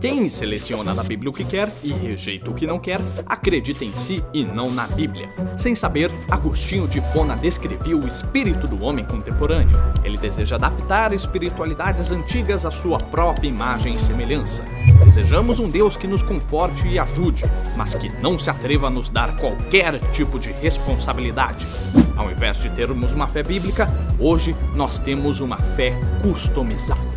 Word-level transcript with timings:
Quem 0.00 0.30
seleciona 0.30 0.94
da 0.94 1.02
Bíblia 1.02 1.28
o 1.28 1.32
que 1.32 1.44
quer 1.44 1.70
e 1.82 1.92
rejeita 1.92 2.50
o 2.50 2.54
que 2.54 2.66
não 2.66 2.78
quer, 2.78 3.00
acredita 3.26 3.84
em 3.84 3.92
si 3.92 4.24
e 4.32 4.42
não 4.42 4.70
na 4.70 4.86
Bíblia. 4.86 5.28
Sem 5.58 5.74
saber, 5.74 6.10
Agostinho 6.30 6.88
de 6.88 7.00
Hipona 7.00 7.36
descrevia 7.36 7.94
o 7.94 8.08
espírito 8.08 8.66
do 8.66 8.82
homem 8.82 9.04
contemporâneo. 9.04 9.76
Ele 10.02 10.16
deseja 10.16 10.56
adaptar 10.56 11.12
espiritualidades 11.12 12.10
antigas 12.10 12.64
à 12.64 12.70
sua 12.70 12.96
própria 12.96 13.46
imagem 13.46 13.94
e 13.94 14.00
semelhança. 14.00 14.64
Desejamos 15.04 15.60
um 15.60 15.68
Deus 15.68 15.98
que 15.98 16.06
nos 16.06 16.22
conforte 16.22 16.88
e 16.88 16.98
ajude, 16.98 17.44
mas 17.76 17.92
que 17.94 18.08
não 18.22 18.38
se 18.38 18.48
atreva 18.48 18.86
a 18.86 18.90
nos 18.90 19.10
dar 19.10 19.36
qualquer 19.36 19.98
tipo 20.12 20.38
de 20.38 20.50
responsabilidade. 20.50 21.66
Ao 22.16 22.30
invés 22.30 22.56
de 22.56 22.70
termos 22.70 23.12
uma 23.12 23.28
fé 23.28 23.42
bíblica, 23.42 23.86
hoje 24.18 24.56
nós 24.74 24.98
temos 24.98 25.40
uma 25.40 25.58
fé 25.58 25.92
customizada. 26.22 27.09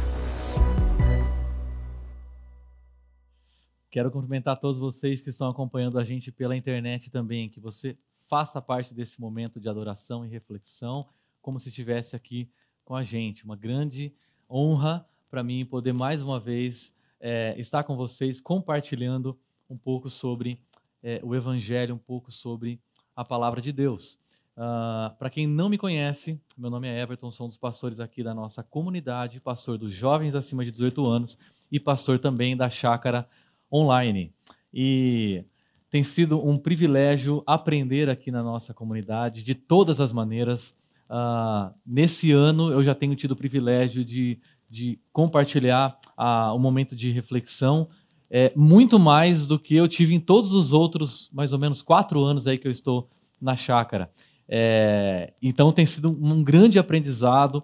Quero 3.93 4.09
cumprimentar 4.09 4.59
todos 4.59 4.79
vocês 4.79 5.21
que 5.21 5.29
estão 5.29 5.47
acompanhando 5.47 5.99
a 5.99 6.03
gente 6.03 6.31
pela 6.31 6.57
internet 6.57 7.11
também, 7.11 7.47
que 7.47 7.59
você 7.59 7.95
faça 8.27 8.59
parte 8.59 8.91
desse 8.91 9.21
momento 9.21 9.59
de 9.59 9.70
adoração 9.70 10.25
e 10.25 10.27
reflexão, 10.27 11.07
como 11.43 11.59
se 11.59 11.70
estivesse 11.70 12.15
aqui 12.15 12.49
com 12.84 12.95
a 12.95 13.03
gente. 13.03 13.45
Uma 13.45 13.55
grande 13.55 14.11
honra 14.49 15.07
para 15.29 15.43
mim 15.43 15.63
poder 15.63 15.93
mais 15.93 16.23
uma 16.23 16.39
vez 16.39 16.91
é, 17.20 17.53
estar 17.59 17.84
com 17.84 17.95
vocês, 17.95 18.41
compartilhando 18.41 19.37
um 19.70 19.77
pouco 19.77 20.09
sobre 20.09 20.59
é, 21.03 21.21
o 21.21 21.35
Evangelho, 21.35 21.93
um 21.93 21.99
pouco 21.99 22.31
sobre 22.31 22.81
a 23.15 23.23
palavra 23.23 23.62
de 23.62 23.71
Deus. 23.71 24.17
Uh, 24.57 25.15
para 25.20 25.29
quem 25.29 25.45
não 25.45 25.70
me 25.70 25.77
conhece, 25.77 26.41
meu 26.57 26.71
nome 26.71 26.87
é 26.87 26.99
Everton, 26.99 27.29
sou 27.29 27.45
um 27.45 27.49
dos 27.49 27.57
pastores 27.59 27.99
aqui 27.99 28.23
da 28.23 28.34
nossa 28.34 28.63
comunidade, 28.63 29.39
pastor 29.39 29.77
dos 29.77 29.93
jovens 29.93 30.34
acima 30.34 30.65
de 30.65 30.71
18 30.71 31.05
anos 31.05 31.37
e 31.71 31.79
pastor 31.79 32.17
também 32.17 32.57
da 32.57 32.71
Chácara 32.71 33.29
online. 33.73 34.32
E 34.73 35.44
tem 35.90 36.04
sido 36.04 36.46
um 36.46 36.57
privilégio 36.57 37.43
aprender 37.46 38.10
aqui 38.10 38.32
na 38.32 38.43
nossa 38.43 38.74
comunidade 38.74 39.43
de 39.43 39.55
todas 39.55 39.99
as 39.99 40.12
maneiras. 40.12 40.76
Uh, 41.10 41.74
nesse 41.85 42.32
ano 42.32 42.71
eu 42.71 42.84
já 42.84 42.96
tenho 42.96 43.15
tido 43.15 43.32
o 43.32 43.35
privilégio 43.35 44.05
de, 44.05 44.40
de 44.70 44.99
compartilhar 45.12 45.99
uh, 46.18 46.55
um 46.55 46.60
momento 46.60 46.96
de 46.96 47.12
reflexão 47.12 47.90
é, 48.35 48.52
muito 48.55 48.98
mais 48.98 49.46
do 49.46 49.60
que 49.60 49.76
eu 49.76 49.87
tive 49.87 50.15
em 50.15 50.20
todos 50.20 50.54
os 50.54 50.74
outros, 50.74 51.30
mais 51.32 51.54
ou 51.54 51.60
menos 51.60 51.84
quatro 51.84 52.24
anos 52.24 52.48
aí 52.48 52.58
que 52.58 52.68
eu 52.68 52.71
estou 52.71 53.08
na 53.40 53.55
chácara. 53.55 54.10
É, 54.49 55.34
então 55.40 55.71
tem 55.71 55.85
sido 55.85 56.10
um 56.10 56.43
grande 56.43 56.80
aprendizado 56.80 57.63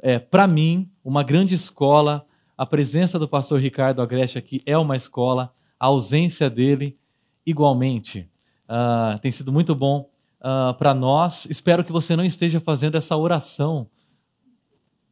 é, 0.00 0.18
para 0.18 0.48
mim, 0.48 0.90
uma 1.04 1.22
grande 1.22 1.54
escola 1.54 2.26
a 2.58 2.66
presença 2.66 3.20
do 3.20 3.28
pastor 3.28 3.60
Ricardo 3.60 4.02
Agreste 4.02 4.36
aqui 4.36 4.60
é 4.66 4.76
uma 4.76 4.96
escola, 4.96 5.54
a 5.78 5.86
ausência 5.86 6.50
dele, 6.50 6.98
igualmente. 7.46 8.28
Uh, 8.68 9.16
tem 9.20 9.30
sido 9.30 9.52
muito 9.52 9.76
bom 9.76 10.10
uh, 10.40 10.74
para 10.74 10.92
nós. 10.92 11.46
Espero 11.48 11.84
que 11.84 11.92
você 11.92 12.16
não 12.16 12.24
esteja 12.24 12.58
fazendo 12.58 12.96
essa 12.96 13.16
oração 13.16 13.88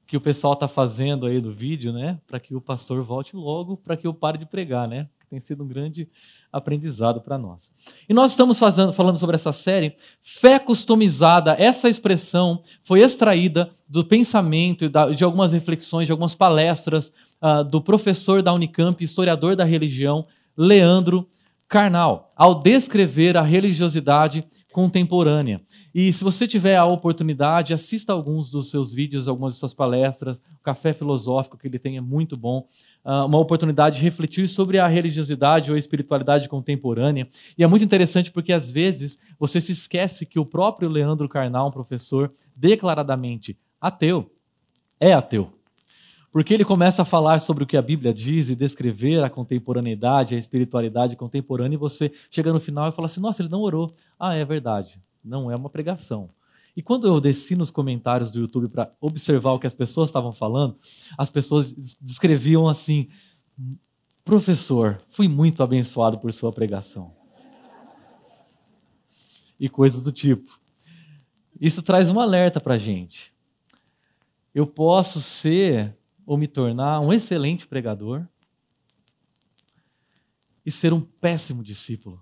que 0.09 0.17
o 0.17 0.21
pessoal 0.21 0.55
está 0.55 0.67
fazendo 0.67 1.25
aí 1.25 1.41
no 1.41 1.53
vídeo, 1.53 1.93
né? 1.93 2.19
Para 2.27 2.41
que 2.41 2.53
o 2.53 2.61
pastor 2.61 3.01
volte 3.05 3.37
logo, 3.37 3.77
para 3.77 3.97
que 3.97 4.09
eu 4.09 4.15
pare 4.15 4.39
de 4.39 4.47
pregar, 4.47 4.89
né? 4.89 5.09
Tem 5.31 5.41
sido 5.41 5.63
um 5.63 5.69
grande 5.69 6.09
aprendizado 6.53 7.21
para 7.21 7.39
nós. 7.39 7.71
E 8.09 8.15
nós 8.15 8.33
estamos 8.33 8.59
fazendo, 8.59 8.93
falando 8.93 9.19
sobre 9.19 9.37
essa 9.37 9.53
série, 9.53 9.97
fé 10.21 10.59
customizada. 10.59 11.57
Essa 11.59 11.89
expressão 11.89 12.63
foi 12.83 13.01
extraída 13.01 13.71
do 13.89 14.05
pensamento 14.05 14.89
de 15.15 15.25
algumas 15.25 15.53
reflexões, 15.53 16.07
de 16.07 16.13
algumas 16.13 16.35
palestras 16.35 17.13
uh, 17.43 17.65
do 17.65 17.81
professor 17.81 18.43
da 18.43 18.53
Unicamp, 18.53 19.03
historiador 19.03 19.57
da 19.57 19.65
religião, 19.65 20.27
Leandro 20.57 21.29
Carnal, 21.69 22.33
ao 22.37 22.55
descrever 22.63 23.37
a 23.37 23.43
religiosidade 23.43 24.47
contemporânea. 24.77 25.63
E 25.95 26.13
se 26.13 26.23
você 26.23 26.47
tiver 26.47 26.77
a 26.77 26.85
oportunidade, 26.85 27.73
assista 27.73 28.13
alguns 28.13 28.51
dos 28.51 28.69
seus 28.69 28.93
vídeos, 28.93 29.27
algumas 29.27 29.55
de 29.55 29.59
suas 29.59 29.73
palestras. 29.73 30.37
O 30.37 30.63
Café 30.63 30.93
Filosófico 30.93 31.57
que 31.57 31.67
ele 31.67 31.79
tem 31.79 31.97
é 31.97 32.01
muito 32.03 32.37
bom. 32.37 32.67
Uh, 33.03 33.25
uma 33.25 33.39
oportunidade 33.39 33.97
de 33.97 34.03
refletir 34.03 34.47
sobre 34.47 34.79
a 34.79 34.87
religiosidade 34.87 35.71
ou 35.71 35.77
a 35.77 35.79
espiritualidade 35.79 36.47
contemporânea. 36.47 37.27
E 37.57 37.65
é 37.65 37.67
muito 37.67 37.87
interessante 37.87 38.31
porque, 38.31 38.53
às 38.53 38.71
vezes, 38.71 39.19
você 39.39 39.63
se 39.63 39.73
esquece 39.73 40.27
que 40.27 40.39
o 40.39 40.45
próprio 40.45 40.91
Leandro 40.91 41.27
Carnal, 41.27 41.69
um 41.69 41.73
professor 41.73 42.31
declaradamente 42.55 43.57
ateu, 43.81 44.31
é 45.01 45.15
ateu. 45.15 45.56
Porque 46.37 46.53
ele 46.53 46.67
começa 46.67 47.01
a 47.01 47.05
falar 47.07 47.39
sobre 47.39 47.65
o 47.65 47.67
que 47.67 47.79
a 47.79 47.81
Bíblia 47.81 48.13
diz 48.13 48.51
e 48.51 48.55
descrever 48.55 49.25
a 49.25 49.31
contemporaneidade, 49.31 50.35
a 50.35 50.39
espiritualidade 50.39 51.17
contemporânea, 51.17 51.77
e 51.77 51.79
você 51.79 52.13
chega 52.31 52.53
no 52.53 52.61
final 52.61 52.87
e 52.87 52.93
fala 52.93 53.07
assim: 53.07 53.23
nossa, 53.23 53.41
ele 53.41 53.49
não 53.49 53.63
orou. 53.63 53.95
Ah, 54.21 54.35
é 54.35 54.45
verdade. 54.45 55.01
Não 55.25 55.51
é 55.51 55.57
uma 55.57 55.71
pregação. 55.71 56.29
E 56.77 56.83
quando 56.83 57.07
eu 57.07 57.19
desci 57.23 57.57
nos 57.57 57.71
comentários 57.71 58.31
do 58.31 58.39
YouTube 58.39 58.69
para 58.69 58.93
observar 59.01 59.53
o 59.53 59.59
que 59.59 59.67
as 59.67 59.73
pessoas 59.73 60.11
estavam 60.11 60.31
falando, 60.31 60.77
as 61.17 61.31
pessoas 61.31 61.73
descreviam 62.03 62.69
assim: 62.69 63.09
professor, 64.23 65.01
fui 65.09 65.29
muito 65.29 65.63
abençoado 65.63 66.19
por 66.19 66.31
sua 66.35 66.53
pregação. 66.53 67.15
E 69.59 69.71
coisas 69.71 70.03
do 70.03 70.13
tipo. 70.13 70.61
Isso 71.59 71.81
traz 71.81 72.11
um 72.11 72.21
alerta 72.21 72.61
para 72.61 72.75
a 72.75 72.79
gente. 72.79 73.35
Eu 74.55 74.67
posso 74.67 75.23
ser 75.23 75.96
ou 76.27 76.37
me 76.37 76.49
tornar 76.49 77.01
um 77.01 77.13
excelente 77.13 77.67
pregador 77.69 78.27
e 80.65 80.71
ser 80.71 80.93
um 80.93 81.01
péssimo 81.01 81.63
discípulo. 81.63 82.21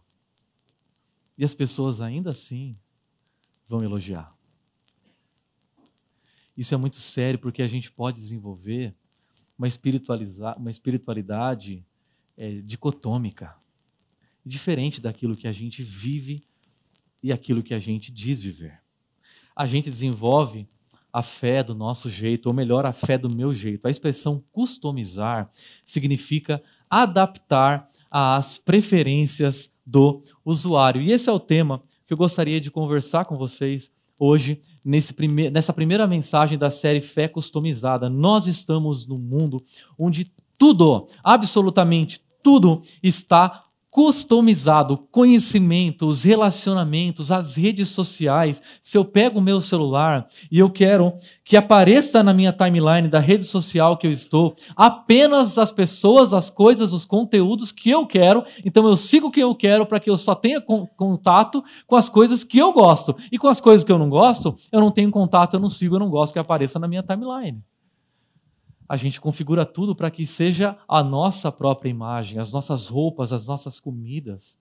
E 1.39 1.45
as 1.45 1.55
pessoas 1.55 2.03
ainda 2.03 2.31
assim 2.31 2.79
vão 3.67 3.83
elogiar. 3.83 4.37
Isso 6.55 6.75
é 6.75 6.77
muito 6.77 6.99
sério 6.99 7.39
porque 7.39 7.63
a 7.63 7.67
gente 7.67 7.91
pode 7.91 8.19
desenvolver 8.19 8.95
uma, 9.59 9.67
uma 10.57 10.71
espiritualidade 10.71 11.85
é, 12.37 12.61
dicotômica, 12.61 13.57
diferente 14.45 15.01
daquilo 15.01 15.37
que 15.37 15.49
a 15.49 15.53
gente 15.53 15.83
vive 15.83 16.47
e 17.23 17.33
aquilo 17.33 17.63
que 17.63 17.73
a 17.73 17.79
gente 17.79 18.13
diz 18.13 18.43
viver. 18.43 18.81
A 19.57 19.67
gente 19.67 19.89
desenvolve 19.89 20.69
a 21.15 21.23
fé 21.23 21.63
do 21.63 21.77
nosso 21.77 22.11
jeito, 22.11 22.47
ou 22.47 22.53
melhor, 22.53 22.85
a 22.85 22.93
fé 22.93 23.17
do 23.17 23.31
meu 23.31 23.55
jeito. 23.55 23.87
A 23.87 23.91
expressão 23.91 24.43
customizar 24.51 25.49
significa 25.85 26.61
adaptar 26.91 27.89
às 28.11 28.59
preferências 28.59 29.71
do 29.87 30.21
usuário. 30.45 31.01
E 31.01 31.13
esse 31.13 31.31
é 31.31 31.33
o 31.33 31.39
tema 31.39 31.81
que 32.05 32.13
eu 32.13 32.17
gostaria 32.17 32.61
de 32.61 32.69
conversar 32.69 33.27
com 33.27 33.37
vocês 33.37 33.93
hoje, 34.19 34.61
prime 35.15 35.51
nessa 35.51 35.73
primeira 35.73 36.05
mensagem 36.05 36.59
da 36.59 36.69
série 36.69 37.01
Fé 37.01 37.29
Customizada. 37.29 38.11
Nós 38.11 38.49
estamos 38.49 39.07
num 39.07 39.19
mundo 39.19 39.63
onde 39.97 40.33
tudo, 40.59 41.07
absolutamente 41.23 42.21
tudo, 42.43 42.83
está 43.01 43.64
customizado, 43.95 44.99
conhecimento, 45.13 46.09
os 46.09 46.25
relacionamentos, 46.25 47.31
as 47.31 47.55
redes 47.55 47.91
sociais. 47.91 48.61
Se 48.83 48.99
eu 48.99 49.05
pego 49.05 49.39
o 49.39 49.41
meu 49.41 49.61
celular 49.61 50.27
e 50.51 50.59
eu 50.59 50.69
quero 50.69 51.15
que 51.45 51.57
apareça 51.57 52.21
na 52.21 52.35
minha 52.35 52.53
timeline 52.53 53.07
da 53.07 53.21
rede 53.21 53.45
social 53.45 53.97
que 53.97 54.05
eu 54.05 54.11
estou 54.11 54.57
apenas 54.75 55.59
as 55.59 55.71
pessoas, 55.71 56.35
as 56.35 56.51
coisas, 56.51 56.93
os 56.93 57.05
conteúdos 57.05 57.71
que 57.71 57.89
eu 57.89 58.05
quero, 58.05 58.45
então 58.65 58.85
eu 58.89 58.97
sigo 58.97 59.31
quem 59.31 59.45
eu 59.45 59.55
quero 59.55 59.87
para 59.87 60.01
que 60.01 60.11
eu 60.11 60.17
só 60.17 60.35
tenha 60.35 60.61
contato 60.61 61.63
com 61.87 61.95
as 61.95 62.09
coisas 62.09 62.43
que 62.43 62.59
eu 62.59 62.73
gosto. 62.73 63.15
E 63.31 63.39
com 63.39 63.47
as 63.47 63.61
coisas 63.61 63.85
que 63.85 63.93
eu 63.93 63.99
não 63.99 64.11
gosto, 64.11 64.57
eu 64.73 64.81
não 64.81 64.91
tenho 64.91 65.13
contato, 65.13 65.55
eu 65.55 65.61
não 65.61 65.69
sigo, 65.69 65.95
eu 65.95 66.01
não 66.01 66.11
gosto 66.11 66.33
que 66.33 66.41
apareça 66.41 66.81
na 66.81 66.89
minha 66.89 67.05
timeline 67.05 67.63
a 68.89 68.97
gente 68.97 69.21
configura 69.21 69.65
tudo 69.65 69.95
para 69.95 70.11
que 70.11 70.27
seja 70.27 70.79
a 70.87 71.03
nossa 71.03 71.51
própria 71.51 71.89
imagem, 71.89 72.39
as 72.39 72.53
nossas 72.53 72.89
roupas, 72.89 73.33
as 73.33 73.47
nossas 73.47 73.81
comidas, 73.81 74.59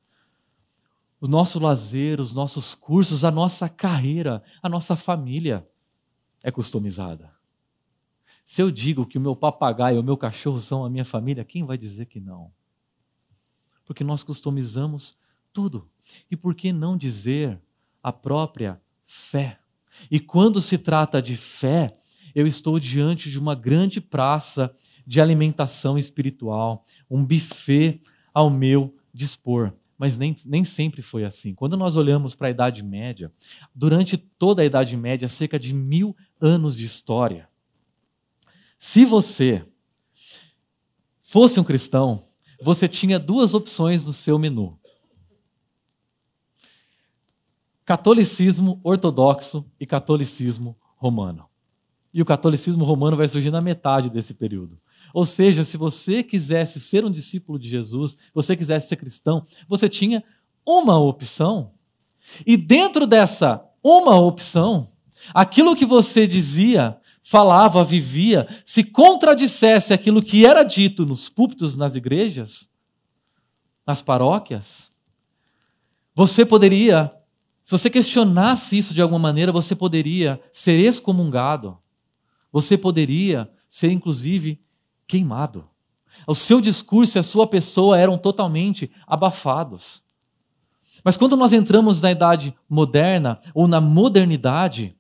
o 1.20 1.28
nosso 1.28 1.60
lazer, 1.60 2.20
os 2.20 2.34
nossos 2.34 2.76
cursos, 2.76 3.24
a 3.24 3.32
nossa 3.32 3.70
carreira, 3.70 4.44
a 4.62 4.70
nossa 4.70 4.96
família 4.96 5.68
é 6.42 6.52
customizada. 6.52 7.34
Se 8.46 8.62
eu 8.62 8.70
digo 8.70 9.06
que 9.06 9.18
o 9.18 9.22
meu 9.22 9.36
papagaio, 9.36 10.00
o 10.00 10.04
meu 10.04 10.18
cachorro 10.18 10.60
são 10.60 10.84
a 10.84 10.90
minha 10.90 11.06
família, 11.06 11.46
quem 11.46 11.66
vai 11.66 11.78
dizer 11.78 12.08
que 12.08 12.20
não? 12.20 12.52
Porque 13.86 14.04
nós 14.04 14.24
customizamos 14.24 15.18
tudo. 15.52 15.90
E 16.30 16.36
por 16.36 16.54
que 16.54 16.74
não 16.74 16.98
dizer 16.98 17.62
a 18.02 18.12
própria 18.12 18.82
fé? 19.06 19.60
E 20.12 20.20
quando 20.20 20.62
se 20.62 20.78
trata 20.78 21.22
de 21.22 21.38
fé, 21.38 21.98
eu 22.36 22.48
estou 22.48 22.80
diante 22.80 23.30
de 23.30 23.38
uma 23.38 23.56
grande 23.56 24.02
praça 24.02 24.74
de 25.06 25.22
alimentação 25.22 25.98
espiritual, 25.98 26.86
um 27.10 27.26
buffet 27.26 28.02
ao 28.34 28.50
meu 28.50 28.96
dispor. 29.14 29.74
Mas 29.98 30.18
nem, 30.18 30.36
nem 30.46 30.66
sempre 30.66 31.02
foi 31.02 31.24
assim. 31.24 31.54
Quando 31.54 31.78
nós 31.78 31.96
olhamos 31.96 32.36
para 32.36 32.48
a 32.48 32.52
Idade 32.52 32.84
Média, 32.84 33.32
durante 33.74 34.18
toda 34.18 34.62
a 34.62 34.66
Idade 34.66 34.98
Média, 34.98 35.28
cerca 35.30 35.60
de 35.60 35.74
mil 35.74 36.16
anos 36.42 36.76
de 36.76 36.84
história, 36.84 37.48
se 38.80 39.06
você 39.06 39.64
fosse 41.22 41.60
um 41.60 41.64
cristão, 41.64 42.24
você 42.62 42.88
tinha 42.88 43.20
duas 43.20 43.54
opções 43.54 44.04
no 44.04 44.12
seu 44.12 44.38
menu: 44.38 44.78
catolicismo 47.86 48.82
ortodoxo 48.84 49.66
e 49.80 49.86
catolicismo 49.86 50.78
romano. 50.98 51.53
E 52.14 52.22
o 52.22 52.26
catolicismo 52.26 52.86
romano 52.86 53.18
vai 53.18 53.28
surgir 53.28 53.52
na 53.52 53.62
metade 53.62 54.10
desse 54.10 54.34
período. 54.34 54.78
Ou 55.14 55.26
seja, 55.26 55.64
se 55.64 55.78
você 55.78 56.24
quisesse 56.24 56.80
ser 56.80 57.06
um 57.06 57.12
discípulo 57.12 57.60
de 57.60 57.70
Jesus, 57.70 58.18
você 58.34 58.56
quisesse 58.56 58.90
ser 58.90 58.96
cristão, 58.96 59.46
você 59.68 59.88
tinha 59.88 60.24
uma 60.66 60.98
opção. 60.98 61.72
E 62.46 62.58
dentro 62.58 63.06
dessa 63.06 63.64
uma 63.84 64.18
opção, 64.18 64.88
aquilo 65.34 65.76
que 65.76 65.86
você 65.86 66.26
dizia, 66.26 66.98
falava, 67.22 67.84
vivia, 67.84 68.48
se 68.66 68.84
contradissesse 68.84 69.94
aquilo 69.94 70.22
que 70.22 70.46
era 70.46 70.64
dito 70.64 71.06
nos 71.06 71.30
púlpitos 71.30 71.76
nas 71.76 71.96
igrejas, 71.96 72.70
nas 73.86 74.02
paróquias, 74.02 74.92
você 76.16 76.46
poderia, 76.46 77.14
se 77.64 77.72
você 77.72 77.90
questionasse 77.90 78.78
isso 78.78 78.94
de 78.94 79.02
alguma 79.02 79.20
maneira, 79.20 79.52
você 79.52 79.76
poderia 79.76 80.42
ser 80.52 80.80
excomungado. 80.80 81.78
Você 82.54 82.78
poderia 82.78 83.52
ser, 83.68 83.92
inclusive, 83.92 84.62
queimado. 85.08 85.68
O 86.28 86.36
seu 86.36 86.62
discurso 86.62 87.18
e 87.18 87.20
a 87.20 87.24
sua 87.24 87.48
pessoa 87.48 88.00
eram 88.00 88.18
totalmente 88.18 88.92
abafados. 89.08 90.04
Mas 91.04 91.18
quando 91.18 91.36
nós 91.36 91.52
entramos 91.52 92.00
na 92.02 92.12
idade 92.12 92.56
moderna 92.70 93.42
ou 93.54 93.68
na 93.68 93.82
modernidade, 93.82 94.96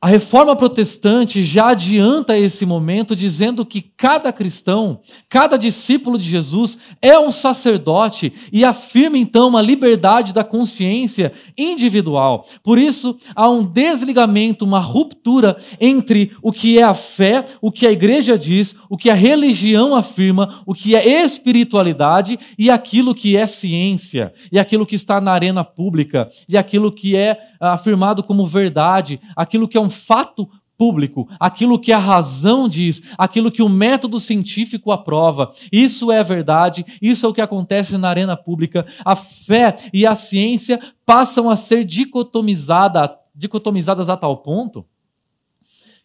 a 0.00 0.06
reforma 0.06 0.54
protestante 0.54 1.42
já 1.42 1.70
adianta 1.70 2.38
esse 2.38 2.64
momento 2.64 3.16
dizendo 3.16 3.66
que 3.66 3.82
cada 3.82 4.32
cristão, 4.32 5.00
cada 5.28 5.56
discípulo 5.56 6.16
de 6.16 6.30
Jesus 6.30 6.78
é 7.02 7.18
um 7.18 7.32
sacerdote 7.32 8.32
e 8.52 8.64
afirma 8.64 9.18
então 9.18 9.48
uma 9.48 9.60
liberdade 9.60 10.32
da 10.32 10.44
consciência 10.44 11.32
individual. 11.56 12.46
Por 12.62 12.78
isso, 12.78 13.18
há 13.34 13.48
um 13.48 13.64
desligamento, 13.64 14.64
uma 14.64 14.78
ruptura 14.78 15.56
entre 15.80 16.30
o 16.40 16.52
que 16.52 16.78
é 16.78 16.84
a 16.84 16.94
fé, 16.94 17.44
o 17.60 17.72
que 17.72 17.84
a 17.84 17.90
igreja 17.90 18.38
diz, 18.38 18.76
o 18.88 18.96
que 18.96 19.10
a 19.10 19.14
religião 19.14 19.96
afirma, 19.96 20.62
o 20.64 20.74
que 20.74 20.94
é 20.94 21.24
espiritualidade 21.24 22.38
e 22.56 22.70
aquilo 22.70 23.16
que 23.16 23.36
é 23.36 23.48
ciência, 23.48 24.32
e 24.52 24.60
aquilo 24.60 24.86
que 24.86 24.94
está 24.94 25.20
na 25.20 25.32
arena 25.32 25.64
pública, 25.64 26.28
e 26.48 26.56
aquilo 26.56 26.92
que 26.92 27.16
é 27.16 27.36
afirmado 27.60 28.22
como 28.22 28.46
verdade, 28.46 29.20
aquilo 29.34 29.66
que 29.66 29.76
é 29.76 29.80
um 29.80 29.87
fato 29.90 30.48
público, 30.76 31.28
aquilo 31.40 31.78
que 31.78 31.92
a 31.92 31.98
razão 31.98 32.68
diz, 32.68 33.02
aquilo 33.18 33.50
que 33.50 33.62
o 33.62 33.68
método 33.68 34.20
científico 34.20 34.92
aprova. 34.92 35.52
Isso 35.72 36.12
é 36.12 36.22
verdade, 36.22 36.86
isso 37.02 37.26
é 37.26 37.28
o 37.28 37.34
que 37.34 37.40
acontece 37.40 37.98
na 37.98 38.08
arena 38.08 38.36
pública. 38.36 38.86
A 39.04 39.16
fé 39.16 39.74
e 39.92 40.06
a 40.06 40.14
ciência 40.14 40.80
passam 41.04 41.50
a 41.50 41.56
ser 41.56 41.84
dicotomizada, 41.84 43.18
dicotomizadas 43.34 44.08
a 44.08 44.16
tal 44.16 44.36
ponto 44.36 44.86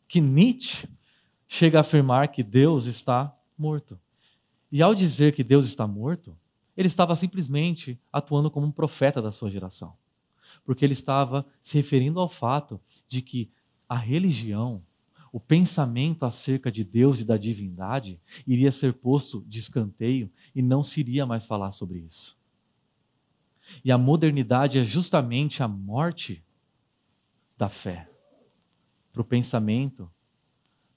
que 0.08 0.20
Nietzsche 0.20 0.88
chega 1.48 1.80
a 1.80 1.82
afirmar 1.82 2.30
que 2.30 2.42
Deus 2.42 2.86
está 2.86 3.32
morto. 3.56 4.00
E 4.72 4.82
ao 4.82 4.96
dizer 4.96 5.34
que 5.34 5.44
Deus 5.44 5.66
está 5.66 5.86
morto, 5.86 6.36
ele 6.76 6.88
estava 6.88 7.16
simplesmente 7.16 8.00
atuando 8.12 8.50
como 8.50 8.66
um 8.66 8.72
profeta 8.72 9.22
da 9.22 9.32
sua 9.32 9.52
geração 9.52 9.94
porque 10.66 10.86
ele 10.86 10.94
estava 10.94 11.46
se 11.62 11.76
referindo 11.78 12.20
ao 12.20 12.30
fato 12.30 12.80
de 13.08 13.22
que 13.22 13.50
a 13.94 13.96
religião, 13.96 14.84
o 15.32 15.40
pensamento 15.40 16.26
acerca 16.26 16.72
de 16.72 16.84
Deus 16.84 17.20
e 17.20 17.24
da 17.24 17.38
divindade 17.38 18.20
iria 18.48 18.72
ser 18.72 18.92
posto 18.92 19.46
de 19.48 19.60
escanteio 19.60 20.32
e 20.56 20.64
não 20.64 20.82
se 20.82 21.00
iria 21.00 21.28
mais 21.28 21.46
falar 21.46 21.72
sobre 21.72 22.00
isso. 22.00 22.36
E 23.86 23.92
a 23.92 23.98
modernidade 23.98 24.80
é 24.80 24.84
justamente 24.84 25.62
a 25.62 25.68
morte 25.68 26.44
da 27.56 27.70
fé 27.70 28.10
para 29.12 29.22
o 29.22 29.26
pensamento, 29.26 30.12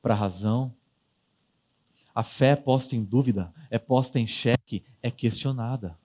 para 0.00 0.14
a 0.14 0.16
razão. 0.16 0.74
A 2.14 2.22
fé 2.22 2.52
é 2.52 2.56
posta 2.56 2.96
em 2.96 3.04
dúvida, 3.04 3.52
é 3.68 3.78
posta 3.78 4.18
em 4.18 4.26
xeque, 4.26 4.82
é 5.02 5.10
questionada. 5.10 5.98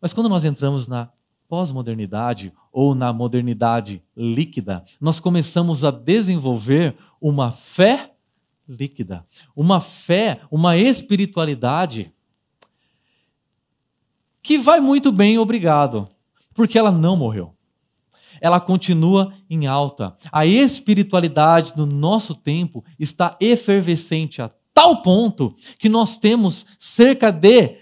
Mas 0.00 0.12
quando 0.12 0.28
nós 0.28 0.44
entramos 0.44 0.86
na 0.86 1.10
pós-modernidade 1.48 2.54
ou 2.72 2.94
na 2.94 3.12
modernidade 3.12 4.02
líquida, 4.16 4.84
nós 5.00 5.18
começamos 5.18 5.84
a 5.84 5.90
desenvolver 5.90 6.96
uma 7.20 7.52
fé 7.52 8.12
líquida, 8.68 9.26
uma 9.54 9.80
fé, 9.80 10.40
uma 10.50 10.76
espiritualidade 10.76 12.12
que 14.42 14.58
vai 14.58 14.80
muito 14.80 15.12
bem, 15.12 15.38
obrigado, 15.38 16.08
porque 16.54 16.78
ela 16.78 16.90
não 16.90 17.16
morreu. 17.16 17.54
Ela 18.40 18.58
continua 18.58 19.34
em 19.50 19.66
alta. 19.66 20.16
A 20.32 20.46
espiritualidade 20.46 21.74
no 21.76 21.84
nosso 21.84 22.34
tempo 22.34 22.82
está 22.98 23.36
efervescente 23.38 24.40
a 24.40 24.50
tal 24.72 25.02
ponto 25.02 25.54
que 25.78 25.90
nós 25.90 26.16
temos 26.16 26.64
cerca 26.78 27.30
de 27.30 27.76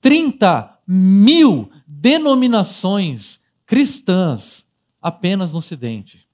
30 0.00 0.78
mil 0.86 1.68
denominações 1.86 3.40
cristãs 3.74 4.64
apenas 5.02 5.50
no 5.50 5.58
Ocidente. 5.58 6.28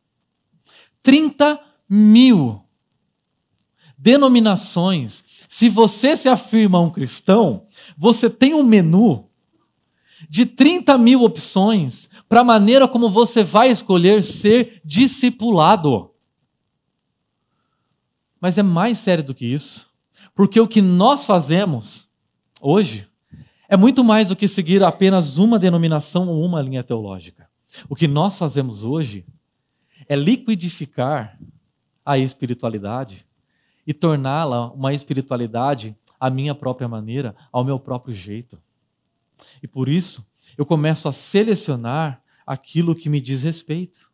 30 1.02 1.58
mil 1.88 2.62
denominações. 3.96 5.24
Se 5.48 5.70
você 5.70 6.18
se 6.18 6.28
afirma 6.28 6.78
um 6.78 6.90
cristão, 6.90 7.66
você 7.96 8.28
tem 8.28 8.52
um 8.52 8.62
menu 8.62 9.26
de 10.28 10.44
30 10.44 10.98
mil 10.98 11.22
opções 11.22 12.10
para 12.28 12.40
a 12.40 12.44
maneira 12.44 12.86
como 12.86 13.08
você 13.08 13.42
vai 13.42 13.70
escolher 13.70 14.22
ser 14.22 14.82
discipulado. 14.84 16.10
Mas 18.38 18.58
é 18.58 18.62
mais 18.62 18.98
sério 18.98 19.24
do 19.24 19.34
que 19.34 19.46
isso, 19.46 19.88
porque 20.34 20.60
o 20.60 20.68
que 20.68 20.82
nós 20.82 21.24
fazemos 21.24 22.06
hoje 22.60 23.09
é 23.70 23.76
muito 23.76 24.02
mais 24.02 24.26
do 24.26 24.34
que 24.34 24.48
seguir 24.48 24.82
apenas 24.82 25.38
uma 25.38 25.56
denominação 25.56 26.28
ou 26.28 26.44
uma 26.44 26.60
linha 26.60 26.82
teológica. 26.82 27.48
O 27.88 27.94
que 27.94 28.08
nós 28.08 28.36
fazemos 28.36 28.82
hoje 28.82 29.24
é 30.08 30.16
liquidificar 30.16 31.38
a 32.04 32.18
espiritualidade 32.18 33.24
e 33.86 33.94
torná-la 33.94 34.72
uma 34.72 34.92
espiritualidade 34.92 35.96
à 36.18 36.28
minha 36.28 36.52
própria 36.52 36.88
maneira, 36.88 37.36
ao 37.52 37.62
meu 37.62 37.78
próprio 37.78 38.12
jeito. 38.12 38.58
E 39.62 39.68
por 39.68 39.88
isso, 39.88 40.26
eu 40.58 40.66
começo 40.66 41.08
a 41.08 41.12
selecionar 41.12 42.20
aquilo 42.44 42.92
que 42.92 43.08
me 43.08 43.20
diz 43.20 43.44
respeito. 43.44 44.10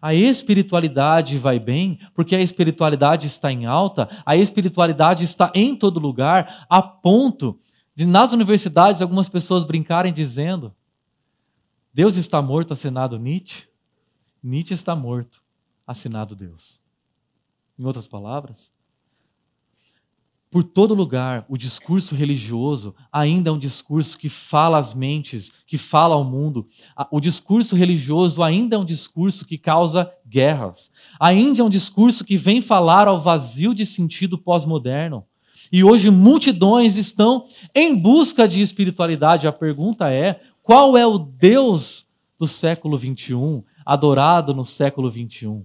A 0.00 0.14
espiritualidade 0.14 1.36
vai 1.36 1.58
bem 1.58 1.98
porque 2.14 2.36
a 2.36 2.40
espiritualidade 2.40 3.26
está 3.26 3.50
em 3.50 3.66
alta, 3.66 4.08
a 4.24 4.36
espiritualidade 4.36 5.24
está 5.24 5.50
em 5.52 5.74
todo 5.74 5.98
lugar, 5.98 6.64
a 6.70 6.80
ponto 6.80 7.58
de 7.98 8.06
nas 8.06 8.32
universidades 8.32 9.02
algumas 9.02 9.28
pessoas 9.28 9.64
brincarem 9.64 10.12
dizendo: 10.12 10.72
Deus 11.92 12.16
está 12.16 12.40
morto, 12.40 12.72
assinado 12.72 13.18
Nietzsche. 13.18 13.66
Nietzsche 14.40 14.72
está 14.72 14.94
morto, 14.94 15.42
assinado 15.84 16.36
Deus. 16.36 16.80
Em 17.76 17.84
outras 17.84 18.06
palavras, 18.06 18.70
por 20.48 20.62
todo 20.62 20.94
lugar, 20.94 21.44
o 21.48 21.58
discurso 21.58 22.14
religioso 22.14 22.94
ainda 23.10 23.50
é 23.50 23.52
um 23.52 23.58
discurso 23.58 24.16
que 24.16 24.28
fala 24.28 24.78
às 24.78 24.94
mentes, 24.94 25.50
que 25.66 25.76
fala 25.76 26.14
ao 26.14 26.22
mundo. 26.22 26.68
O 27.10 27.18
discurso 27.18 27.74
religioso 27.74 28.44
ainda 28.44 28.76
é 28.76 28.78
um 28.78 28.84
discurso 28.84 29.44
que 29.44 29.58
causa 29.58 30.08
guerras. 30.24 30.88
Ainda 31.18 31.62
é 31.62 31.64
um 31.64 31.68
discurso 31.68 32.24
que 32.24 32.36
vem 32.36 32.62
falar 32.62 33.08
ao 33.08 33.20
vazio 33.20 33.74
de 33.74 33.84
sentido 33.84 34.38
pós-moderno. 34.38 35.26
E 35.70 35.84
hoje 35.84 36.10
multidões 36.10 36.96
estão 36.96 37.44
em 37.74 37.94
busca 37.94 38.48
de 38.48 38.60
espiritualidade. 38.62 39.46
A 39.46 39.52
pergunta 39.52 40.10
é: 40.10 40.40
qual 40.62 40.96
é 40.96 41.06
o 41.06 41.18
Deus 41.18 42.06
do 42.38 42.46
século 42.46 42.96
21, 42.96 43.62
adorado 43.84 44.54
no 44.54 44.64
século 44.64 45.10
21? 45.10 45.64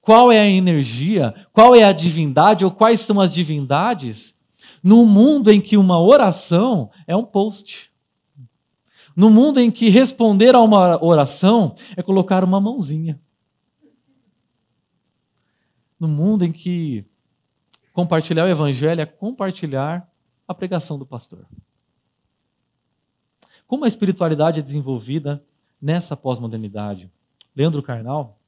Qual 0.00 0.30
é 0.30 0.40
a 0.40 0.48
energia? 0.48 1.34
Qual 1.52 1.74
é 1.74 1.84
a 1.84 1.92
divindade 1.92 2.64
ou 2.64 2.70
quais 2.70 3.00
são 3.00 3.20
as 3.20 3.32
divindades? 3.32 4.34
No 4.82 5.04
mundo 5.06 5.50
em 5.50 5.60
que 5.60 5.76
uma 5.76 6.00
oração 6.00 6.90
é 7.06 7.16
um 7.16 7.24
post. 7.24 7.90
No 9.16 9.30
mundo 9.30 9.58
em 9.58 9.70
que 9.70 9.88
responder 9.88 10.54
a 10.54 10.60
uma 10.60 11.02
oração 11.02 11.74
é 11.96 12.02
colocar 12.02 12.44
uma 12.44 12.60
mãozinha. 12.60 13.20
No 15.98 16.08
mundo 16.08 16.44
em 16.44 16.52
que 16.52 17.04
Compartilhar 17.92 18.44
o 18.44 18.48
evangelho 18.48 19.00
é 19.00 19.06
compartilhar 19.06 20.08
a 20.46 20.54
pregação 20.54 20.98
do 20.98 21.06
pastor. 21.06 21.46
Como 23.66 23.84
a 23.84 23.88
espiritualidade 23.88 24.58
é 24.58 24.62
desenvolvida 24.62 25.44
nessa 25.80 26.16
pós-modernidade? 26.16 27.10
Leandro 27.54 27.82
Carnal, 27.82 28.38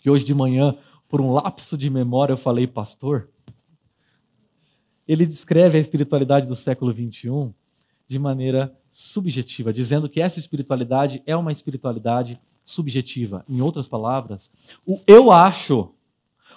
que 0.00 0.10
hoje 0.10 0.24
de 0.24 0.34
manhã, 0.34 0.76
por 1.08 1.20
um 1.20 1.32
lapso 1.32 1.76
de 1.76 1.88
memória, 1.90 2.32
eu 2.32 2.36
falei 2.36 2.66
pastor, 2.66 3.28
ele 5.06 5.24
descreve 5.24 5.78
a 5.78 5.80
espiritualidade 5.80 6.46
do 6.46 6.54
século 6.54 6.92
XXI 6.92 7.54
de 8.06 8.18
maneira 8.18 8.76
subjetiva, 8.90 9.72
dizendo 9.72 10.08
que 10.08 10.20
essa 10.20 10.38
espiritualidade 10.38 11.22
é 11.26 11.36
uma 11.36 11.52
espiritualidade 11.52 12.40
subjetiva. 12.64 13.44
Em 13.48 13.60
outras 13.60 13.88
palavras, 13.88 14.50
o 14.84 15.00
eu 15.06 15.30
acho, 15.32 15.94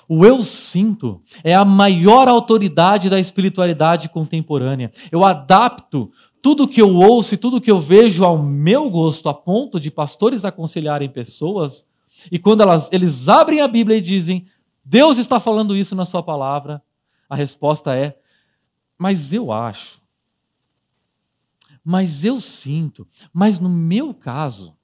o 0.07 0.25
eu 0.25 0.43
sinto, 0.43 1.21
é 1.43 1.53
a 1.55 1.63
maior 1.63 2.27
autoridade 2.27 3.09
da 3.09 3.19
espiritualidade 3.19 4.09
contemporânea. 4.09 4.91
Eu 5.11 5.23
adapto 5.23 6.11
tudo 6.41 6.67
que 6.67 6.81
eu 6.81 6.95
ouço 6.95 7.35
e 7.35 7.37
tudo 7.37 7.61
que 7.61 7.69
eu 7.69 7.79
vejo 7.79 8.23
ao 8.25 8.37
meu 8.37 8.89
gosto, 8.89 9.29
a 9.29 9.33
ponto 9.33 9.79
de 9.79 9.91
pastores 9.91 10.43
aconselharem 10.43 11.09
pessoas, 11.09 11.85
e 12.31 12.37
quando 12.37 12.61
elas, 12.61 12.89
eles 12.91 13.29
abrem 13.29 13.61
a 13.61 13.67
Bíblia 13.67 13.97
e 13.97 14.01
dizem, 14.01 14.47
Deus 14.83 15.17
está 15.17 15.39
falando 15.39 15.75
isso 15.75 15.95
na 15.95 16.05
sua 16.05 16.21
palavra, 16.21 16.81
a 17.29 17.35
resposta 17.35 17.95
é, 17.95 18.17
mas 18.97 19.31
eu 19.31 19.51
acho, 19.51 20.01
mas 21.83 22.23
eu 22.23 22.39
sinto, 22.39 23.07
mas 23.33 23.59
no 23.59 23.69
meu 23.69 24.13
caso. 24.13 24.75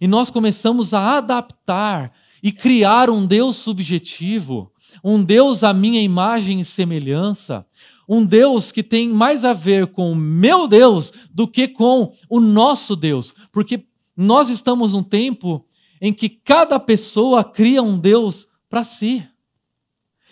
E 0.00 0.06
nós 0.06 0.30
começamos 0.30 0.92
a 0.92 1.16
adaptar 1.16 2.12
e 2.42 2.52
criar 2.52 3.10
um 3.10 3.26
Deus 3.26 3.56
subjetivo, 3.56 4.72
um 5.02 5.22
Deus 5.22 5.64
à 5.64 5.72
minha 5.72 6.00
imagem 6.00 6.60
e 6.60 6.64
semelhança, 6.64 7.66
um 8.08 8.24
Deus 8.24 8.72
que 8.72 8.82
tem 8.82 9.08
mais 9.10 9.44
a 9.44 9.52
ver 9.52 9.88
com 9.88 10.10
o 10.10 10.16
meu 10.16 10.66
Deus 10.66 11.12
do 11.30 11.46
que 11.46 11.68
com 11.68 12.12
o 12.28 12.40
nosso 12.40 12.96
Deus, 12.96 13.34
porque 13.52 13.84
nós 14.16 14.48
estamos 14.48 14.92
num 14.92 15.02
tempo 15.02 15.64
em 16.00 16.12
que 16.12 16.28
cada 16.28 16.80
pessoa 16.80 17.44
cria 17.44 17.82
um 17.82 17.98
Deus 17.98 18.48
para 18.68 18.84
si. 18.84 19.26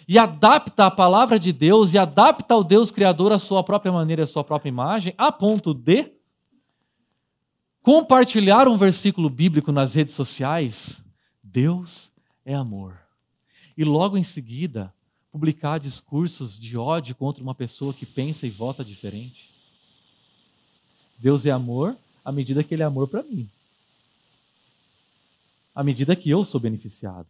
E 0.08 0.18
adapta 0.18 0.86
a 0.86 0.90
palavra 0.90 1.38
de 1.38 1.52
Deus 1.52 1.92
e 1.92 1.98
adapta 1.98 2.54
ao 2.54 2.62
Deus 2.62 2.92
Criador 2.92 3.32
a 3.32 3.38
sua 3.38 3.64
própria 3.64 3.90
maneira, 3.90 4.22
a 4.22 4.26
sua 4.26 4.44
própria 4.44 4.68
imagem, 4.68 5.12
a 5.18 5.32
ponto 5.32 5.75
de 5.75 6.12
compartilhar 7.82 8.68
um 8.68 8.76
versículo 8.76 9.28
bíblico 9.28 9.72
nas 9.72 9.94
redes 9.94 10.14
sociais. 10.14 11.02
Deus 11.56 12.10
é 12.44 12.54
amor. 12.54 12.98
E 13.78 13.82
logo 13.82 14.18
em 14.18 14.22
seguida, 14.22 14.92
publicar 15.32 15.78
discursos 15.78 16.58
de 16.58 16.76
ódio 16.76 17.14
contra 17.14 17.42
uma 17.42 17.54
pessoa 17.54 17.94
que 17.94 18.04
pensa 18.04 18.46
e 18.46 18.50
vota 18.50 18.84
diferente. 18.84 19.48
Deus 21.16 21.46
é 21.46 21.50
amor 21.50 21.96
à 22.22 22.30
medida 22.30 22.62
que 22.62 22.75
Ele 22.75 22.82
é 22.82 22.84
amor 22.84 23.08
para 23.08 23.22
mim. 23.22 23.48
À 25.75 25.82
medida 25.82 26.14
que 26.14 26.28
eu 26.28 26.44
sou 26.44 26.60
beneficiado. 26.60 27.26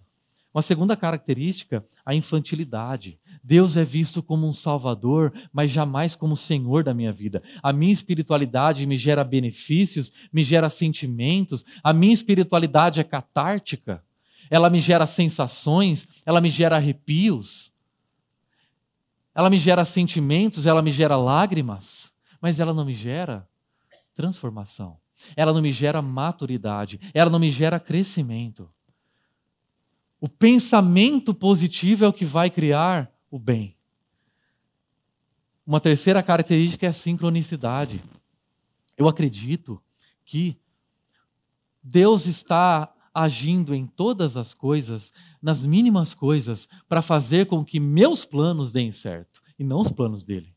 Uma 0.52 0.60
segunda 0.60 0.96
característica, 0.96 1.86
a 2.04 2.12
infantilidade. 2.12 3.20
Deus 3.44 3.76
é 3.76 3.84
visto 3.84 4.24
como 4.24 4.48
um 4.48 4.52
salvador, 4.52 5.32
mas 5.52 5.70
jamais 5.70 6.16
como 6.16 6.36
senhor 6.36 6.82
da 6.82 6.92
minha 6.92 7.12
vida. 7.12 7.44
A 7.62 7.72
minha 7.72 7.92
espiritualidade 7.92 8.86
me 8.86 8.98
gera 8.98 9.22
benefícios, 9.22 10.12
me 10.32 10.42
gera 10.42 10.68
sentimentos. 10.68 11.64
A 11.80 11.92
minha 11.92 12.12
espiritualidade 12.12 12.98
é 12.98 13.04
catártica. 13.04 14.02
Ela 14.50 14.70
me 14.70 14.80
gera 14.80 15.06
sensações, 15.06 16.06
ela 16.24 16.40
me 16.40 16.50
gera 16.50 16.76
arrepios 16.76 17.72
ela 19.36 19.50
me 19.50 19.58
gera 19.58 19.84
sentimentos, 19.84 20.64
ela 20.64 20.80
me 20.80 20.90
gera 20.90 21.14
lágrimas, 21.14 22.10
mas 22.40 22.58
ela 22.58 22.72
não 22.72 22.86
me 22.86 22.94
gera 22.94 23.46
transformação. 24.14 24.98
Ela 25.36 25.52
não 25.52 25.60
me 25.60 25.70
gera 25.72 26.00
maturidade, 26.00 26.98
ela 27.12 27.28
não 27.28 27.38
me 27.38 27.50
gera 27.50 27.78
crescimento. 27.78 28.70
O 30.18 30.26
pensamento 30.26 31.34
positivo 31.34 32.06
é 32.06 32.08
o 32.08 32.14
que 32.14 32.24
vai 32.24 32.48
criar 32.48 33.12
o 33.30 33.38
bem. 33.38 33.76
Uma 35.66 35.80
terceira 35.80 36.22
característica 36.22 36.86
é 36.86 36.88
a 36.88 36.94
sincronicidade. 36.94 38.02
Eu 38.96 39.06
acredito 39.06 39.82
que 40.24 40.58
Deus 41.82 42.24
está 42.24 42.90
agindo 43.16 43.74
em 43.74 43.86
todas 43.86 44.36
as 44.36 44.52
coisas, 44.52 45.10
nas 45.40 45.64
mínimas 45.64 46.12
coisas, 46.12 46.68
para 46.86 47.00
fazer 47.00 47.46
com 47.46 47.64
que 47.64 47.80
meus 47.80 48.26
planos 48.26 48.70
deem 48.70 48.92
certo 48.92 49.42
e 49.58 49.64
não 49.64 49.80
os 49.80 49.90
planos 49.90 50.22
dele. 50.22 50.54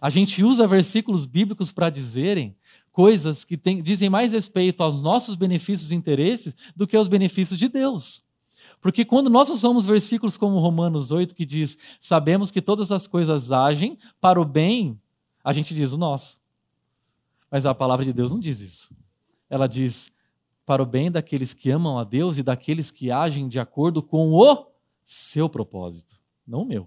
A 0.00 0.08
gente 0.08 0.44
usa 0.44 0.68
versículos 0.68 1.26
bíblicos 1.26 1.72
para 1.72 1.90
dizerem 1.90 2.54
coisas 2.92 3.42
que 3.42 3.56
tem, 3.56 3.82
dizem 3.82 4.08
mais 4.08 4.32
respeito 4.32 4.84
aos 4.84 5.02
nossos 5.02 5.34
benefícios 5.34 5.90
e 5.90 5.96
interesses 5.96 6.54
do 6.76 6.86
que 6.86 6.96
aos 6.96 7.08
benefícios 7.08 7.58
de 7.58 7.68
Deus. 7.68 8.22
Porque 8.80 9.04
quando 9.04 9.28
nós 9.28 9.50
usamos 9.50 9.84
versículos 9.84 10.38
como 10.38 10.60
Romanos 10.60 11.10
8, 11.10 11.34
que 11.34 11.44
diz: 11.44 11.76
Sabemos 12.00 12.52
que 12.52 12.62
todas 12.62 12.92
as 12.92 13.08
coisas 13.08 13.50
agem 13.50 13.98
para 14.20 14.40
o 14.40 14.44
bem, 14.44 14.96
a 15.42 15.52
gente 15.52 15.74
diz 15.74 15.92
o 15.92 15.98
nosso. 15.98 16.38
Mas 17.50 17.66
a 17.66 17.74
palavra 17.74 18.04
de 18.04 18.12
Deus 18.12 18.30
não 18.30 18.38
diz 18.38 18.60
isso. 18.60 18.94
Ela 19.50 19.66
diz: 19.66 20.12
para 20.70 20.84
o 20.84 20.86
bem 20.86 21.10
daqueles 21.10 21.52
que 21.52 21.68
amam 21.68 21.98
a 21.98 22.04
Deus 22.04 22.38
e 22.38 22.44
daqueles 22.44 22.92
que 22.92 23.10
agem 23.10 23.48
de 23.48 23.58
acordo 23.58 24.00
com 24.00 24.30
o 24.30 24.66
seu 25.04 25.48
propósito, 25.48 26.14
não 26.46 26.62
o 26.62 26.64
meu. 26.64 26.86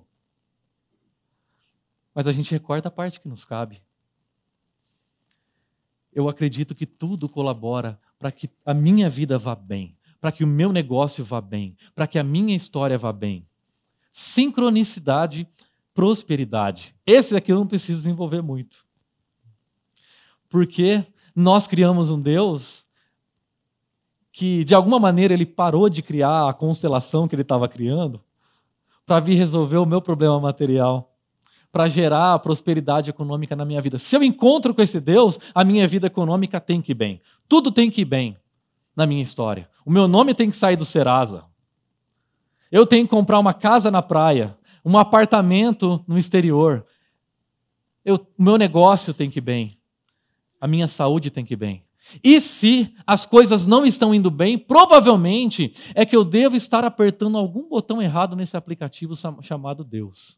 Mas 2.15 2.25
a 2.25 2.31
gente 2.31 2.49
recorta 2.49 2.87
a 2.87 2.91
parte 2.91 3.19
que 3.19 3.27
nos 3.27 3.43
cabe. 3.43 3.83
Eu 6.13 6.29
acredito 6.29 6.73
que 6.73 6.85
tudo 6.85 7.27
colabora 7.27 7.99
para 8.17 8.31
que 8.31 8.49
a 8.65 8.73
minha 8.73 9.09
vida 9.09 9.37
vá 9.37 9.53
bem, 9.53 9.97
para 10.21 10.31
que 10.31 10.45
o 10.45 10.47
meu 10.47 10.71
negócio 10.71 11.25
vá 11.25 11.41
bem, 11.41 11.75
para 11.93 12.07
que 12.07 12.17
a 12.17 12.23
minha 12.23 12.55
história 12.55 12.97
vá 12.97 13.11
bem. 13.11 13.45
Sincronicidade, 14.13 15.45
prosperidade. 15.93 16.95
Esse 17.05 17.35
aqui 17.35 17.51
eu 17.51 17.57
não 17.57 17.67
preciso 17.67 17.99
desenvolver 17.99 18.41
muito. 18.41 18.85
Porque 20.47 21.05
nós 21.35 21.67
criamos 21.67 22.09
um 22.09 22.21
Deus 22.21 22.82
que 24.33 24.63
de 24.63 24.73
alguma 24.73 24.99
maneira 24.99 25.31
ele 25.31 25.45
parou 25.45 25.87
de 25.87 26.01
criar 26.01 26.49
a 26.49 26.53
constelação 26.53 27.27
que 27.27 27.35
ele 27.35 27.43
estava 27.43 27.69
criando 27.69 28.19
para 29.05 29.19
vir 29.19 29.35
resolver 29.35 29.77
o 29.77 29.85
meu 29.85 30.01
problema 30.01 30.39
material, 30.39 31.13
para 31.71 31.87
gerar 31.87 32.39
prosperidade 32.39 33.11
econômica 33.11 33.55
na 33.55 33.63
minha 33.63 33.79
vida. 33.79 33.99
Se 33.99 34.15
eu 34.15 34.23
encontro 34.23 34.73
com 34.73 34.81
esse 34.81 34.99
Deus, 34.99 35.39
a 35.53 35.63
minha 35.63 35.87
vida 35.87 36.07
econômica 36.07 36.59
tem 36.59 36.81
que 36.81 36.93
ir 36.93 36.95
bem. 36.95 37.21
Tudo 37.47 37.71
tem 37.71 37.91
que 37.91 38.01
ir 38.01 38.05
bem 38.05 38.35
na 38.95 39.05
minha 39.05 39.21
história. 39.21 39.69
O 39.85 39.91
meu 39.91 40.07
nome 40.07 40.33
tem 40.33 40.49
que 40.49 40.55
sair 40.55 40.75
do 40.75 40.85
Serasa. 40.85 41.43
Eu 42.71 42.87
tenho 42.87 43.05
que 43.05 43.11
comprar 43.11 43.37
uma 43.37 43.53
casa 43.53 43.91
na 43.91 44.01
praia, 44.01 44.57
um 44.83 44.97
apartamento 44.97 46.03
no 46.07 46.17
exterior. 46.17 46.83
Eu, 48.03 48.15
o 48.15 48.43
meu 48.43 48.57
negócio 48.57 49.13
tem 49.13 49.29
que 49.29 49.37
ir 49.37 49.41
bem. 49.41 49.77
A 50.59 50.67
minha 50.67 50.87
saúde 50.87 51.29
tem 51.29 51.45
que 51.45 51.53
ir 51.53 51.57
bem. 51.57 51.83
E 52.23 52.39
se 52.41 52.93
as 53.07 53.25
coisas 53.25 53.65
não 53.65 53.85
estão 53.85 54.13
indo 54.13 54.29
bem, 54.29 54.57
provavelmente 54.57 55.73
é 55.95 56.05
que 56.05 56.15
eu 56.15 56.23
devo 56.23 56.55
estar 56.55 56.83
apertando 56.83 57.37
algum 57.37 57.67
botão 57.67 58.01
errado 58.01 58.35
nesse 58.35 58.57
aplicativo 58.57 59.13
chamado 59.41 59.83
Deus. 59.83 60.37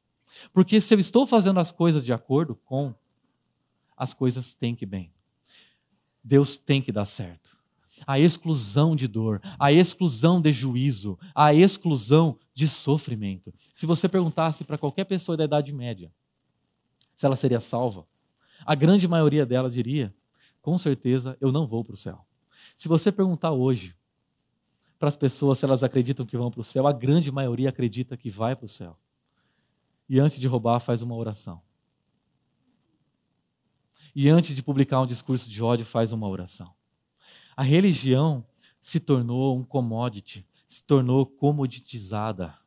Porque 0.54 0.80
se 0.80 0.94
eu 0.94 1.00
estou 1.00 1.26
fazendo 1.26 1.60
as 1.60 1.72
coisas 1.72 2.06
de 2.06 2.14
acordo 2.14 2.56
com, 2.56 2.94
as 3.98 4.14
coisas 4.14 4.54
têm 4.54 4.76
que 4.76 4.86
ir 4.86 4.88
bem. 4.88 5.12
Deus 6.24 6.58
tem 6.58 6.82
que 6.82 6.92
dar 6.92 7.06
certo. 7.06 7.56
A 8.06 8.20
exclusão 8.20 8.96
de 8.96 9.08
dor, 9.08 9.42
a 9.58 9.72
exclusão 9.72 10.42
de 10.42 10.52
juízo, 10.52 11.18
a 11.34 11.54
exclusão 11.54 12.38
de 12.54 12.68
sofrimento. 12.68 13.54
Se 13.74 13.86
você 13.86 14.10
perguntasse 14.10 14.64
para 14.64 14.78
qualquer 14.78 15.06
pessoa 15.06 15.38
da 15.38 15.46
Idade 15.46 15.72
Média 15.72 16.12
se 17.16 17.26
ela 17.26 17.38
seria 17.38 17.62
salva, 17.62 18.06
a 18.66 18.76
grande 18.76 19.08
maioria 19.08 19.46
dela 19.46 19.70
diria 19.70 20.14
com 20.66 20.80
certeza 20.80 21.38
eu 21.40 21.52
não 21.52 21.68
vou 21.68 21.84
para 21.84 21.94
o 21.94 21.96
céu. 21.96 22.26
Se 22.76 22.88
você 22.88 23.12
perguntar 23.12 23.52
hoje 23.52 23.96
para 24.98 25.08
as 25.08 25.16
pessoas 25.16 25.60
se 25.60 25.66
elas 25.66 25.84
acreditam 25.84 26.26
que 26.26 26.36
vão 26.36 26.50
para 26.50 26.60
o 26.60 26.64
céu, 26.64 26.88
a 26.88 26.92
grande 26.92 27.32
maioria 27.32 27.70
acredita 27.70 28.18
que 28.18 28.32
vai 28.32 28.56
para 28.56 28.66
o 28.66 28.68
céu. 28.68 28.98
E 30.10 30.20
antes 30.20 30.40
de 30.40 30.48
roubar, 30.48 30.80
faz 30.80 31.04
uma 31.04 31.14
oração. 31.14 31.62
E 34.16 34.28
antes 34.28 34.56
de 34.56 34.64
publicar 34.64 35.02
um 35.02 35.06
discurso 35.06 35.48
de 35.48 35.62
ódio, 35.62 35.86
faz 35.86 36.12
uma 36.12 36.28
oração. 36.28 36.74
A 37.56 37.62
religião 37.62 38.44
se 38.82 39.00
tornou 39.00 39.56
um 39.56 39.64
commodity, 39.64 40.48
se 40.68 40.84
tornou 40.84 41.28
comoditizada, 41.28 42.58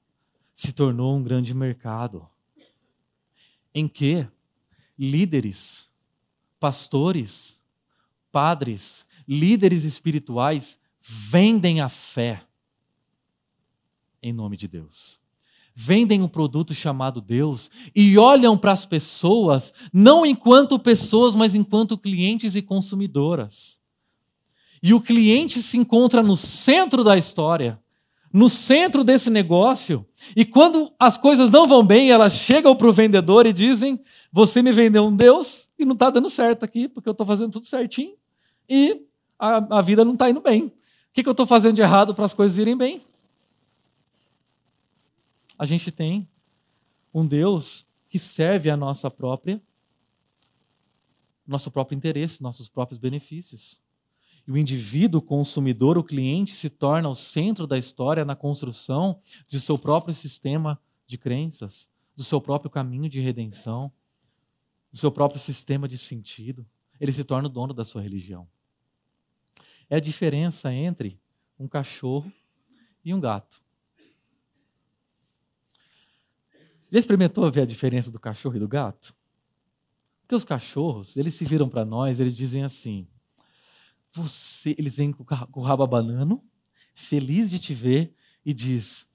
se 0.55 0.73
tornou 0.73 1.17
um 1.17 1.23
grande 1.25 1.53
mercado. 1.53 2.29
Em 3.75 3.89
que 3.89 4.25
líderes, 4.97 5.91
pastores, 6.61 7.58
padres, 8.39 9.05
líderes 9.27 9.83
espirituais 9.83 10.79
vendem 11.01 11.81
a 11.81 11.89
fé 11.89 12.45
em 14.23 14.33
nome 14.33 14.57
de 14.57 14.69
Deus. 14.69 15.19
Vendem 15.75 16.23
um 16.23 16.29
produto 16.29 16.73
chamado 16.73 17.21
Deus 17.21 17.69
e 17.97 18.17
olham 18.17 18.57
para 18.57 18.71
as 18.71 18.87
pessoas 18.87 19.73
não 19.93 20.25
enquanto 20.25 20.79
pessoas, 20.79 21.35
mas 21.35 21.53
enquanto 21.53 21.99
clientes 21.99 22.55
e 22.55 22.63
consumidoras. 22.63 23.77
E 24.81 24.95
o 24.95 25.01
cliente 25.01 25.61
se 25.61 25.77
encontra 25.77 26.23
no 26.23 26.37
centro 26.37 27.03
da 27.03 27.17
história, 27.19 27.77
no 28.33 28.49
centro 28.49 29.03
desse 29.03 29.31
negócio, 29.31 30.07
e 30.37 30.45
quando 30.45 30.93
as 30.97 31.19
coisas 31.19 31.51
não 31.51 31.67
vão 31.67 31.85
bem, 31.85 32.13
elas 32.13 32.35
chegam 32.35 32.77
para 32.77 32.87
o 32.87 32.93
vendedor 32.93 33.47
e 33.47 33.53
dizem: 33.53 34.01
Você 34.31 34.63
me 34.63 34.71
vendeu 34.71 35.07
um 35.07 35.17
Deus 35.17 35.69
e 35.77 35.85
não 35.85 35.95
está 35.95 36.09
dando 36.09 36.31
certo 36.31 36.63
aqui, 36.63 36.89
porque 36.89 37.09
eu 37.09 37.13
estou 37.13 37.27
fazendo 37.27 37.51
tudo 37.51 37.67
certinho 37.67 38.15
e 38.69 39.07
a, 39.39 39.79
a 39.79 39.83
vida 39.83 40.05
não 40.05 40.13
está 40.15 40.29
indo 40.29 40.41
bem. 40.41 40.67
O 40.67 40.73
que, 41.13 41.23
que 41.23 41.29
eu 41.29 41.33
estou 41.33 41.47
fazendo 41.47 41.77
de 41.77 41.83
errado 41.83 42.15
para 42.15 42.25
as 42.25 42.35
coisas 42.35 42.59
irem 42.59 42.77
bem? 42.77 43.03
A 45.59 45.67
gente 45.67 45.91
tem 45.91 46.29
um 47.13 47.27
Deus 47.27 47.87
que 48.09 48.19
serve 48.19 48.71
a 48.71 48.77
nossa 48.77 49.11
própria, 49.11 49.61
nosso 51.47 51.71
próprio 51.71 51.97
interesse, 51.97 52.43
nossos 52.43 52.69
próprios 52.69 52.99
benefícios. 52.99 53.81
E 54.47 54.53
o 54.53 54.57
indivíduo, 54.57 55.21
o 55.21 55.23
consumidor, 55.23 55.99
o 55.99 56.05
cliente 56.05 56.53
se 56.53 56.71
torna 56.71 57.09
o 57.09 57.15
centro 57.15 57.67
da 57.67 57.77
história 57.77 58.25
na 58.25 58.37
construção 58.37 59.21
de 59.49 59.61
seu 59.61 59.79
próprio 59.79 60.15
sistema 60.15 60.81
de 61.07 61.19
crenças, 61.19 61.89
do 62.17 62.25
seu 62.25 62.41
próprio 62.41 62.71
caminho 62.71 63.09
de 63.09 63.21
redenção, 63.21 63.93
do 64.91 64.97
seu 64.97 65.11
próprio 65.11 65.41
sistema 65.41 65.89
de 65.89 65.99
sentido. 65.99 66.67
Ele 67.01 67.13
se 67.13 67.25
torna 67.25 67.49
o 67.49 67.51
dono 67.51 67.75
da 67.75 67.85
sua 67.85 68.01
religião. 68.01 68.49
É 69.91 69.97
a 69.97 70.01
diferença 70.01 70.73
entre 70.73 71.21
um 71.59 71.67
cachorro 71.67 72.33
e 73.05 73.15
um 73.15 73.21
gato. 73.21 73.63
Já 76.91 76.99
experimentou 76.99 77.51
ver 77.51 77.63
a 77.63 77.67
diferença 77.67 78.11
do 78.11 78.19
cachorro 78.19 78.57
e 78.57 78.61
do 78.61 78.69
gato? 78.69 79.15
Porque 80.23 80.35
os 80.35 80.45
cachorros, 80.45 81.17
eles 81.17 81.35
se 81.35 81.45
viram 81.45 81.69
para 81.69 81.85
nós, 81.85 82.21
eles 82.21 82.37
dizem 82.37 82.65
assim: 82.65 83.07
você, 84.13 84.75
eles 84.79 84.97
vêm 84.97 85.13
com 85.13 85.25
o 85.61 85.63
rabo 85.63 85.83
abanando, 85.83 86.43
feliz 86.95 87.51
de 87.51 87.59
te 87.59 87.75
ver, 87.75 88.15
e 88.45 88.53
diz: 88.53 89.07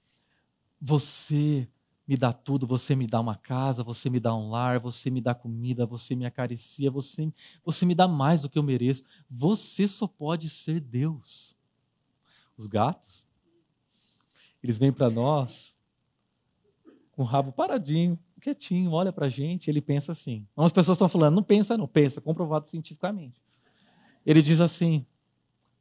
Você 0.80 1.68
me 2.08 2.18
dá 2.18 2.34
tudo, 2.34 2.68
você 2.68 2.96
me 2.96 3.08
dá 3.08 3.20
uma 3.20 3.36
casa, 3.36 3.84
você 3.84 4.10
me 4.10 4.20
dá 4.20 4.36
um 4.36 4.50
lar, 4.50 4.80
você 4.80 5.10
me 5.10 5.22
dá 5.22 5.34
comida, 5.34 5.86
você 5.86 6.16
me 6.16 6.26
acaricia, 6.26 6.92
você, 6.92 7.32
você 7.64 7.86
me 7.86 7.96
dá 7.96 8.08
mais 8.08 8.42
do 8.42 8.50
que 8.50 8.60
eu 8.60 8.64
mereço. 8.64 9.04
Você 9.30 9.88
só 9.88 10.06
pode 10.06 10.50
ser 10.50 10.82
Deus. 10.82 11.56
Os 12.58 12.68
gatos, 12.68 13.26
eles 14.62 14.78
vêm 14.78 14.92
para 14.92 15.10
nós 15.10 15.76
com 17.14 17.22
o 17.22 17.26
rabo 17.26 17.52
paradinho, 17.52 18.20
quietinho, 18.42 18.92
olha 18.92 19.14
para 19.14 19.28
a 19.28 19.30
gente, 19.30 19.70
ele 19.70 19.82
pensa 19.82 20.12
assim. 20.12 20.46
Algumas 20.56 20.72
pessoas 20.72 20.98
estão 20.98 21.08
falando, 21.08 21.36
não 21.36 21.44
pensa 21.44 21.78
não, 21.78 21.88
pensa, 21.88 22.20
comprovado 22.20 22.68
cientificamente. 22.68 23.42
Ele 24.26 24.42
diz 24.42 24.60
assim: 24.60 25.06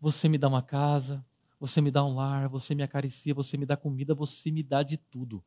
Você 0.01 0.29
me 0.29 0.39
dá 0.39 0.49
uma 0.49 0.63
casa, 0.63 1.25
você 1.59 1.81
me 1.81 1.91
dá 1.91 2.05
um 2.05 2.15
lar, 2.15 2.49
você 2.49 2.75
me 2.75 2.83
acaricia, 2.83 3.35
você 3.35 3.57
me 3.57 3.67
dá 3.67 3.77
comida, 3.77 4.15
você 4.15 4.51
me 4.51 4.63
dá 4.63 4.83
de 4.83 4.97
tudo. 4.97 5.43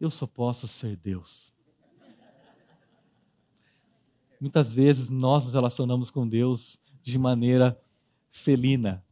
Eu 0.00 0.10
só 0.10 0.26
posso 0.26 0.68
ser 0.68 0.96
Deus. 0.96 1.52
Muitas 4.40 4.72
vezes 4.72 5.08
nós 5.08 5.44
nos 5.44 5.54
relacionamos 5.54 6.10
com 6.10 6.28
Deus 6.28 6.78
de 7.02 7.18
maneira 7.18 7.80
felina. 8.30 9.04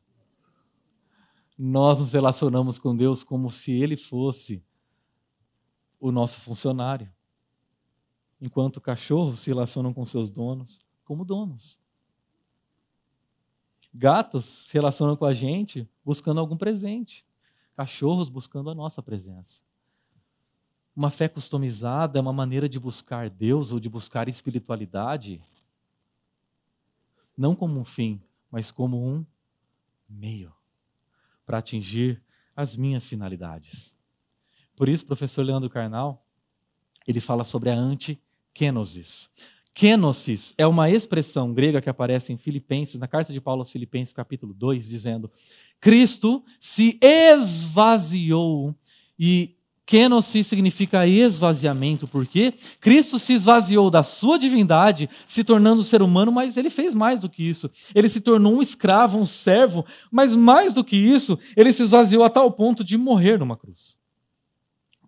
Nós 1.56 1.98
nos 1.98 2.12
relacionamos 2.12 2.78
com 2.78 2.94
Deus 2.94 3.24
como 3.24 3.50
se 3.50 3.72
Ele 3.72 3.96
fosse 3.96 4.62
o 5.98 6.12
nosso 6.12 6.40
funcionário. 6.40 7.10
Enquanto 8.40 8.80
cachorros 8.80 9.40
se 9.40 9.48
relacionam 9.48 9.94
com 9.94 10.04
seus 10.04 10.30
donos 10.30 10.80
como 11.04 11.24
donos. 11.24 11.78
Gatos 13.92 14.44
se 14.44 14.74
relacionam 14.74 15.16
com 15.16 15.24
a 15.24 15.32
gente 15.32 15.88
buscando 16.04 16.40
algum 16.40 16.56
presente. 16.56 17.24
Cachorros 17.76 18.28
buscando 18.28 18.68
a 18.68 18.74
nossa 18.74 19.02
presença. 19.02 19.63
Uma 20.96 21.10
fé 21.10 21.28
customizada 21.28 22.18
é 22.18 22.22
uma 22.22 22.32
maneira 22.32 22.68
de 22.68 22.78
buscar 22.78 23.28
Deus 23.28 23.72
ou 23.72 23.80
de 23.80 23.88
buscar 23.88 24.28
espiritualidade, 24.28 25.42
não 27.36 27.54
como 27.56 27.80
um 27.80 27.84
fim, 27.84 28.20
mas 28.50 28.70
como 28.70 29.04
um 29.04 29.26
meio 30.08 30.52
para 31.44 31.58
atingir 31.58 32.22
as 32.54 32.76
minhas 32.76 33.06
finalidades. 33.06 33.92
Por 34.76 34.88
isso, 34.88 35.04
professor 35.04 35.42
Leandro 35.42 35.68
Carnal, 35.68 36.24
ele 37.06 37.20
fala 37.20 37.42
sobre 37.42 37.70
a 37.70 37.74
antikenosis. 37.74 39.28
Kenosis 39.74 40.54
é 40.56 40.64
uma 40.64 40.88
expressão 40.88 41.52
grega 41.52 41.82
que 41.82 41.90
aparece 41.90 42.32
em 42.32 42.36
Filipenses, 42.36 43.00
na 43.00 43.08
carta 43.08 43.32
de 43.32 43.40
Paulo 43.40 43.62
aos 43.62 43.72
Filipenses, 43.72 44.14
capítulo 44.14 44.54
2, 44.54 44.88
dizendo: 44.88 45.30
Cristo 45.80 46.44
se 46.60 46.96
esvaziou 47.02 48.72
e 49.18 49.56
Kenosis 49.86 50.46
significa 50.46 51.06
esvaziamento, 51.06 52.08
porque 52.08 52.54
Cristo 52.80 53.18
se 53.18 53.34
esvaziou 53.34 53.90
da 53.90 54.02
sua 54.02 54.38
divindade, 54.38 55.10
se 55.28 55.44
tornando 55.44 55.84
ser 55.84 56.00
humano, 56.00 56.32
mas 56.32 56.56
ele 56.56 56.70
fez 56.70 56.94
mais 56.94 57.20
do 57.20 57.28
que 57.28 57.42
isso. 57.42 57.70
Ele 57.94 58.08
se 58.08 58.20
tornou 58.20 58.56
um 58.56 58.62
escravo, 58.62 59.18
um 59.18 59.26
servo, 59.26 59.84
mas 60.10 60.34
mais 60.34 60.72
do 60.72 60.82
que 60.82 60.96
isso, 60.96 61.38
ele 61.54 61.72
se 61.72 61.82
esvaziou 61.82 62.24
a 62.24 62.30
tal 62.30 62.50
ponto 62.50 62.82
de 62.82 62.96
morrer 62.96 63.38
numa 63.38 63.56
cruz. 63.56 63.96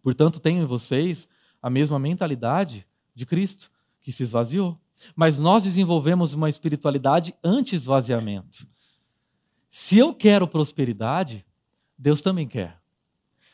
Portanto, 0.02 0.38
tenham 0.38 0.62
em 0.62 0.66
vocês 0.66 1.26
a 1.62 1.70
mesma 1.70 1.98
mentalidade 1.98 2.86
de 3.14 3.24
Cristo 3.24 3.70
que 4.02 4.12
se 4.12 4.22
esvaziou. 4.22 4.78
Mas 5.14 5.38
nós 5.38 5.64
desenvolvemos 5.64 6.34
uma 6.34 6.48
espiritualidade 6.48 7.34
anti-esvaziamento. 7.42 8.66
Se 9.70 9.98
eu 9.98 10.14
quero 10.14 10.46
prosperidade, 10.46 11.44
Deus 11.98 12.22
também 12.22 12.46
quer. 12.46 12.78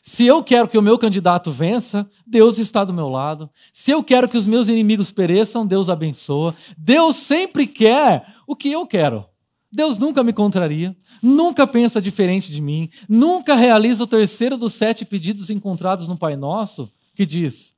Se 0.05 0.25
eu 0.25 0.43
quero 0.43 0.67
que 0.67 0.77
o 0.77 0.81
meu 0.81 0.99
candidato 0.99 1.49
vença, 1.49 2.05
Deus 2.27 2.57
está 2.57 2.83
do 2.83 2.93
meu 2.93 3.07
lado. 3.07 3.49
Se 3.71 3.89
eu 3.89 4.03
quero 4.03 4.27
que 4.27 4.37
os 4.37 4.45
meus 4.45 4.67
inimigos 4.67 5.13
pereçam, 5.13 5.65
Deus 5.65 5.87
abençoa. 5.87 6.53
Deus 6.77 7.15
sempre 7.15 7.65
quer 7.65 8.35
o 8.45 8.53
que 8.53 8.69
eu 8.69 8.85
quero. 8.85 9.25
Deus 9.71 9.97
nunca 9.97 10.21
me 10.21 10.33
contraria, 10.33 10.95
nunca 11.21 11.65
pensa 11.65 12.01
diferente 12.01 12.51
de 12.51 12.61
mim, 12.61 12.89
nunca 13.07 13.55
realiza 13.55 14.03
o 14.03 14.07
terceiro 14.07 14.57
dos 14.57 14.73
sete 14.73 15.05
pedidos 15.05 15.49
encontrados 15.49 16.05
no 16.05 16.17
Pai 16.17 16.35
Nosso, 16.35 16.91
que 17.15 17.25
diz: 17.25 17.73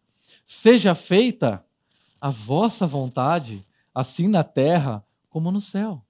Seja 0.48 0.96
feita 0.96 1.64
a 2.20 2.32
vossa 2.32 2.88
vontade, 2.88 3.64
assim 3.94 4.28
na 4.28 4.44
terra 4.44 5.06
como 5.30 5.52
no 5.52 5.62
céu. 5.62 6.04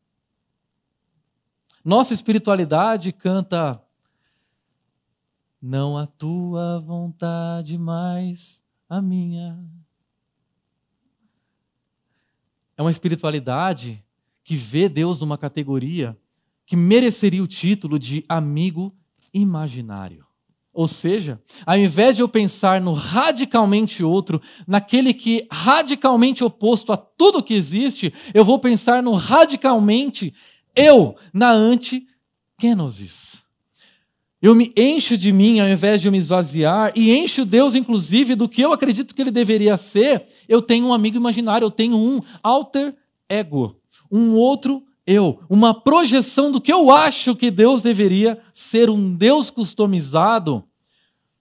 Nossa 1.84 2.13
espiritualidade 2.13 3.12
canta: 3.12 3.85
Não 5.67 5.97
a 5.97 6.06
tua 6.06 6.80
vontade, 6.80 7.75
mas 7.75 8.62
a 8.88 9.01
minha. 9.01 9.58
É 12.78 12.84
uma 12.84 12.91
espiritualidade 12.91 14.06
que 14.43 14.56
vê 14.56 14.88
Deus 14.88 15.21
numa 15.21 15.39
categoria 15.39 16.15
que 16.67 16.75
mereceria 16.75 17.41
o 17.41 17.47
título 17.47 17.97
de 17.97 18.23
amigo 18.30 18.95
imaginário. 19.34 20.28
Ou 20.71 20.88
seja, 20.88 21.41
ao 21.65 21.75
invés 21.75 22.15
de 22.15 22.21
eu 22.21 22.30
pensar 22.30 22.80
no 22.80 22.93
radicalmente 22.93 24.04
outro, 24.04 24.39
naquele 24.67 25.15
que 25.15 25.47
radicalmente 25.49 26.43
oposto 26.43 26.93
a 26.93 26.97
tudo 26.97 27.41
que 27.41 27.56
existe, 27.56 28.13
eu 28.36 28.45
vou 28.45 28.60
pensar 28.60 29.01
no 29.01 29.15
radicalmente 29.15 30.32
eu, 30.75 31.15
na 31.34 31.49
anti-kenosis. 31.49 33.44
Eu 34.45 34.53
me 34.53 34.71
encho 34.77 35.17
de 35.17 35.31
mim 35.31 35.60
ao 35.60 35.67
invés 35.67 35.99
de 35.99 36.08
eu 36.08 36.12
me 36.12 36.19
esvaziar, 36.19 36.91
e 36.95 37.12
encho 37.12 37.43
Deus, 37.43 37.73
inclusive, 37.73 38.36
do 38.36 38.47
que 38.47 38.62
eu 38.62 38.71
acredito 38.71 39.15
que 39.15 39.19
ele 39.23 39.31
deveria 39.31 39.75
ser. 39.75 40.27
Eu 40.47 40.62
tenho 40.62 40.86
um 40.86 40.93
amigo 40.93 41.17
imaginário, 41.17 41.65
eu 41.65 41.71
tenho 41.71 41.97
um 41.97 42.21
alter 42.43 42.95
ego, 43.27 43.81
um 44.12 44.36
outro 44.36 44.84
eu, 45.03 45.39
uma 45.49 45.73
projeção 45.73 46.51
do 46.51 46.62
que 46.62 46.71
eu 46.71 46.91
acho 46.91 47.36
que 47.36 47.49
Deus 47.49 47.81
deveria 47.81 48.39
ser 48.53 48.88
um 48.88 49.15
Deus 49.15 49.49
customizado 49.49 50.63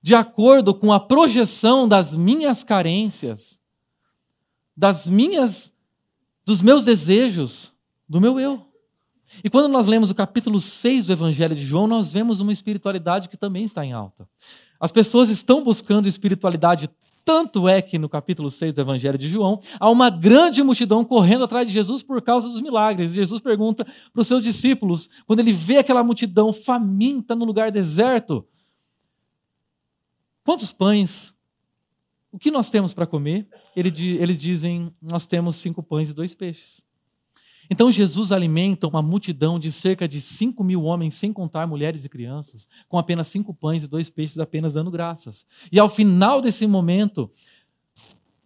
de 0.00 0.14
acordo 0.14 0.72
com 0.72 0.90
a 0.90 0.98
projeção 0.98 1.86
das 1.86 2.14
minhas 2.14 2.64
carências, 2.64 3.60
das 4.74 5.06
minhas 5.06 5.70
dos 6.42 6.62
meus 6.62 6.86
desejos, 6.86 7.70
do 8.08 8.18
meu 8.18 8.40
eu. 8.40 8.66
E 9.42 9.50
quando 9.50 9.68
nós 9.68 9.86
lemos 9.86 10.10
o 10.10 10.14
capítulo 10.14 10.60
6 10.60 11.06
do 11.06 11.12
Evangelho 11.12 11.54
de 11.54 11.64
João, 11.64 11.86
nós 11.86 12.12
vemos 12.12 12.40
uma 12.40 12.52
espiritualidade 12.52 13.28
que 13.28 13.36
também 13.36 13.64
está 13.64 13.84
em 13.84 13.92
alta. 13.92 14.28
As 14.78 14.92
pessoas 14.92 15.30
estão 15.30 15.64
buscando 15.64 16.08
espiritualidade 16.08 16.90
tanto 17.24 17.66
é 17.66 17.80
que 17.80 17.98
no 17.98 18.08
capítulo 18.08 18.50
6 18.50 18.74
do 18.74 18.80
Evangelho 18.82 19.16
de 19.16 19.28
João, 19.28 19.58
há 19.80 19.88
uma 19.88 20.10
grande 20.10 20.62
multidão 20.62 21.02
correndo 21.04 21.44
atrás 21.44 21.66
de 21.66 21.72
Jesus 21.72 22.02
por 22.02 22.20
causa 22.20 22.48
dos 22.48 22.60
milagres. 22.60 23.12
E 23.12 23.14
Jesus 23.14 23.40
pergunta 23.40 23.86
para 24.12 24.20
os 24.20 24.28
seus 24.28 24.42
discípulos, 24.42 25.08
quando 25.26 25.40
ele 25.40 25.52
vê 25.52 25.78
aquela 25.78 26.04
multidão 26.04 26.52
faminta 26.52 27.34
no 27.34 27.46
lugar 27.46 27.72
deserto: 27.72 28.46
Quantos 30.44 30.70
pães? 30.70 31.32
O 32.30 32.38
que 32.38 32.50
nós 32.50 32.68
temos 32.68 32.92
para 32.92 33.06
comer? 33.06 33.48
Eles 33.74 34.38
dizem: 34.38 34.94
Nós 35.00 35.24
temos 35.24 35.56
cinco 35.56 35.82
pães 35.82 36.10
e 36.10 36.14
dois 36.14 36.34
peixes. 36.34 36.83
Então 37.70 37.90
Jesus 37.90 38.30
alimenta 38.30 38.86
uma 38.86 39.00
multidão 39.00 39.58
de 39.58 39.72
cerca 39.72 40.06
de 40.06 40.20
5 40.20 40.62
mil 40.62 40.84
homens, 40.84 41.14
sem 41.14 41.32
contar 41.32 41.66
mulheres 41.66 42.04
e 42.04 42.08
crianças, 42.08 42.68
com 42.88 42.98
apenas 42.98 43.28
cinco 43.28 43.54
pães 43.54 43.82
e 43.82 43.88
dois 43.88 44.10
peixes, 44.10 44.38
apenas 44.38 44.74
dando 44.74 44.90
graças. 44.90 45.44
E 45.72 45.78
ao 45.78 45.88
final 45.88 46.40
desse 46.40 46.66
momento, 46.66 47.30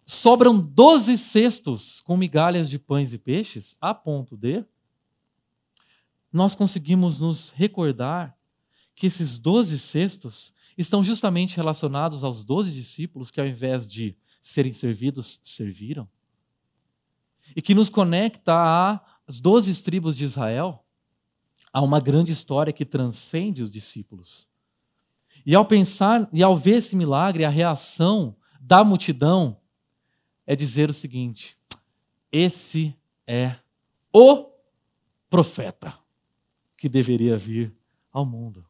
sobram 0.05 0.59
12 0.59 1.17
cestos 1.17 2.01
com 2.01 2.17
migalhas 2.17 2.69
de 2.69 2.79
pães 2.79 3.13
e 3.13 3.17
peixes, 3.17 3.75
a 3.79 3.93
ponto 3.93 4.35
de 4.35 4.63
nós 6.31 6.55
conseguimos 6.55 7.19
nos 7.19 7.49
recordar 7.51 8.37
que 8.95 9.07
esses 9.07 9.37
12 9.37 9.79
cestos 9.79 10.53
estão 10.77 11.03
justamente 11.03 11.55
relacionados 11.55 12.23
aos 12.23 12.43
12 12.43 12.71
discípulos 12.71 13.31
que, 13.31 13.41
ao 13.41 13.47
invés 13.47 13.87
de 13.87 14.15
serem 14.41 14.73
servidos, 14.73 15.39
serviram. 15.43 16.07
E 17.55 17.61
que 17.61 17.73
nos 17.73 17.89
conecta 17.89 18.53
às 19.29 19.39
12 19.39 19.83
tribos 19.83 20.17
de 20.17 20.25
Israel, 20.25 20.83
a 21.71 21.81
uma 21.81 21.99
grande 21.99 22.31
história 22.31 22.73
que 22.73 22.83
transcende 22.83 23.61
os 23.61 23.69
discípulos. 23.69 24.49
E 25.45 25.53
ao 25.53 25.63
pensar 25.65 26.27
e 26.33 26.41
ao 26.41 26.57
ver 26.57 26.77
esse 26.77 26.95
milagre, 26.95 27.45
a 27.45 27.49
reação 27.49 28.35
da 28.59 28.83
multidão 28.83 29.61
é 30.47 30.55
dizer 30.55 30.89
o 30.89 30.95
seguinte: 30.95 31.55
esse 32.31 32.95
é 33.27 33.55
o 34.11 34.49
profeta 35.29 35.95
que 36.75 36.89
deveria 36.89 37.37
vir 37.37 37.71
ao 38.11 38.25
mundo. 38.25 38.65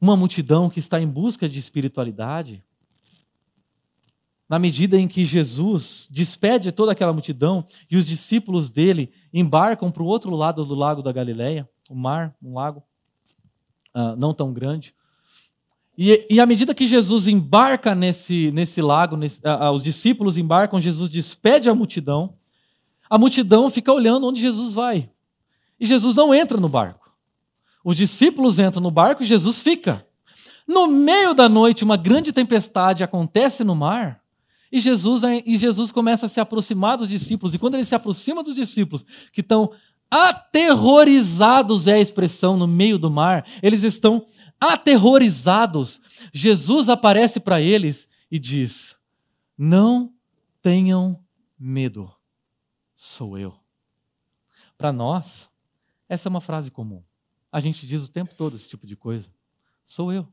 Uma 0.00 0.16
multidão 0.16 0.68
que 0.68 0.80
está 0.80 1.00
em 1.00 1.06
busca 1.06 1.48
de 1.48 1.58
espiritualidade. 1.60 2.64
Na 4.48 4.58
medida 4.58 4.98
em 4.98 5.06
que 5.06 5.24
Jesus 5.26 6.08
despede 6.10 6.72
toda 6.72 6.92
aquela 6.92 7.12
multidão 7.12 7.66
e 7.90 7.96
os 7.96 8.06
discípulos 8.06 8.70
dele 8.70 9.12
embarcam 9.32 9.90
para 9.90 10.02
o 10.02 10.06
outro 10.06 10.34
lado 10.34 10.64
do 10.64 10.74
lago 10.74 11.02
da 11.02 11.12
Galileia, 11.12 11.68
o 11.90 11.94
mar, 11.94 12.34
um 12.42 12.54
lago 12.54 12.82
uh, 13.94 14.16
não 14.16 14.32
tão 14.32 14.52
grande. 14.52 14.94
E, 15.96 16.26
e 16.30 16.40
à 16.40 16.46
medida 16.46 16.74
que 16.74 16.86
Jesus 16.86 17.26
embarca 17.26 17.94
nesse, 17.94 18.50
nesse 18.52 18.80
lago, 18.80 19.16
nesse, 19.16 19.40
uh, 19.40 19.70
os 19.72 19.82
discípulos 19.82 20.38
embarcam, 20.38 20.80
Jesus 20.80 21.10
despede 21.10 21.68
a 21.68 21.74
multidão. 21.74 22.34
A 23.10 23.18
multidão 23.18 23.68
fica 23.68 23.92
olhando 23.92 24.26
onde 24.26 24.40
Jesus 24.40 24.72
vai. 24.72 25.10
E 25.78 25.86
Jesus 25.86 26.16
não 26.16 26.34
entra 26.34 26.58
no 26.58 26.68
barco. 26.68 27.12
Os 27.84 27.96
discípulos 27.96 28.58
entram 28.58 28.82
no 28.82 28.90
barco 28.90 29.22
e 29.22 29.26
Jesus 29.26 29.60
fica. 29.60 30.06
No 30.66 30.86
meio 30.86 31.34
da 31.34 31.48
noite, 31.48 31.84
uma 31.84 31.96
grande 31.96 32.32
tempestade 32.32 33.02
acontece 33.02 33.64
no 33.64 33.74
mar. 33.74 34.20
E 34.70 34.80
Jesus, 34.80 35.22
e 35.44 35.56
Jesus 35.56 35.90
começa 35.90 36.26
a 36.26 36.28
se 36.28 36.40
aproximar 36.40 36.96
dos 36.98 37.08
discípulos. 37.08 37.54
E 37.54 37.58
quando 37.58 37.74
ele 37.74 37.84
se 37.84 37.94
aproxima 37.94 38.42
dos 38.42 38.54
discípulos, 38.54 39.04
que 39.32 39.40
estão 39.40 39.72
aterrorizados 40.10 41.86
é 41.86 41.94
a 41.94 42.00
expressão 42.00 42.56
no 42.56 42.66
meio 42.66 42.98
do 42.98 43.10
mar, 43.10 43.46
eles 43.62 43.82
estão 43.82 44.26
aterrorizados. 44.60 46.00
Jesus 46.32 46.88
aparece 46.88 47.40
para 47.40 47.60
eles 47.60 48.08
e 48.30 48.38
diz: 48.38 48.96
Não 49.56 50.12
tenham 50.62 51.22
medo, 51.58 52.12
sou 52.96 53.38
eu. 53.38 53.54
Para 54.76 54.92
nós, 54.92 55.48
essa 56.08 56.28
é 56.28 56.30
uma 56.30 56.40
frase 56.40 56.70
comum. 56.70 57.02
A 57.50 57.60
gente 57.60 57.86
diz 57.86 58.04
o 58.04 58.10
tempo 58.10 58.34
todo 58.34 58.54
esse 58.54 58.68
tipo 58.68 58.86
de 58.86 58.94
coisa. 58.94 59.28
Sou 59.84 60.12
eu. 60.12 60.28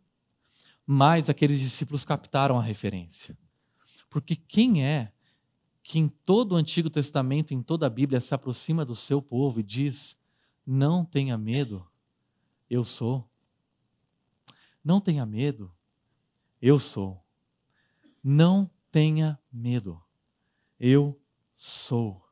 Mas 0.86 1.30
aqueles 1.30 1.60
discípulos 1.60 2.06
captaram 2.06 2.60
a 2.60 2.62
referência. 2.62 3.36
Porque 4.16 4.38
quem 4.38 4.82
é 4.82 5.12
que 5.84 6.00
em 6.00 6.08
todo 6.08 6.54
o 6.54 6.56
Antigo 6.56 6.90
Testamento, 6.90 7.54
em 7.54 7.62
toda 7.62 7.86
a 7.86 7.90
Bíblia, 7.90 8.22
se 8.22 8.34
aproxima 8.34 8.86
do 8.86 8.96
seu 8.96 9.22
povo 9.22 9.60
e 9.60 9.64
diz: 9.64 10.16
Não 10.66 11.04
tenha 11.04 11.38
medo, 11.38 11.86
eu 12.70 12.86
sou. 12.86 13.30
Não 14.82 15.02
tenha 15.02 15.26
medo, 15.26 15.70
eu 16.62 16.80
sou. 16.80 17.22
Não 18.24 18.72
tenha 18.90 19.38
medo, 19.52 20.02
eu 20.80 21.22
sou. 21.54 22.26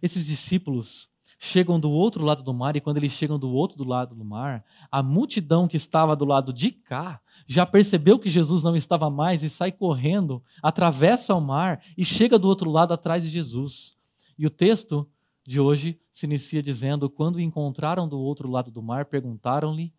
Esses 0.00 0.24
discípulos 0.24 1.10
chegam 1.38 1.78
do 1.78 1.90
outro 1.90 2.24
lado 2.24 2.42
do 2.42 2.54
mar, 2.54 2.76
e 2.76 2.80
quando 2.80 2.96
eles 2.96 3.12
chegam 3.12 3.38
do 3.38 3.50
outro 3.50 3.84
lado 3.84 4.14
do 4.14 4.24
mar, 4.24 4.64
a 4.90 5.02
multidão 5.02 5.68
que 5.68 5.76
estava 5.76 6.16
do 6.16 6.24
lado 6.24 6.52
de 6.52 6.70
cá 6.70 7.20
já 7.46 7.66
percebeu 7.66 8.18
que 8.18 8.28
Jesus 8.28 8.62
não 8.62 8.76
estava 8.76 9.10
mais 9.10 9.42
e 9.42 9.50
sai 9.50 9.70
correndo, 9.70 10.42
atravessa 10.62 11.34
o 11.34 11.40
mar 11.40 11.82
e 11.96 12.04
chega 12.04 12.38
do 12.38 12.48
outro 12.48 12.70
lado 12.70 12.94
atrás 12.94 13.24
de 13.24 13.28
Jesus. 13.28 13.96
E 14.38 14.46
o 14.46 14.50
texto 14.50 15.08
de 15.46 15.60
hoje 15.60 16.00
se 16.12 16.26
inicia 16.26 16.62
dizendo: 16.62 17.10
Quando 17.10 17.40
encontraram 17.40 18.08
do 18.08 18.18
outro 18.18 18.48
lado 18.48 18.70
do 18.70 18.82
mar, 18.82 19.04
perguntaram-lhe, 19.04 19.92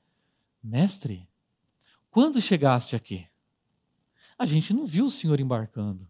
Mestre, 0.64 1.30
quando 2.10 2.42
chegaste 2.42 2.96
aqui? 2.96 3.28
A 4.38 4.46
gente 4.46 4.74
não 4.74 4.86
viu 4.86 5.06
o 5.06 5.12
Senhor 5.12 5.40
embarcando. 5.40 6.08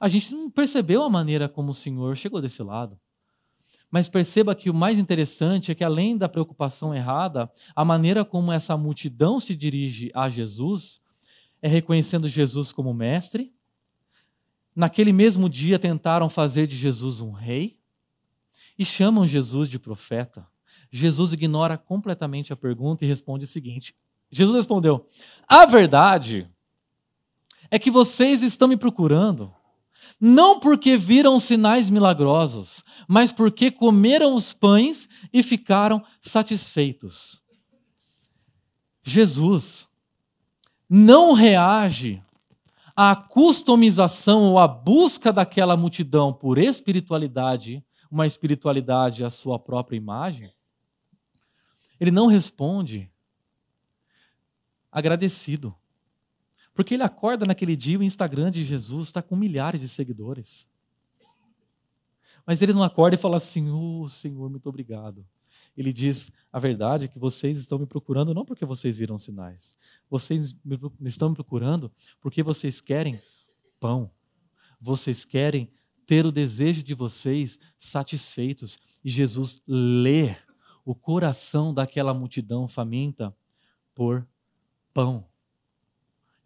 A 0.00 0.08
gente 0.08 0.32
não 0.32 0.50
percebeu 0.50 1.02
a 1.02 1.10
maneira 1.10 1.48
como 1.48 1.70
o 1.70 1.74
Senhor 1.74 2.16
chegou 2.16 2.40
desse 2.40 2.62
lado. 2.62 2.98
Mas 3.90 4.08
perceba 4.08 4.54
que 4.54 4.68
o 4.68 4.74
mais 4.74 4.98
interessante 4.98 5.72
é 5.72 5.74
que, 5.74 5.84
além 5.84 6.16
da 6.16 6.28
preocupação 6.28 6.94
errada, 6.94 7.50
a 7.74 7.84
maneira 7.84 8.24
como 8.24 8.52
essa 8.52 8.76
multidão 8.76 9.40
se 9.40 9.56
dirige 9.56 10.10
a 10.14 10.28
Jesus 10.28 11.00
é 11.60 11.68
reconhecendo 11.68 12.28
Jesus 12.28 12.72
como 12.72 12.94
mestre. 12.94 13.52
Naquele 14.76 15.12
mesmo 15.12 15.48
dia, 15.48 15.78
tentaram 15.78 16.28
fazer 16.28 16.66
de 16.66 16.76
Jesus 16.76 17.20
um 17.20 17.32
rei 17.32 17.78
e 18.78 18.84
chamam 18.84 19.26
Jesus 19.26 19.68
de 19.68 19.78
profeta. 19.78 20.46
Jesus 20.90 21.32
ignora 21.32 21.76
completamente 21.76 22.52
a 22.52 22.56
pergunta 22.56 23.04
e 23.04 23.08
responde 23.08 23.44
o 23.44 23.48
seguinte: 23.48 23.94
Jesus 24.30 24.54
respondeu: 24.54 25.06
A 25.48 25.66
verdade 25.66 26.48
é 27.70 27.78
que 27.78 27.90
vocês 27.90 28.42
estão 28.42 28.68
me 28.68 28.76
procurando 28.76 29.52
não 30.20 30.58
porque 30.58 30.96
viram 30.96 31.38
sinais 31.38 31.88
milagrosos, 31.88 32.82
mas 33.06 33.30
porque 33.30 33.70
comeram 33.70 34.34
os 34.34 34.52
pães 34.52 35.08
e 35.32 35.42
ficaram 35.42 36.04
satisfeitos. 36.20 37.42
Jesus 39.02 39.88
não 40.88 41.32
reage 41.32 42.22
à 42.96 43.14
customização 43.14 44.50
ou 44.50 44.58
à 44.58 44.66
busca 44.66 45.32
daquela 45.32 45.76
multidão 45.76 46.32
por 46.32 46.58
espiritualidade, 46.58 47.84
uma 48.10 48.26
espiritualidade 48.26 49.24
à 49.24 49.30
sua 49.30 49.58
própria 49.58 49.96
imagem. 49.96 50.52
Ele 52.00 52.10
não 52.10 52.26
responde 52.26 53.10
agradecido. 54.90 55.74
Porque 56.78 56.94
ele 56.94 57.02
acorda 57.02 57.44
naquele 57.44 57.74
dia, 57.74 57.98
o 57.98 58.04
Instagram 58.04 58.52
de 58.52 58.64
Jesus 58.64 59.08
está 59.08 59.20
com 59.20 59.34
milhares 59.34 59.80
de 59.80 59.88
seguidores. 59.88 60.64
Mas 62.46 62.62
ele 62.62 62.72
não 62.72 62.84
acorda 62.84 63.16
e 63.16 63.18
fala 63.18 63.36
assim: 63.36 63.68
Oh, 63.68 64.08
Senhor, 64.08 64.48
muito 64.48 64.68
obrigado. 64.68 65.26
Ele 65.76 65.92
diz: 65.92 66.30
A 66.52 66.60
verdade 66.60 67.06
é 67.06 67.08
que 67.08 67.18
vocês 67.18 67.58
estão 67.58 67.80
me 67.80 67.86
procurando 67.86 68.32
não 68.32 68.44
porque 68.44 68.64
vocês 68.64 68.96
viram 68.96 69.18
sinais. 69.18 69.74
Vocês 70.08 70.56
me 70.64 70.78
estão 71.08 71.30
me 71.30 71.34
procurando 71.34 71.90
porque 72.20 72.44
vocês 72.44 72.80
querem 72.80 73.20
pão. 73.80 74.08
Vocês 74.80 75.24
querem 75.24 75.72
ter 76.06 76.24
o 76.24 76.30
desejo 76.30 76.84
de 76.84 76.94
vocês 76.94 77.58
satisfeitos. 77.80 78.78
E 79.02 79.10
Jesus 79.10 79.60
lê 79.66 80.36
o 80.84 80.94
coração 80.94 81.74
daquela 81.74 82.14
multidão 82.14 82.68
faminta 82.68 83.36
por 83.96 84.24
pão. 84.94 85.26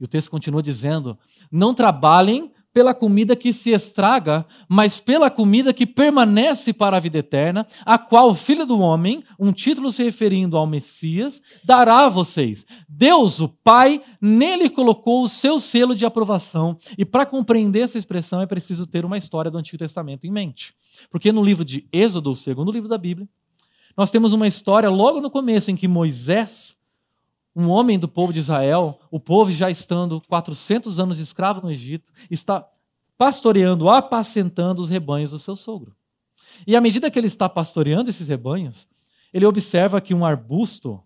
E 0.03 0.05
o 0.05 0.09
texto 0.09 0.33
continua 0.33 0.61
dizendo: 0.61 1.17
Não 1.51 1.73
trabalhem 1.73 2.51
pela 2.75 2.93
comida 2.93 3.37
que 3.37 3.53
se 3.53 3.71
estraga, 3.71 4.45
mas 4.69 4.99
pela 4.99 5.31
comida 5.31 5.73
que 5.73 5.87
permanece 5.87 6.73
para 6.73 6.97
a 6.97 7.01
vida 7.01 7.19
eterna, 7.19 7.67
a 7.85 7.99
qual 7.99 8.31
o 8.31 8.35
Filho 8.35 8.67
do 8.67 8.81
Homem, 8.81 9.23
um 9.39 9.53
título 9.53 9.93
se 9.93 10.03
referindo 10.03 10.57
ao 10.57 10.67
Messias, 10.67 11.41
dará 11.63 12.07
a 12.07 12.09
vocês. 12.09 12.67
Deus, 12.89 13.39
o 13.39 13.49
Pai, 13.49 14.03
nele 14.21 14.69
colocou 14.69 15.23
o 15.23 15.29
seu 15.29 15.61
selo 15.61 15.95
de 15.95 16.05
aprovação. 16.05 16.77
E 16.99 17.05
para 17.05 17.25
compreender 17.25 17.83
essa 17.83 17.99
expressão 17.99 18.41
é 18.41 18.47
preciso 18.47 18.87
ter 18.89 19.05
uma 19.05 19.19
história 19.19 19.53
do 19.53 19.59
Antigo 19.59 19.79
Testamento 19.79 20.27
em 20.27 20.33
mente. 20.33 20.75
Porque 21.11 21.31
no 21.31 21.45
livro 21.45 21.65
de 21.65 21.87
Êxodo, 21.93 22.31
o 22.31 22.35
segundo 22.35 22.73
livro 22.73 22.89
da 22.89 22.99
Bíblia, 22.99 23.29
nós 23.97 24.11
temos 24.11 24.33
uma 24.33 24.49
história 24.49 24.89
logo 24.89 25.21
no 25.21 25.31
começo 25.31 25.71
em 25.71 25.77
que 25.77 25.87
Moisés 25.87 26.75
um 27.55 27.69
homem 27.69 27.99
do 27.99 28.09
povo 28.09 28.33
de 28.33 28.39
Israel, 28.39 28.99
o 29.11 29.21
povo 29.21 29.53
já 29.53 29.71
estando 29.71 30.21
400 30.29 30.99
anos 30.99 31.19
escravo 31.19 31.61
no 31.61 31.71
Egito, 31.71 32.11
está 32.31 32.67
pastoreando, 33.17 33.89
apacentando 33.89 34.81
os 34.81 34.89
rebanhos 34.89 35.31
do 35.31 35.39
seu 35.39 35.55
sogro. 35.55 35.95
E 36.67 36.75
à 36.75 36.81
medida 36.81 37.11
que 37.11 37.19
ele 37.19 37.27
está 37.27 37.49
pastoreando 37.49 38.11
esses 38.11 38.29
rebanhos, 38.29 38.87
ele 39.33 39.47
observa 39.47 40.01
que 40.01 40.15
um 40.15 40.25
arbusto 40.25 41.03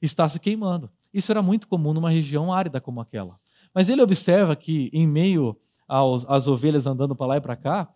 está 0.00 0.28
se 0.28 0.38
queimando. 0.38 0.90
Isso 1.12 1.32
era 1.32 1.42
muito 1.42 1.66
comum 1.66 1.92
numa 1.92 2.10
região 2.10 2.52
árida 2.52 2.80
como 2.80 3.00
aquela. 3.00 3.38
Mas 3.74 3.88
ele 3.88 4.02
observa 4.02 4.54
que, 4.56 4.90
em 4.92 5.06
meio 5.06 5.56
às 5.88 6.46
ovelhas 6.46 6.86
andando 6.86 7.16
para 7.16 7.26
lá 7.26 7.36
e 7.36 7.40
para 7.40 7.56
cá, 7.56 7.88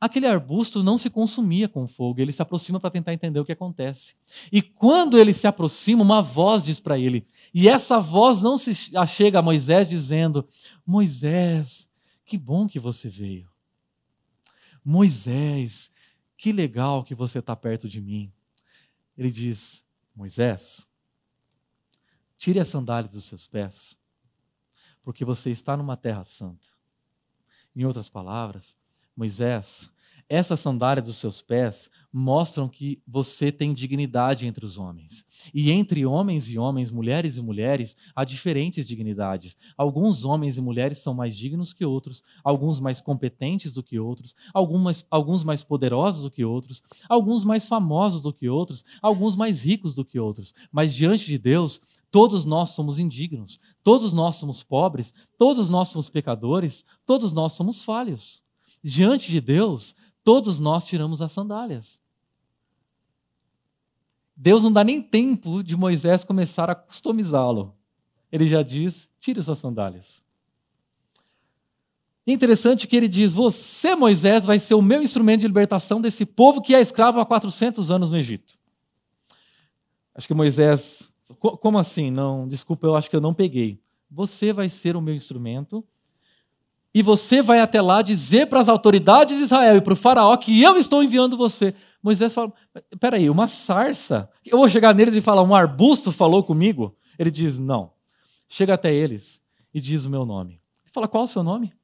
aquele 0.00 0.26
arbusto 0.26 0.82
não 0.82 0.98
se 0.98 1.08
consumia 1.08 1.68
com 1.68 1.86
fogo. 1.86 2.20
Ele 2.20 2.32
se 2.32 2.42
aproxima 2.42 2.78
para 2.78 2.90
tentar 2.90 3.12
entender 3.12 3.40
o 3.40 3.44
que 3.44 3.52
acontece. 3.52 4.14
E 4.52 4.60
quando 4.60 5.18
ele 5.18 5.32
se 5.32 5.46
aproxima, 5.46 6.02
uma 6.02 6.22
voz 6.22 6.62
diz 6.64 6.78
para 6.80 6.98
ele. 6.98 7.26
E 7.52 7.68
essa 7.68 7.98
voz 7.98 8.42
não 8.42 8.58
se 8.58 8.74
chega 9.06 9.38
a 9.38 9.42
Moisés 9.42 9.88
dizendo: 9.88 10.46
Moisés, 10.86 11.88
que 12.24 12.36
bom 12.36 12.66
que 12.66 12.78
você 12.78 13.08
veio. 13.08 13.48
Moisés, 14.84 15.90
que 16.36 16.52
legal 16.52 17.02
que 17.02 17.14
você 17.14 17.38
está 17.38 17.56
perto 17.56 17.88
de 17.88 18.00
mim. 18.00 18.32
Ele 19.16 19.30
diz: 19.30 19.82
Moisés, 20.14 20.86
tire 22.36 22.60
as 22.60 22.68
sandálias 22.68 23.12
dos 23.12 23.24
seus 23.24 23.46
pés, 23.46 23.96
porque 25.02 25.24
você 25.24 25.50
está 25.50 25.76
numa 25.76 25.96
terra 25.96 26.24
santa. 26.24 26.66
Em 27.74 27.84
outras 27.84 28.08
palavras, 28.08 28.74
Moisés, 29.16 29.88
essas 30.28 30.58
sandálias 30.58 31.06
dos 31.06 31.16
seus 31.16 31.40
pés 31.40 31.88
mostram 32.12 32.68
que 32.68 33.00
você 33.06 33.52
tem 33.52 33.72
dignidade 33.72 34.44
entre 34.44 34.64
os 34.64 34.76
homens. 34.76 35.24
E 35.54 35.70
entre 35.70 36.04
homens 36.04 36.50
e 36.50 36.58
homens, 36.58 36.90
mulheres 36.90 37.36
e 37.36 37.42
mulheres, 37.42 37.96
há 38.14 38.24
diferentes 38.24 38.86
dignidades. 38.88 39.56
Alguns 39.76 40.24
homens 40.24 40.56
e 40.56 40.60
mulheres 40.60 40.98
são 40.98 41.14
mais 41.14 41.36
dignos 41.36 41.72
que 41.72 41.84
outros, 41.84 42.24
alguns 42.42 42.80
mais 42.80 43.00
competentes 43.00 43.72
do 43.72 43.82
que 43.82 44.00
outros, 44.00 44.34
alguns, 44.52 45.06
alguns 45.10 45.44
mais 45.44 45.62
poderosos 45.62 46.24
do 46.24 46.30
que 46.30 46.44
outros, 46.44 46.82
alguns 47.08 47.44
mais 47.44 47.68
famosos 47.68 48.20
do 48.20 48.32
que 48.32 48.48
outros, 48.48 48.84
alguns 49.00 49.36
mais 49.36 49.62
ricos 49.62 49.94
do 49.94 50.04
que 50.04 50.18
outros. 50.18 50.52
Mas 50.72 50.94
diante 50.94 51.26
de 51.26 51.38
Deus, 51.38 51.80
todos 52.10 52.44
nós 52.44 52.70
somos 52.70 52.98
indignos, 52.98 53.60
todos 53.84 54.12
nós 54.12 54.36
somos 54.36 54.64
pobres, 54.64 55.14
todos 55.38 55.68
nós 55.68 55.88
somos 55.88 56.08
pecadores, 56.08 56.84
todos 57.04 57.30
nós 57.30 57.52
somos 57.52 57.84
falhos. 57.84 58.44
Diante 58.88 59.32
de 59.32 59.40
Deus, 59.40 59.96
todos 60.22 60.60
nós 60.60 60.86
tiramos 60.86 61.20
as 61.20 61.32
sandálias. 61.32 61.98
Deus 64.36 64.62
não 64.62 64.72
dá 64.72 64.84
nem 64.84 65.02
tempo 65.02 65.60
de 65.60 65.76
Moisés 65.76 66.22
começar 66.22 66.70
a 66.70 66.74
customizá-lo. 66.76 67.74
Ele 68.30 68.46
já 68.46 68.62
diz: 68.62 69.08
tire 69.18 69.42
suas 69.42 69.58
sandálias. 69.58 70.22
Interessante 72.24 72.86
que 72.86 72.94
ele 72.96 73.08
diz: 73.08 73.34
Você, 73.34 73.96
Moisés, 73.96 74.46
vai 74.46 74.60
ser 74.60 74.74
o 74.74 74.82
meu 74.82 75.02
instrumento 75.02 75.40
de 75.40 75.48
libertação 75.48 76.00
desse 76.00 76.24
povo 76.24 76.62
que 76.62 76.72
é 76.72 76.80
escravo 76.80 77.18
há 77.18 77.26
400 77.26 77.90
anos 77.90 78.12
no 78.12 78.16
Egito. 78.16 78.56
Acho 80.14 80.28
que 80.28 80.34
Moisés. 80.34 81.10
Como 81.40 81.76
assim? 81.76 82.08
Não, 82.08 82.46
desculpa, 82.46 82.86
eu 82.86 82.94
acho 82.94 83.10
que 83.10 83.16
eu 83.16 83.20
não 83.20 83.34
peguei. 83.34 83.80
Você 84.08 84.52
vai 84.52 84.68
ser 84.68 84.94
o 84.94 85.00
meu 85.00 85.12
instrumento 85.12 85.84
e 86.96 87.02
você 87.02 87.42
vai 87.42 87.60
até 87.60 87.82
lá 87.82 88.00
dizer 88.00 88.46
para 88.46 88.58
as 88.58 88.70
autoridades 88.70 89.36
de 89.36 89.42
Israel 89.42 89.76
e 89.76 89.82
para 89.82 89.92
o 89.92 89.96
faraó 89.96 90.34
que 90.34 90.62
eu 90.62 90.78
estou 90.78 91.02
enviando 91.02 91.36
você. 91.36 91.74
Moisés 92.02 92.32
fala, 92.32 92.50
peraí, 92.98 93.28
uma 93.28 93.46
sarça? 93.46 94.30
Eu 94.42 94.56
vou 94.56 94.66
chegar 94.70 94.94
neles 94.94 95.14
e 95.14 95.20
falar, 95.20 95.42
um 95.42 95.54
arbusto 95.54 96.10
falou 96.10 96.42
comigo? 96.42 96.96
Ele 97.18 97.30
diz, 97.30 97.58
não. 97.58 97.92
Chega 98.48 98.72
até 98.72 98.94
eles 98.94 99.38
e 99.74 99.78
diz 99.78 100.06
o 100.06 100.10
meu 100.10 100.24
nome. 100.24 100.54
Ele 100.54 100.90
fala, 100.90 101.06
qual 101.06 101.24
o 101.24 101.28
seu 101.28 101.42
nome? 101.42 101.74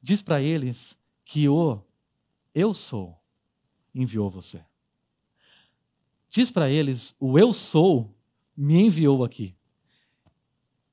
Diz 0.00 0.22
para 0.22 0.40
eles 0.40 0.96
que 1.24 1.48
o 1.48 1.80
eu 2.54 2.72
sou 2.72 3.20
enviou 3.92 4.30
você. 4.30 4.60
Diz 6.28 6.52
para 6.52 6.70
eles, 6.70 7.16
o 7.18 7.36
eu 7.36 7.52
sou 7.52 8.14
me 8.56 8.80
enviou 8.80 9.24
aqui. 9.24 9.56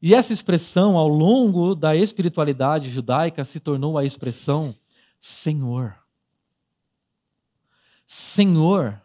E 0.06 0.14
essa 0.14 0.34
expressão, 0.34 0.98
ao 0.98 1.08
longo 1.08 1.74
da 1.74 1.96
espiritualidade 1.96 2.90
judaica, 2.90 3.46
se 3.46 3.58
tornou 3.62 3.98
a 3.98 4.04
expressão 4.04 4.76
Senhor. 5.18 5.96
Senhor. 8.06 9.02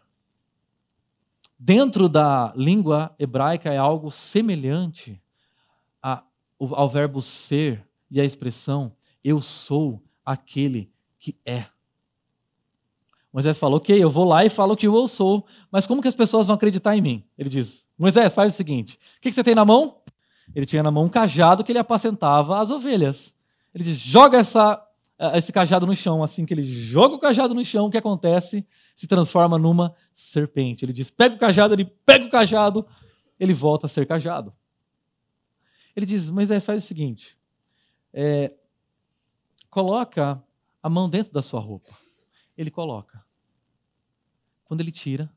Dentro 1.57 2.09
da 2.09 2.51
língua 2.53 3.15
hebraica 3.17 3.73
é 3.73 3.77
algo 3.77 4.11
semelhante 4.11 5.21
ao 6.01 6.89
verbo 6.89 7.21
ser 7.21 7.87
e 8.11 8.19
à 8.19 8.25
expressão 8.25 8.93
eu 9.23 9.39
sou 9.39 10.03
aquele 10.25 10.91
que 11.17 11.33
é. 11.45 11.67
Moisés 13.31 13.57
falou: 13.57 13.77
Ok, 13.77 13.95
eu 13.97 14.09
vou 14.09 14.25
lá 14.25 14.43
e 14.43 14.49
falo 14.49 14.75
que 14.75 14.87
eu 14.87 15.07
sou, 15.07 15.45
mas 15.71 15.87
como 15.87 16.01
que 16.01 16.07
as 16.07 16.15
pessoas 16.15 16.47
vão 16.47 16.55
acreditar 16.55 16.97
em 16.97 17.01
mim? 17.01 17.23
Ele 17.37 17.49
diz: 17.49 17.85
Moisés, 17.97 18.33
faz 18.33 18.53
o 18.53 18.57
seguinte: 18.57 18.99
o 19.17 19.21
que 19.21 19.31
você 19.31 19.43
tem 19.43 19.55
na 19.55 19.63
mão? 19.63 19.98
Ele 20.53 20.65
tinha 20.65 20.83
na 20.83 20.91
mão 20.91 21.05
um 21.05 21.09
cajado 21.09 21.63
que 21.63 21.71
ele 21.71 21.79
apacentava 21.79 22.59
as 22.59 22.71
ovelhas. 22.71 23.33
Ele 23.73 23.83
diz: 23.83 23.99
joga 23.99 24.37
essa, 24.37 24.83
eh, 25.17 25.37
esse 25.37 25.51
cajado 25.51 25.85
no 25.85 25.95
chão. 25.95 26.23
Assim 26.23 26.45
que 26.45 26.53
ele 26.53 26.63
joga 26.65 27.15
o 27.15 27.19
cajado 27.19 27.53
no 27.53 27.63
chão, 27.63 27.85
o 27.85 27.89
que 27.89 27.97
acontece? 27.97 28.65
Se 28.95 29.07
transforma 29.07 29.57
numa 29.57 29.93
serpente. 30.13 30.83
Ele 30.83 30.93
diz: 30.93 31.09
pega 31.09 31.35
o 31.35 31.39
cajado, 31.39 31.73
ele 31.73 31.85
pega 31.85 32.25
o 32.25 32.29
cajado, 32.29 32.85
ele 33.39 33.53
volta 33.53 33.85
a 33.85 33.89
ser 33.89 34.05
cajado. 34.07 34.53
Ele 35.95 36.05
diz: 36.05 36.29
Moisés, 36.29 36.65
faz 36.65 36.83
o 36.83 36.87
seguinte: 36.87 37.37
é, 38.11 38.53
coloca 39.69 40.43
a 40.81 40.89
mão 40.89 41.09
dentro 41.09 41.31
da 41.31 41.41
sua 41.41 41.59
roupa. 41.59 41.95
Ele 42.57 42.71
coloca. 42.71 43.23
Quando 44.65 44.81
ele 44.81 44.91
tira, 44.91 45.31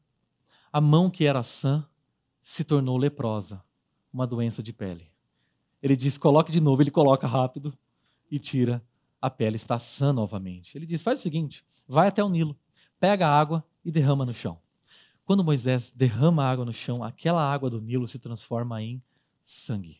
a 0.72 0.80
mão 0.80 1.08
que 1.08 1.24
era 1.24 1.42
sã 1.42 1.86
se 2.42 2.64
tornou 2.64 2.96
leprosa 2.96 3.62
uma 4.12 4.26
doença 4.26 4.62
de 4.62 4.72
pele. 4.72 5.10
Ele 5.82 5.96
diz: 5.96 6.18
coloque 6.18 6.52
de 6.52 6.60
novo, 6.60 6.82
ele 6.82 6.90
coloca 6.90 7.26
rápido 7.26 7.76
e 8.30 8.38
tira. 8.38 8.82
A 9.20 9.30
pele 9.30 9.56
está 9.56 9.78
sã 9.78 10.12
novamente. 10.12 10.76
Ele 10.76 10.86
diz: 10.86 11.02
faz 11.02 11.18
o 11.18 11.22
seguinte, 11.22 11.64
vai 11.86 12.08
até 12.08 12.22
o 12.22 12.28
Nilo, 12.28 12.56
pega 12.98 13.26
a 13.26 13.38
água 13.38 13.64
e 13.84 13.90
derrama 13.90 14.26
no 14.26 14.34
chão. 14.34 14.58
Quando 15.24 15.44
Moisés 15.44 15.92
derrama 15.94 16.44
a 16.44 16.50
água 16.50 16.64
no 16.64 16.72
chão, 16.72 17.02
aquela 17.02 17.42
água 17.42 17.70
do 17.70 17.80
Nilo 17.80 18.06
se 18.08 18.18
transforma 18.18 18.82
em 18.82 19.02
sangue. 19.42 19.98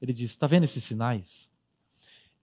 Ele 0.00 0.12
diz: 0.12 0.30
está 0.30 0.46
vendo 0.46 0.64
esses 0.64 0.82
sinais? 0.82 1.50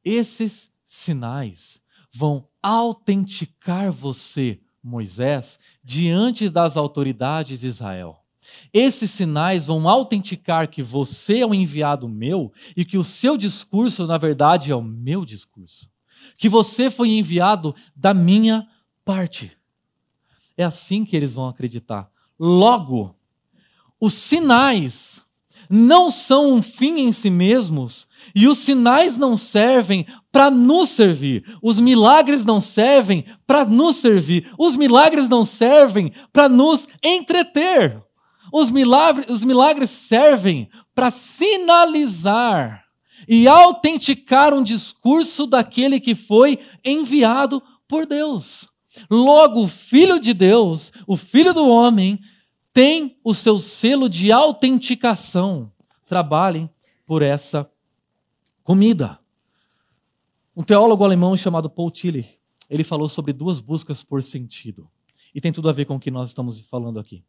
Esses 0.04 0.72
sinais 0.86 1.82
vão 2.12 2.48
autenticar 2.62 3.92
você, 3.92 4.60
Moisés, 4.82 5.60
diante 5.84 6.50
das 6.50 6.78
autoridades 6.78 7.62
de 7.62 7.68
Israel. 7.68 8.24
Esses 8.74 9.12
sinais 9.12 9.66
vão 9.66 9.88
autenticar 9.88 10.70
que 10.70 10.84
você 10.84 11.40
é 11.40 11.46
um 11.46 11.54
enviado 11.54 12.08
meu 12.08 12.52
e 12.76 12.84
que 12.84 12.98
o 12.98 13.04
seu 13.04 13.38
discurso, 13.38 14.06
na 14.06 14.18
verdade, 14.18 14.72
é 14.72 14.76
o 14.76 14.82
meu 14.82 15.26
discurso. 15.26 15.90
Que 16.38 16.50
você 16.50 16.90
foi 16.90 17.10
enviado 17.10 17.76
da 17.96 18.14
minha 18.14 18.68
parte. 19.06 19.52
É 20.58 20.64
assim 20.64 21.06
que 21.06 21.16
eles 21.16 21.36
vão 21.36 21.48
acreditar. 21.48 22.10
Logo, 22.40 23.16
os 24.00 24.14
sinais 24.14 25.22
não 25.70 26.10
são 26.10 26.54
um 26.54 26.62
fim 26.62 27.00
em 27.00 27.12
si 27.12 27.30
mesmos 27.30 28.08
e 28.34 28.48
os 28.48 28.60
sinais 28.60 29.18
não 29.18 29.36
servem 29.36 30.06
para 30.32 30.50
nos 30.50 30.90
servir. 30.90 31.44
Os 31.62 31.80
milagres 31.80 32.46
não 32.46 32.62
servem 32.62 33.26
para 33.46 33.66
nos 33.66 33.98
servir. 33.98 34.52
Os 34.58 34.76
milagres 34.76 35.28
não 35.28 35.46
servem 35.46 36.12
para 36.32 36.48
nos 36.48 36.88
entreter. 37.04 38.02
Os 38.52 38.70
milagres, 38.70 39.28
os 39.30 39.44
milagres 39.44 39.90
servem 39.90 40.70
para 40.94 41.12
sinalizar 41.12 42.86
e 43.28 43.48
autenticar 43.48 44.54
um 44.54 44.64
discurso 44.64 45.46
daquele 45.46 46.00
que 46.00 46.16
foi 46.16 46.60
enviado 46.84 47.62
por 47.88 48.06
Deus. 48.06 48.68
Logo, 49.10 49.64
o 49.64 49.68
Filho 49.68 50.20
de 50.20 50.34
Deus, 50.34 50.92
o 51.06 51.16
Filho 51.16 51.54
do 51.54 51.68
homem, 51.68 52.20
tem 52.74 53.18
o 53.24 53.34
seu 53.34 53.60
selo 53.60 54.10
de 54.10 54.32
autenticação. 54.32 55.72
Trabalhem 56.06 56.70
por 57.06 57.22
essa 57.22 57.70
comida. 58.64 59.20
Um 60.56 60.64
teólogo 60.64 61.04
alemão 61.04 61.38
chamado 61.38 61.70
Paul 61.70 61.92
Tillich, 61.92 62.40
ele 62.70 62.84
falou 62.84 63.08
sobre 63.08 63.32
duas 63.32 63.60
buscas 63.60 64.04
por 64.04 64.22
sentido. 64.24 64.90
E 65.34 65.40
tem 65.40 65.52
tudo 65.52 65.70
a 65.70 65.74
ver 65.74 65.86
com 65.86 65.96
o 65.96 66.00
que 66.00 66.10
nós 66.10 66.30
estamos 66.30 66.62
falando 66.62 67.00
aqui. 67.00 67.24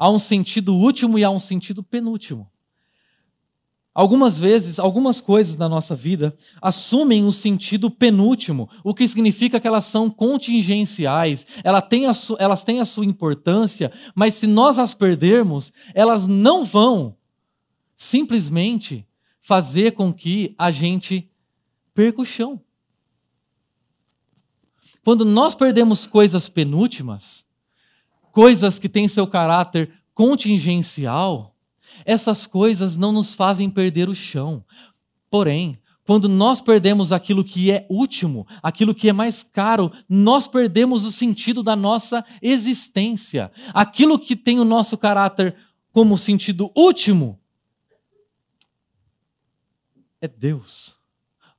Há 0.00 0.08
um 0.08 0.18
sentido 0.18 0.74
último 0.74 1.18
e 1.18 1.24
há 1.24 1.30
um 1.30 1.38
sentido 1.38 1.82
penúltimo. 1.82 2.50
Algumas 3.92 4.38
vezes, 4.38 4.78
algumas 4.78 5.20
coisas 5.20 5.58
na 5.58 5.68
nossa 5.68 5.94
vida 5.94 6.34
assumem 6.62 7.22
o 7.26 7.30
sentido 7.30 7.90
penúltimo, 7.90 8.66
o 8.82 8.94
que 8.94 9.06
significa 9.06 9.60
que 9.60 9.66
elas 9.68 9.84
são 9.84 10.08
contingenciais, 10.08 11.44
elas 11.62 11.86
têm, 11.86 12.06
a 12.06 12.12
elas 12.38 12.64
têm 12.64 12.80
a 12.80 12.86
sua 12.86 13.04
importância, 13.04 13.92
mas 14.14 14.32
se 14.32 14.46
nós 14.46 14.78
as 14.78 14.94
perdermos, 14.94 15.70
elas 15.92 16.26
não 16.26 16.64
vão 16.64 17.14
simplesmente 17.94 19.06
fazer 19.42 19.90
com 19.90 20.14
que 20.14 20.54
a 20.56 20.70
gente 20.70 21.30
perca 21.92 22.22
o 22.22 22.24
chão. 22.24 22.58
Quando 25.04 25.26
nós 25.26 25.54
perdemos 25.54 26.06
coisas 26.06 26.48
penúltimas, 26.48 27.44
coisas 28.32 28.78
que 28.78 28.88
têm 28.88 29.08
seu 29.08 29.26
caráter 29.26 29.92
contingencial, 30.14 31.54
essas 32.04 32.46
coisas 32.46 32.96
não 32.96 33.12
nos 33.12 33.34
fazem 33.34 33.70
perder 33.70 34.08
o 34.08 34.14
chão. 34.14 34.64
Porém, 35.30 35.78
quando 36.04 36.28
nós 36.28 36.60
perdemos 36.60 37.12
aquilo 37.12 37.44
que 37.44 37.70
é 37.70 37.86
último, 37.88 38.44
aquilo 38.60 38.94
que 38.94 39.08
é 39.08 39.12
mais 39.12 39.44
caro, 39.44 39.92
nós 40.08 40.48
perdemos 40.48 41.04
o 41.04 41.12
sentido 41.12 41.62
da 41.62 41.76
nossa 41.76 42.24
existência. 42.42 43.52
Aquilo 43.72 44.18
que 44.18 44.34
tem 44.34 44.58
o 44.58 44.64
nosso 44.64 44.98
caráter 44.98 45.54
como 45.92 46.18
sentido 46.18 46.72
último 46.76 47.38
é 50.20 50.26
Deus. 50.26 50.96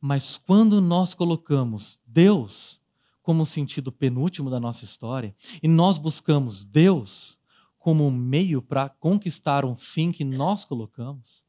Mas 0.01 0.38
quando 0.38 0.81
nós 0.81 1.13
colocamos 1.13 1.97
Deus 2.05 2.80
como 3.21 3.45
sentido 3.45 3.91
penúltimo 3.91 4.49
da 4.49 4.60
nossa 4.60 4.86
história 4.86 5.36
e 5.62 5.67
nós 5.67 5.97
buscamos 5.97 6.63
Deus 6.63 7.38
como 7.77 8.05
um 8.05 8.12
meio 8.12 8.62
para 8.62 8.89
conquistar 8.89 9.65
um 9.65 9.75
fim 9.75 10.12
que 10.12 10.23
nós 10.23 10.63
colocamos, 10.63 11.43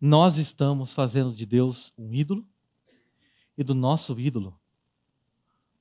nós 0.00 0.36
estamos 0.36 0.92
fazendo 0.92 1.34
de 1.34 1.46
Deus 1.46 1.92
um 1.96 2.12
ídolo 2.12 2.46
e 3.56 3.64
do 3.64 3.74
nosso 3.74 4.18
ídolo 4.20 4.58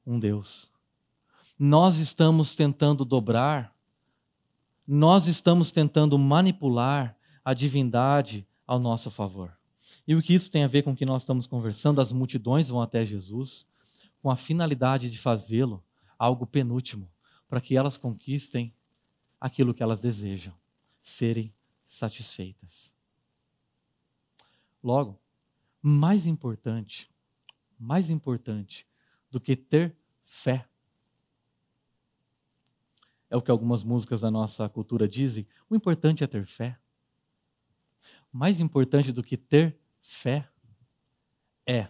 um 0.05 0.19
Deus. 0.19 0.69
Nós 1.57 1.97
estamos 1.97 2.55
tentando 2.55 3.03
dobrar, 3.03 3.73
nós 4.87 5.27
estamos 5.27 5.71
tentando 5.71 6.17
manipular 6.17 7.17
a 7.43 7.53
divindade 7.53 8.47
ao 8.67 8.79
nosso 8.79 9.09
favor. 9.09 9.57
E 10.07 10.15
o 10.15 10.21
que 10.21 10.33
isso 10.33 10.51
tem 10.51 10.63
a 10.63 10.67
ver 10.67 10.83
com 10.83 10.91
o 10.91 10.95
que 10.95 11.05
nós 11.05 11.23
estamos 11.23 11.47
conversando? 11.47 11.99
As 11.99 12.11
multidões 12.11 12.69
vão 12.69 12.81
até 12.81 13.05
Jesus 13.05 13.65
com 14.25 14.31
a 14.31 14.35
finalidade 14.35 15.07
de 15.07 15.19
fazê-lo 15.19 15.85
algo 16.17 16.47
penúltimo, 16.47 17.07
para 17.47 17.61
que 17.61 17.77
elas 17.77 17.95
conquistem 17.95 18.73
aquilo 19.39 19.71
que 19.71 19.83
elas 19.83 19.99
desejam, 19.99 20.51
serem 21.03 21.53
satisfeitas. 21.85 22.91
Logo, 24.83 25.19
mais 25.79 26.25
importante, 26.25 27.07
mais 27.77 28.09
importante 28.09 28.87
do 29.29 29.39
que 29.39 29.55
ter 29.55 29.95
fé, 30.25 30.67
é 33.29 33.37
o 33.37 33.43
que 33.43 33.51
algumas 33.51 33.83
músicas 33.83 34.21
da 34.21 34.31
nossa 34.31 34.67
cultura 34.67 35.07
dizem, 35.07 35.45
o 35.69 35.75
importante 35.75 36.23
é 36.23 36.27
ter 36.27 36.47
fé. 36.47 36.79
Mais 38.33 38.59
importante 38.59 39.11
do 39.11 39.21
que 39.21 39.37
ter 39.37 39.77
fé 40.01 40.49
é 41.63 41.89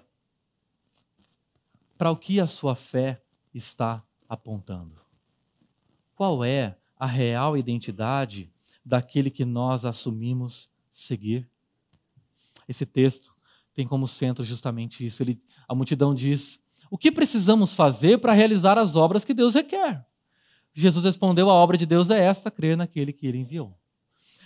para 1.98 2.12
o 2.12 2.18
que 2.18 2.40
a 2.40 2.48
sua 2.48 2.76
fé 2.76 3.22
está 3.54 4.04
apontando. 4.28 5.00
Qual 6.16 6.44
é 6.44 6.78
a 6.98 7.06
real 7.06 7.58
identidade 7.58 8.52
daquele 8.84 9.30
que 9.30 9.46
nós 9.46 9.86
assumimos 9.86 10.70
seguir? 10.92 11.48
Esse 12.68 12.86
texto 12.86 13.34
tem 13.74 13.86
como 13.86 14.08
centro 14.08 14.44
justamente 14.44 15.06
isso. 15.06 15.22
Ele, 15.22 15.40
a 15.68 15.76
multidão 15.76 16.14
diz: 16.16 16.60
O 16.90 16.98
que 16.98 17.12
precisamos 17.12 17.74
fazer 17.74 18.20
para 18.20 18.34
realizar 18.34 18.78
as 18.78 18.96
obras 18.96 19.26
que 19.26 19.34
Deus 19.34 19.54
requer? 19.54 20.06
Jesus 20.74 21.06
respondeu: 21.06 21.50
A 21.50 21.54
obra 21.54 21.78
de 21.78 21.86
Deus 21.86 22.10
é 22.10 22.24
esta, 22.24 22.50
crer 22.50 22.78
naquele 22.78 23.14
que 23.14 23.28
ele 23.28 23.40
enviou. 23.40 23.78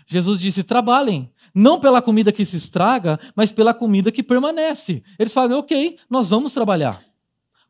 Jesus 0.08 0.40
disse: 0.40 0.64
trabalhem, 0.64 1.32
não 1.54 1.80
pela 1.80 2.02
comida 2.02 2.32
que 2.32 2.44
se 2.44 2.58
estraga, 2.58 3.20
mas 3.36 3.52
pela 3.52 3.76
comida 3.76 4.12
que 4.12 4.24
permanece. 4.24 5.04
Eles 5.20 5.32
falam: 5.32 5.60
ok, 5.60 6.00
nós 6.10 6.32
vamos 6.32 6.52
trabalhar. 6.52 7.09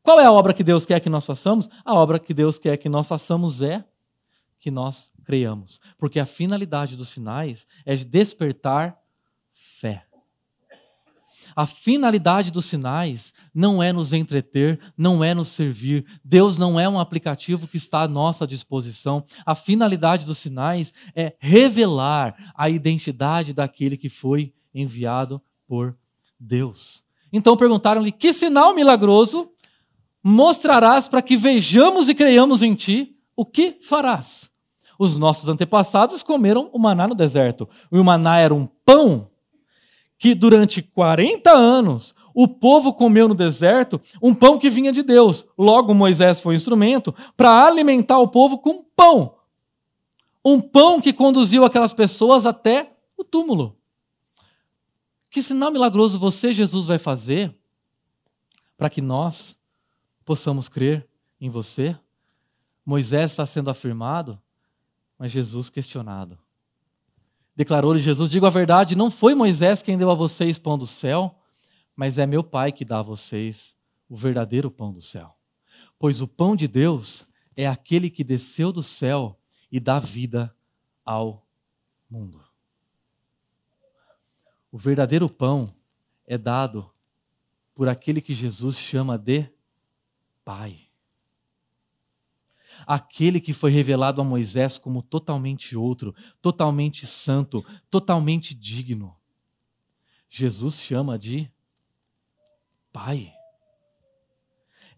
Qual 0.03 0.19
é 0.19 0.25
a 0.25 0.31
obra 0.31 0.53
que 0.53 0.63
Deus 0.63 0.85
quer 0.85 0.99
que 0.99 1.09
nós 1.09 1.25
façamos? 1.25 1.69
A 1.83 1.93
obra 1.93 2.19
que 2.19 2.33
Deus 2.33 2.57
quer 2.57 2.77
que 2.77 2.89
nós 2.89 3.07
façamos 3.07 3.62
é 3.62 3.83
que 4.59 4.71
nós 4.71 5.09
creiamos. 5.23 5.79
Porque 5.97 6.19
a 6.19 6.25
finalidade 6.25 6.95
dos 6.95 7.09
sinais 7.09 7.67
é 7.85 7.95
despertar 7.95 8.97
fé. 9.51 10.05
A 11.55 11.65
finalidade 11.65 12.51
dos 12.51 12.65
sinais 12.65 13.33
não 13.53 13.81
é 13.81 13.91
nos 13.91 14.13
entreter, 14.13 14.79
não 14.97 15.23
é 15.23 15.33
nos 15.33 15.49
servir. 15.49 16.05
Deus 16.23 16.57
não 16.57 16.79
é 16.79 16.88
um 16.88 16.99
aplicativo 16.99 17.67
que 17.67 17.77
está 17.77 18.01
à 18.01 18.07
nossa 18.07 18.45
disposição. 18.45 19.25
A 19.45 19.55
finalidade 19.55 20.25
dos 20.25 20.38
sinais 20.38 20.93
é 21.15 21.35
revelar 21.39 22.53
a 22.55 22.69
identidade 22.69 23.53
daquele 23.53 23.97
que 23.97 24.09
foi 24.09 24.53
enviado 24.73 25.41
por 25.67 25.97
Deus. 26.39 27.03
Então 27.31 27.57
perguntaram-lhe: 27.57 28.12
Que 28.12 28.33
sinal 28.33 28.73
milagroso 28.73 29.49
mostrarás 30.23 31.08
para 31.08 31.21
que 31.21 31.38
vejamos 31.38 32.10
e 32.10 32.15
creiamos 32.15 32.62
em 32.62 32.75
ti? 32.75 33.15
O 33.36 33.45
que 33.45 33.77
farás? 33.82 34.49
Os 34.97 35.17
nossos 35.17 35.47
antepassados 35.47 36.21
comeram 36.21 36.69
o 36.73 36.79
maná 36.79 37.08
no 37.08 37.15
deserto. 37.15 37.69
O 37.89 38.03
maná 38.03 38.38
era 38.38 38.53
um 38.53 38.65
pão 38.65 39.29
que 40.17 40.36
durante 40.36 40.82
40 40.82 41.49
anos 41.49 42.13
o 42.34 42.47
povo 42.47 42.93
comeu 42.93 43.27
no 43.27 43.34
deserto 43.34 43.99
um 44.21 44.36
pão 44.36 44.60
que 44.60 44.69
vinha 44.69 44.91
de 44.91 45.01
Deus. 45.01 45.45
Logo, 45.58 45.93
Moisés 45.93 46.41
foi 46.41 46.55
instrumento 46.55 47.15
para 47.36 47.65
alimentar 47.65 48.19
o 48.19 48.27
povo 48.27 48.60
com 48.60 48.84
pão. 48.95 49.36
Um 50.43 50.60
pão 50.60 51.01
que 51.01 51.13
conduziu 51.13 51.63
aquelas 51.63 51.93
pessoas 51.93 52.45
até 52.45 52.93
o 53.17 53.23
túmulo. 53.23 53.77
Que 55.29 55.43
sinal 55.43 55.71
milagroso 55.71 56.19
você, 56.19 56.53
Jesus, 56.53 56.88
vai 56.88 56.97
fazer 56.97 57.55
para 58.77 58.89
que 58.89 59.01
nós 59.01 59.55
possamos 60.30 60.70
crer 60.70 61.10
em 61.42 61.50
você? 61.50 61.98
Moisés 62.86 63.32
está 63.32 63.48
sendo 63.48 63.72
afirmado, 63.72 64.39
mas 65.18 65.32
Jesus 65.32 65.72
questionado. 65.72 66.38
Declarou-lhe 67.56 67.98
Jesus: 67.98 68.30
Digo 68.30 68.46
a 68.46 68.52
verdade, 68.52 68.96
não 68.96 69.10
foi 69.10 69.34
Moisés 69.34 69.82
quem 69.82 69.98
deu 69.98 70.12
a 70.12 70.13
vocês 70.13 70.60
pão 70.60 70.78
do 70.78 70.86
céu, 70.86 71.36
mas 71.96 72.20
é 72.20 72.28
meu 72.28 72.44
Pai 72.44 72.72
que 72.72 72.86
dá 72.86 73.00
a 73.00 73.02
vocês 73.02 73.76
o 74.08 74.15
verdadeiro 74.15 74.70
pão 74.70 74.94
do 74.94 75.02
céu. 75.02 75.36
Pois 75.98 76.22
o 76.22 76.28
pão 76.28 76.56
de 76.56 76.68
Deus 76.68 77.26
é 77.58 77.68
aquele 77.68 78.08
que 78.08 78.24
desceu 78.24 78.72
do 78.72 78.84
céu 78.84 79.36
e 79.72 79.80
dá 79.80 79.98
vida 79.98 80.56
ao 81.04 81.44
mundo. 82.08 82.39
O 84.72 84.78
verdadeiro 84.78 85.28
pão 85.28 85.74
é 86.28 86.38
dado 86.38 86.88
por 87.74 87.89
aquele 87.89 88.22
que 88.22 88.36
Jesus 88.36 88.78
chama 88.78 89.18
de 89.18 89.50
Pai 90.49 90.89
aquele 92.88 93.39
que 93.39 93.53
foi 93.53 93.69
revelado 93.69 94.19
a 94.19 94.23
Moisés 94.23 94.79
como 94.79 95.03
totalmente 95.03 95.75
outro, 95.75 96.15
totalmente 96.41 97.05
santo, 97.05 97.63
totalmente 97.88 98.55
digno. 98.55 99.15
Jesus 100.27 100.79
chama 100.79 101.17
de 101.19 101.51
Pai. 102.91 103.31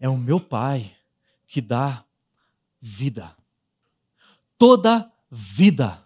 É 0.00 0.08
o 0.08 0.16
meu 0.16 0.40
Pai 0.40 0.96
que 1.46 1.60
dá 1.60 2.02
vida. 2.80 3.36
Toda 4.56 5.12
vida 5.30 6.02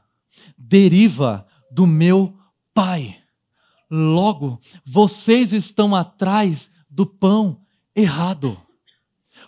deriva 0.59 1.47
do 1.71 1.87
meu 1.87 2.37
Pai. 2.75 3.23
Logo, 3.89 4.59
vocês 4.85 5.53
estão 5.53 5.95
atrás 5.95 6.69
do 6.91 7.07
pão 7.07 7.63
errado 7.95 8.61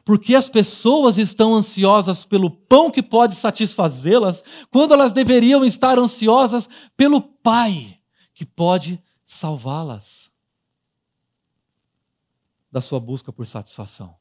porque 0.08 0.34
as 0.34 0.48
pessoas 0.48 1.18
estão 1.18 1.54
ansiosas 1.54 2.24
pelo 2.24 2.50
pão 2.50 2.90
que 2.90 3.02
pode 3.02 3.34
satisfazê-las, 3.34 4.42
quando 4.70 4.94
elas 4.94 5.12
deveriam 5.12 5.66
estar 5.66 5.98
ansiosas 5.98 6.66
pelo 6.96 7.20
Pai 7.20 8.00
que 8.32 8.46
pode 8.46 9.02
salvá-las 9.26 10.30
da 12.72 12.80
sua 12.80 12.98
busca 12.98 13.30
por 13.30 13.44
satisfação. 13.44 14.16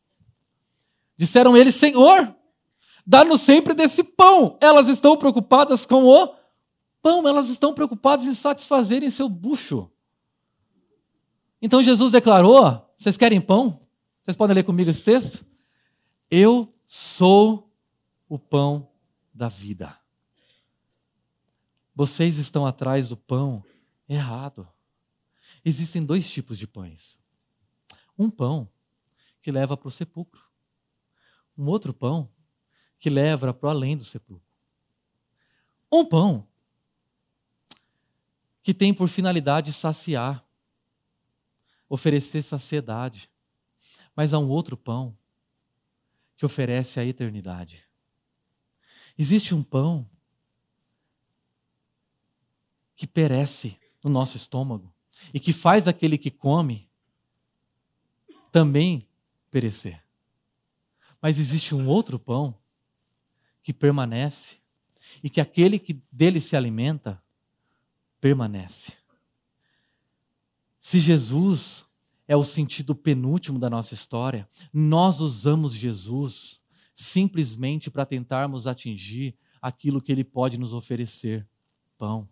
Disseram 1.15 1.55
eles: 1.55 1.75
Senhor, 1.75 2.35
dá-nos 3.05 3.39
sempre 3.39 3.73
desse 3.73 4.03
pão. 4.03 4.57
Elas 4.59 4.89
estão 4.89 5.15
preocupadas 5.15 5.85
com 5.85 6.03
o 6.03 6.35
pão, 7.01 7.25
elas 7.25 7.47
estão 7.47 7.73
preocupadas 7.73 8.25
em 8.25 8.33
satisfazerem 8.33 9.09
seu 9.09 9.29
bucho. 9.29 9.89
Então 11.61 11.81
Jesus 11.81 12.11
declarou: 12.11 12.85
Vocês 12.97 13.15
querem 13.15 13.39
pão? 13.39 13.79
Vocês 14.25 14.35
podem 14.35 14.53
ler 14.53 14.63
comigo 14.63 14.89
esse 14.89 15.01
texto? 15.01 15.46
Eu 16.29 16.73
sou 16.85 17.73
o 18.27 18.37
pão 18.37 18.91
da 19.33 19.47
vida. 19.47 19.97
Vocês 21.95 22.37
estão 22.37 22.65
atrás 22.65 23.09
do 23.09 23.17
pão 23.17 23.63
errado. 24.07 24.67
Existem 25.63 26.05
dois 26.05 26.29
tipos 26.29 26.57
de 26.57 26.67
pães. 26.67 27.17
Um 28.19 28.29
pão 28.29 28.69
que 29.41 29.51
leva 29.51 29.77
para 29.77 29.87
o 29.87 29.91
sepulcro. 29.91 30.41
Um 31.57 31.65
outro 31.67 31.93
pão 31.93 32.29
que 32.99 33.09
leva 33.09 33.53
para 33.53 33.69
além 33.69 33.95
do 33.95 34.03
sepulcro. 34.03 34.45
Um 35.91 36.05
pão 36.05 36.47
que 38.61 38.73
tem 38.73 38.93
por 38.93 39.07
finalidade 39.07 39.71
saciar, 39.71 40.45
oferecer 41.87 42.41
saciedade. 42.41 43.31
Mas 44.13 44.33
há 44.33 44.39
um 44.39 44.49
outro 44.49 44.75
pão 44.75 45.16
que 46.37 46.45
oferece 46.45 46.99
a 46.99 47.05
eternidade. 47.05 47.83
Existe 49.17 49.55
um 49.55 49.63
pão 49.63 50.07
que 52.95 53.07
perece 53.07 53.77
no 54.03 54.09
nosso 54.09 54.37
estômago, 54.37 54.93
e 55.33 55.39
que 55.39 55.51
faz 55.51 55.87
aquele 55.87 56.17
que 56.17 56.31
come 56.31 56.87
também 58.51 59.01
perecer. 59.49 60.03
Mas 61.21 61.39
existe 61.39 61.73
um 61.73 61.87
outro 61.87 62.19
pão 62.19 62.57
que 63.63 63.73
permanece 63.73 64.57
e 65.23 65.29
que 65.29 65.41
aquele 65.41 65.79
que 65.79 66.01
dele 66.11 66.39
se 66.39 66.55
alimenta 66.55 67.21
permanece. 68.21 68.93
Se 70.79 70.99
Jesus 70.99 71.85
é 72.27 72.35
o 72.35 72.43
sentido 72.43 72.93
penúltimo 72.93 73.57
da 73.57 73.69
nossa 73.69 73.93
história, 73.93 74.47
nós 74.73 75.19
usamos 75.19 75.73
Jesus 75.73 76.61
simplesmente 76.93 77.89
para 77.89 78.05
tentarmos 78.05 78.67
atingir 78.67 79.35
aquilo 79.61 80.01
que 80.01 80.11
ele 80.11 80.23
pode 80.23 80.57
nos 80.57 80.73
oferecer: 80.73 81.47
pão, 81.97 82.27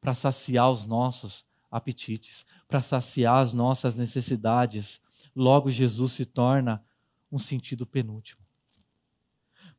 para 0.00 0.14
saciar 0.14 0.70
os 0.70 0.86
nossos 0.86 1.44
apetites, 1.70 2.46
para 2.68 2.80
saciar 2.80 3.42
as 3.42 3.52
nossas 3.52 3.96
necessidades. 3.96 5.00
Logo, 5.34 5.70
Jesus 5.70 6.12
se 6.12 6.26
torna 6.26 6.84
um 7.30 7.38
sentido 7.38 7.86
penúltimo. 7.86 8.42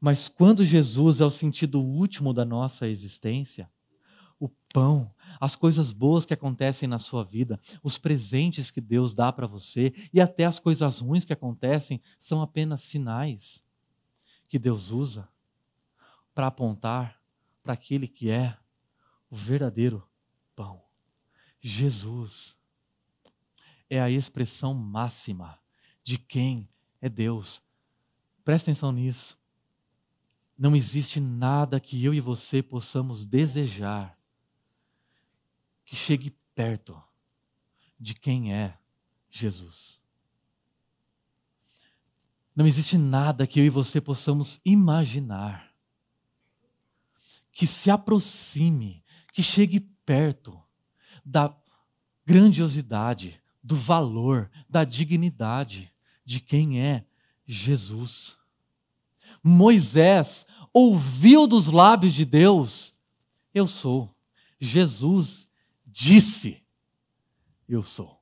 Mas 0.01 0.27
quando 0.27 0.65
Jesus 0.65 1.21
é 1.21 1.25
o 1.25 1.29
sentido 1.29 1.79
último 1.79 2.33
da 2.33 2.43
nossa 2.43 2.87
existência, 2.87 3.69
o 4.39 4.49
pão, 4.73 5.12
as 5.39 5.55
coisas 5.55 5.91
boas 5.91 6.25
que 6.25 6.33
acontecem 6.33 6.87
na 6.87 6.99
sua 6.99 7.23
vida, 7.23 7.59
os 7.81 7.97
presentes 7.97 8.71
que 8.71 8.81
Deus 8.81 9.13
dá 9.13 9.31
para 9.31 9.47
você 9.47 9.93
e 10.13 10.19
até 10.19 10.45
as 10.45 10.59
coisas 10.59 10.99
ruins 10.99 11.25
que 11.25 11.33
acontecem 11.33 12.01
são 12.19 12.41
apenas 12.41 12.81
sinais 12.81 13.63
que 14.47 14.59
Deus 14.59 14.91
usa 14.91 15.27
para 16.33 16.47
apontar 16.47 17.19
para 17.63 17.73
aquele 17.73 18.07
que 18.07 18.29
é 18.29 18.57
o 19.29 19.35
verdadeiro 19.35 20.07
pão. 20.55 20.81
Jesus 21.61 22.55
é 23.89 24.01
a 24.01 24.09
expressão 24.09 24.73
máxima 24.73 25.59
de 26.03 26.17
quem 26.17 26.69
é 27.01 27.07
Deus. 27.07 27.61
Presta 28.43 28.69
atenção 28.69 28.91
nisso. 28.91 29.37
Não 30.57 30.75
existe 30.75 31.19
nada 31.19 31.79
que 31.79 32.03
eu 32.03 32.13
e 32.13 32.19
você 32.19 32.61
possamos 32.61 33.25
desejar 33.25 34.17
que 35.85 35.95
chegue 35.95 36.35
perto 36.55 37.01
de 37.99 38.13
quem 38.13 38.53
é 38.53 38.77
Jesus. 39.29 39.99
Não 42.55 42.67
existe 42.67 42.97
nada 42.97 43.47
que 43.47 43.59
eu 43.59 43.65
e 43.65 43.69
você 43.69 43.99
possamos 43.99 44.61
imaginar 44.63 45.73
que 47.51 47.65
se 47.67 47.89
aproxime, 47.89 49.03
que 49.31 49.41
chegue 49.41 49.79
perto 50.05 50.61
da 51.23 51.55
grandiosidade, 52.25 53.41
do 53.63 53.75
valor, 53.75 54.49
da 54.69 54.83
dignidade 54.83 55.91
de 56.25 56.39
quem 56.39 56.81
é 56.81 57.05
Jesus. 57.45 58.35
Moisés 59.41 60.45
ouviu 60.73 61.47
dos 61.47 61.67
lábios 61.67 62.13
de 62.13 62.25
Deus: 62.25 62.93
Eu 63.53 63.67
sou. 63.67 64.13
Jesus 64.59 65.47
disse: 65.93 66.61
Eu 67.69 67.83
sou. 67.83 68.19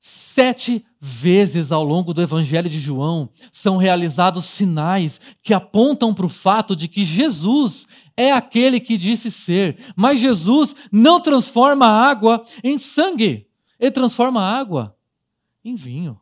Sete 0.00 0.84
vezes 1.00 1.70
ao 1.70 1.84
longo 1.84 2.14
do 2.14 2.22
Evangelho 2.22 2.68
de 2.68 2.80
João 2.80 3.28
são 3.52 3.76
realizados 3.76 4.46
sinais 4.46 5.20
que 5.42 5.52
apontam 5.52 6.14
para 6.14 6.24
o 6.24 6.30
fato 6.30 6.74
de 6.74 6.88
que 6.88 7.04
Jesus 7.04 7.86
é 8.16 8.32
aquele 8.32 8.80
que 8.80 8.96
disse 8.96 9.30
ser, 9.30 9.92
mas 9.94 10.20
Jesus 10.20 10.74
não 10.90 11.20
transforma 11.20 11.86
a 11.86 12.08
água 12.08 12.42
em 12.64 12.78
sangue, 12.78 13.46
ele 13.78 13.90
transforma 13.90 14.40
a 14.40 14.58
água 14.58 14.96
em 15.64 15.74
vinho. 15.74 16.18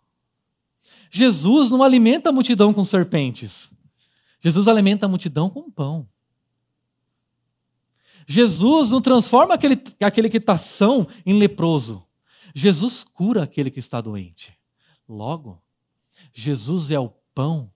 Jesus 1.10 1.70
não 1.70 1.82
alimenta 1.82 2.30
a 2.30 2.32
multidão 2.32 2.72
com 2.72 2.84
serpentes. 2.84 3.70
Jesus 4.40 4.66
alimenta 4.66 5.06
a 5.06 5.08
multidão 5.08 5.48
com 5.48 5.70
pão. 5.70 6.08
Jesus 8.26 8.90
não 8.90 9.00
transforma 9.00 9.54
aquele, 9.54 9.80
aquele 10.00 10.28
que 10.28 10.38
está 10.38 10.58
são 10.58 11.06
em 11.24 11.38
leproso. 11.38 12.04
Jesus 12.54 13.04
cura 13.04 13.42
aquele 13.42 13.70
que 13.70 13.78
está 13.78 14.00
doente. 14.00 14.52
Logo, 15.08 15.62
Jesus 16.32 16.90
é 16.90 16.98
o 16.98 17.12
pão, 17.34 17.70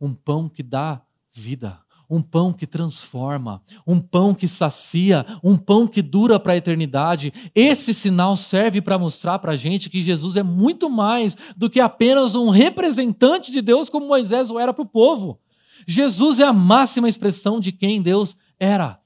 um 0.00 0.12
pão 0.14 0.48
que 0.48 0.62
dá 0.62 1.02
vida, 1.32 1.78
um 2.10 2.20
pão 2.20 2.52
que 2.52 2.66
transforma, 2.66 3.62
um 3.86 4.00
pão 4.00 4.34
que 4.34 4.48
sacia, 4.48 5.24
um 5.42 5.56
pão 5.56 5.86
que 5.86 6.02
dura 6.02 6.40
para 6.40 6.52
a 6.52 6.56
eternidade. 6.56 7.32
Esse 7.54 7.94
sinal 7.94 8.36
serve 8.36 8.80
para 8.80 8.98
mostrar 8.98 9.38
para 9.38 9.52
a 9.52 9.56
gente 9.56 9.88
que 9.88 10.02
Jesus 10.02 10.36
é 10.36 10.42
muito 10.42 10.90
mais 10.90 11.36
do 11.56 11.70
que 11.70 11.80
apenas 11.80 12.34
um 12.34 12.50
representante 12.50 13.52
de 13.52 13.62
Deus, 13.62 13.88
como 13.88 14.08
Moisés 14.08 14.50
o 14.50 14.58
era 14.58 14.74
para 14.74 14.82
o 14.82 14.88
povo. 14.88 15.38
Jesus 15.86 16.40
é 16.40 16.44
a 16.44 16.52
máxima 16.52 17.08
expressão 17.08 17.60
de 17.60 17.72
quem 17.72 18.02
Deus 18.02 18.36
era, 18.58 19.00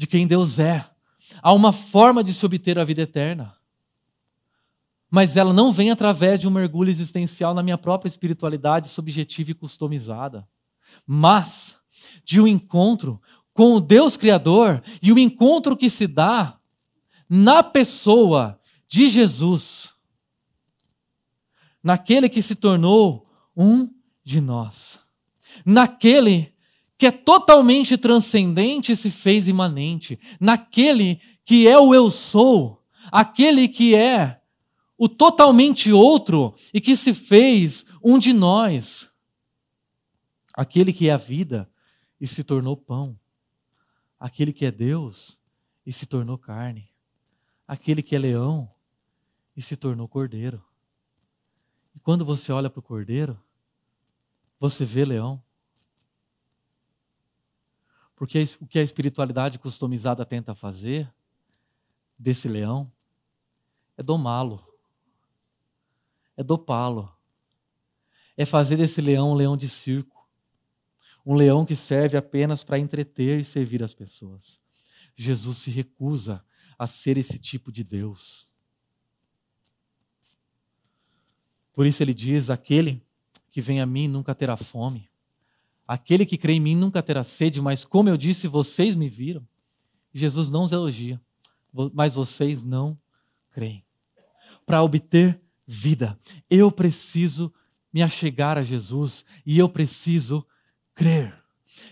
de 0.00 0.06
quem 0.06 0.26
Deus 0.26 0.58
é. 0.58 0.88
Há 1.42 1.52
uma 1.52 1.74
forma 1.74 2.24
de 2.24 2.32
se 2.32 2.46
obter 2.46 2.78
a 2.78 2.84
vida 2.84 3.02
eterna. 3.02 3.54
Mas 5.10 5.36
ela 5.36 5.52
não 5.52 5.70
vem 5.70 5.90
através 5.90 6.40
de 6.40 6.48
um 6.48 6.50
mergulho 6.50 6.88
existencial 6.88 7.52
na 7.52 7.62
minha 7.62 7.76
própria 7.76 8.08
espiritualidade 8.08 8.88
subjetiva 8.88 9.50
e 9.50 9.54
customizada. 9.54 10.48
Mas 11.06 11.76
de 12.24 12.40
um 12.40 12.46
encontro 12.46 13.20
com 13.52 13.74
o 13.74 13.80
Deus 13.80 14.16
Criador 14.16 14.82
e 15.02 15.12
o 15.12 15.18
encontro 15.18 15.76
que 15.76 15.90
se 15.90 16.06
dá 16.06 16.58
na 17.28 17.62
pessoa 17.62 18.58
de 18.88 19.06
Jesus, 19.06 19.92
naquele 21.82 22.26
que 22.26 22.40
se 22.40 22.54
tornou 22.54 23.30
um 23.54 23.86
de 24.24 24.40
nós, 24.40 24.98
naquele 25.62 26.54
que 27.00 27.06
é 27.06 27.10
totalmente 27.10 27.96
transcendente 27.96 28.94
se 28.94 29.10
fez 29.10 29.48
imanente, 29.48 30.20
naquele 30.38 31.18
que 31.46 31.66
é 31.66 31.78
o 31.78 31.94
eu 31.94 32.10
sou, 32.10 32.84
aquele 33.10 33.66
que 33.68 33.94
é 33.94 34.42
o 34.98 35.08
totalmente 35.08 35.90
outro 35.90 36.54
e 36.74 36.78
que 36.78 36.94
se 36.98 37.14
fez 37.14 37.86
um 38.04 38.18
de 38.18 38.34
nós, 38.34 39.08
aquele 40.52 40.92
que 40.92 41.08
é 41.08 41.12
a 41.12 41.16
vida 41.16 41.70
e 42.20 42.26
se 42.26 42.44
tornou 42.44 42.76
pão. 42.76 43.18
Aquele 44.18 44.52
que 44.52 44.66
é 44.66 44.70
Deus 44.70 45.38
e 45.86 45.92
se 45.94 46.04
tornou 46.04 46.36
carne. 46.36 46.90
Aquele 47.66 48.02
que 48.02 48.14
é 48.14 48.18
leão 48.18 48.70
e 49.56 49.62
se 49.62 49.74
tornou 49.74 50.06
cordeiro. 50.06 50.62
E 51.94 52.00
quando 52.00 52.26
você 52.26 52.52
olha 52.52 52.68
para 52.68 52.80
o 52.80 52.82
cordeiro, 52.82 53.42
você 54.58 54.84
vê 54.84 55.06
leão. 55.06 55.42
Porque 58.20 58.38
o 58.60 58.66
que 58.66 58.78
a 58.78 58.82
espiritualidade 58.82 59.58
customizada 59.58 60.26
tenta 60.26 60.54
fazer 60.54 61.10
desse 62.18 62.48
leão 62.48 62.92
é 63.96 64.02
domá-lo, 64.02 64.62
é 66.36 66.44
dopá-lo, 66.44 67.10
é 68.36 68.44
fazer 68.44 68.76
desse 68.76 69.00
leão 69.00 69.32
um 69.32 69.34
leão 69.34 69.56
de 69.56 69.70
circo 69.70 70.20
um 71.24 71.34
leão 71.34 71.66
que 71.66 71.76
serve 71.76 72.16
apenas 72.16 72.64
para 72.64 72.78
entreter 72.78 73.40
e 73.40 73.44
servir 73.44 73.82
as 73.82 73.94
pessoas. 73.94 74.58
Jesus 75.14 75.58
se 75.58 75.70
recusa 75.70 76.44
a 76.78 76.86
ser 76.86 77.18
esse 77.18 77.38
tipo 77.38 77.70
de 77.70 77.84
Deus. 77.84 78.50
Por 81.72 81.86
isso 81.86 82.02
ele 82.02 82.14
diz: 82.14 82.48
aquele 82.48 83.04
que 83.50 83.60
vem 83.60 83.80
a 83.80 83.86
mim 83.86 84.08
nunca 84.08 84.34
terá 84.34 84.56
fome, 84.56 85.09
aquele 85.90 86.24
que 86.24 86.38
crê 86.38 86.52
em 86.52 86.60
mim 86.60 86.76
nunca 86.76 87.02
terá 87.02 87.24
sede, 87.24 87.60
mas 87.60 87.84
como 87.84 88.08
eu 88.08 88.16
disse, 88.16 88.46
vocês 88.46 88.94
me 88.94 89.08
viram. 89.08 89.44
Jesus 90.14 90.48
não 90.48 90.62
os 90.62 90.70
elogia, 90.70 91.20
mas 91.92 92.14
vocês 92.14 92.64
não 92.64 92.96
creem. 93.50 93.82
Para 94.64 94.84
obter 94.84 95.40
vida, 95.66 96.16
eu 96.48 96.70
preciso 96.70 97.52
me 97.92 98.04
achegar 98.04 98.56
a 98.56 98.62
Jesus 98.62 99.24
e 99.44 99.58
eu 99.58 99.68
preciso 99.68 100.46
crer. 100.94 101.34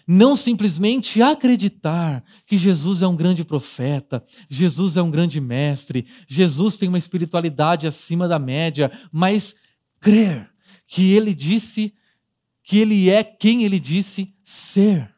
Não 0.06 0.36
simplesmente 0.36 1.20
acreditar 1.20 2.22
que 2.46 2.56
Jesus 2.56 3.02
é 3.02 3.06
um 3.08 3.16
grande 3.16 3.44
profeta, 3.44 4.24
Jesus 4.48 4.96
é 4.96 5.02
um 5.02 5.10
grande 5.10 5.40
mestre, 5.40 6.06
Jesus 6.28 6.76
tem 6.76 6.88
uma 6.88 6.98
espiritualidade 6.98 7.84
acima 7.84 8.28
da 8.28 8.38
média, 8.38 8.92
mas 9.10 9.56
crer 9.98 10.48
que 10.86 11.10
ele 11.10 11.34
disse 11.34 11.92
que 12.68 12.78
ele 12.78 13.08
é 13.08 13.24
quem 13.24 13.64
ele 13.64 13.80
disse 13.80 14.30
ser. 14.44 15.10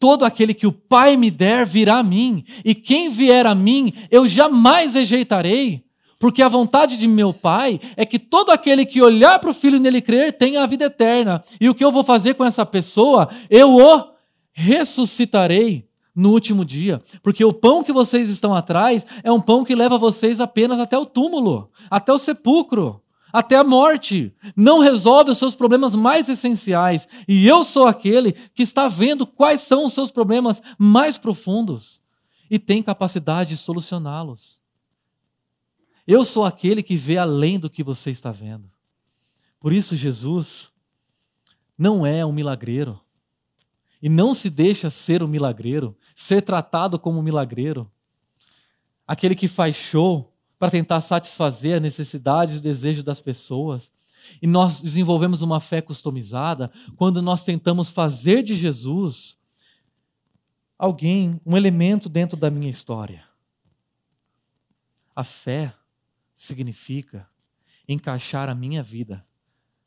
Todo 0.00 0.24
aquele 0.24 0.52
que 0.52 0.66
o 0.66 0.72
Pai 0.72 1.16
me 1.16 1.30
der 1.30 1.64
virá 1.64 1.98
a 1.98 2.02
mim, 2.02 2.44
e 2.64 2.74
quem 2.74 3.08
vier 3.08 3.46
a 3.46 3.54
mim 3.54 3.92
eu 4.10 4.26
jamais 4.26 4.94
rejeitarei. 4.94 5.84
Porque 6.18 6.42
a 6.42 6.48
vontade 6.48 6.96
de 6.96 7.06
meu 7.06 7.32
Pai 7.32 7.80
é 7.96 8.04
que 8.04 8.18
todo 8.18 8.50
aquele 8.50 8.84
que 8.84 9.00
olhar 9.00 9.38
para 9.38 9.50
o 9.50 9.54
Filho 9.54 9.76
e 9.76 9.78
nele 9.78 10.02
crer 10.02 10.32
tenha 10.32 10.60
a 10.60 10.66
vida 10.66 10.86
eterna. 10.86 11.44
E 11.60 11.68
o 11.68 11.74
que 11.74 11.84
eu 11.84 11.92
vou 11.92 12.02
fazer 12.02 12.34
com 12.34 12.44
essa 12.44 12.66
pessoa? 12.66 13.28
Eu 13.48 13.76
o 13.76 14.04
ressuscitarei 14.52 15.88
no 16.14 16.30
último 16.30 16.64
dia, 16.64 17.00
porque 17.22 17.44
o 17.44 17.52
pão 17.52 17.84
que 17.84 17.92
vocês 17.92 18.28
estão 18.28 18.52
atrás 18.52 19.06
é 19.22 19.30
um 19.30 19.40
pão 19.40 19.64
que 19.64 19.76
leva 19.76 19.96
vocês 19.96 20.40
apenas 20.40 20.80
até 20.80 20.98
o 20.98 21.06
túmulo, 21.06 21.70
até 21.88 22.12
o 22.12 22.18
sepulcro, 22.18 23.01
até 23.32 23.56
a 23.56 23.64
morte. 23.64 24.34
Não 24.54 24.80
resolve 24.80 25.30
os 25.30 25.38
seus 25.38 25.54
problemas 25.54 25.94
mais 25.94 26.28
essenciais. 26.28 27.08
E 27.26 27.46
eu 27.46 27.64
sou 27.64 27.86
aquele 27.86 28.32
que 28.32 28.62
está 28.62 28.88
vendo 28.88 29.26
quais 29.26 29.62
são 29.62 29.86
os 29.86 29.92
seus 29.92 30.10
problemas 30.10 30.60
mais 30.78 31.16
profundos 31.16 32.00
e 32.50 32.58
tem 32.58 32.82
capacidade 32.82 33.50
de 33.50 33.56
solucioná-los. 33.56 34.60
Eu 36.06 36.24
sou 36.24 36.44
aquele 36.44 36.82
que 36.82 36.96
vê 36.96 37.16
além 37.16 37.58
do 37.58 37.70
que 37.70 37.82
você 37.82 38.10
está 38.10 38.30
vendo. 38.30 38.70
Por 39.58 39.72
isso, 39.72 39.96
Jesus 39.96 40.68
não 41.78 42.04
é 42.04 42.26
um 42.26 42.32
milagreiro. 42.32 43.00
E 44.02 44.08
não 44.08 44.34
se 44.34 44.50
deixa 44.50 44.90
ser 44.90 45.22
um 45.22 45.28
milagreiro, 45.28 45.96
ser 46.14 46.42
tratado 46.42 46.98
como 46.98 47.20
um 47.20 47.22
milagreiro. 47.22 47.88
Aquele 49.06 49.36
que 49.36 49.46
faz 49.46 49.76
show 49.76 50.31
para 50.62 50.70
tentar 50.70 51.00
satisfazer 51.00 51.74
as 51.74 51.82
necessidades 51.82 52.58
e 52.58 52.60
desejos 52.60 53.02
das 53.02 53.20
pessoas. 53.20 53.90
E 54.40 54.46
nós 54.46 54.80
desenvolvemos 54.80 55.42
uma 55.42 55.58
fé 55.58 55.80
customizada 55.80 56.70
quando 56.94 57.20
nós 57.20 57.44
tentamos 57.44 57.90
fazer 57.90 58.44
de 58.44 58.54
Jesus 58.54 59.36
alguém, 60.78 61.40
um 61.44 61.56
elemento 61.56 62.08
dentro 62.08 62.38
da 62.38 62.48
minha 62.48 62.70
história. 62.70 63.24
A 65.16 65.24
fé 65.24 65.74
significa 66.32 67.28
encaixar 67.88 68.48
a 68.48 68.54
minha 68.54 68.84
vida 68.84 69.26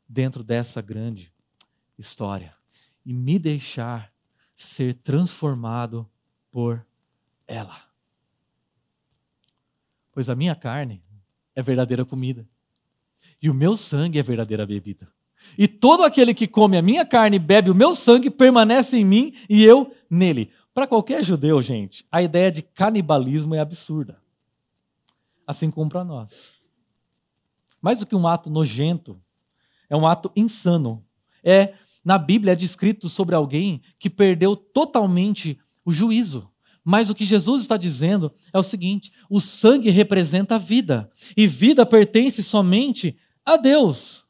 dentro 0.06 0.44
dessa 0.44 0.82
grande 0.82 1.32
história 1.96 2.54
e 3.02 3.14
me 3.14 3.38
deixar 3.38 4.12
ser 4.54 4.92
transformado 4.96 6.06
por 6.50 6.84
ela. 7.46 7.95
Pois 10.16 10.30
a 10.30 10.34
minha 10.34 10.54
carne 10.54 11.02
é 11.54 11.60
verdadeira 11.60 12.02
comida 12.02 12.48
e 13.42 13.50
o 13.50 13.54
meu 13.54 13.76
sangue 13.76 14.18
é 14.18 14.22
verdadeira 14.22 14.64
bebida. 14.64 15.06
E 15.58 15.68
todo 15.68 16.04
aquele 16.04 16.32
que 16.32 16.46
come 16.46 16.78
a 16.78 16.80
minha 16.80 17.04
carne 17.04 17.36
e 17.36 17.38
bebe 17.38 17.70
o 17.70 17.74
meu 17.74 17.94
sangue 17.94 18.30
permanece 18.30 18.96
em 18.96 19.04
mim 19.04 19.34
e 19.46 19.62
eu 19.62 19.94
nele. 20.08 20.50
Para 20.72 20.86
qualquer 20.86 21.22
judeu, 21.22 21.60
gente, 21.60 22.06
a 22.10 22.22
ideia 22.22 22.50
de 22.50 22.62
canibalismo 22.62 23.54
é 23.54 23.60
absurda. 23.60 24.18
Assim 25.46 25.70
como 25.70 25.90
para 25.90 26.02
nós. 26.02 26.50
Mais 27.78 27.98
do 27.98 28.06
que 28.06 28.16
um 28.16 28.26
ato 28.26 28.48
nojento, 28.48 29.20
é 29.86 29.94
um 29.94 30.06
ato 30.06 30.32
insano. 30.34 31.04
É 31.44 31.74
na 32.02 32.16
Bíblia 32.16 32.54
é 32.54 32.56
descrito 32.56 33.10
sobre 33.10 33.34
alguém 33.34 33.82
que 33.98 34.08
perdeu 34.08 34.56
totalmente 34.56 35.60
o 35.84 35.92
juízo. 35.92 36.50
Mas 36.88 37.10
o 37.10 37.14
que 37.14 37.24
Jesus 37.24 37.62
está 37.62 37.76
dizendo 37.76 38.32
é 38.52 38.58
o 38.58 38.62
seguinte: 38.62 39.12
o 39.28 39.40
sangue 39.40 39.90
representa 39.90 40.54
a 40.54 40.58
vida, 40.58 41.10
e 41.36 41.46
vida 41.46 41.84
pertence 41.84 42.42
somente 42.42 43.18
a 43.44 43.56
Deus. 43.56 44.24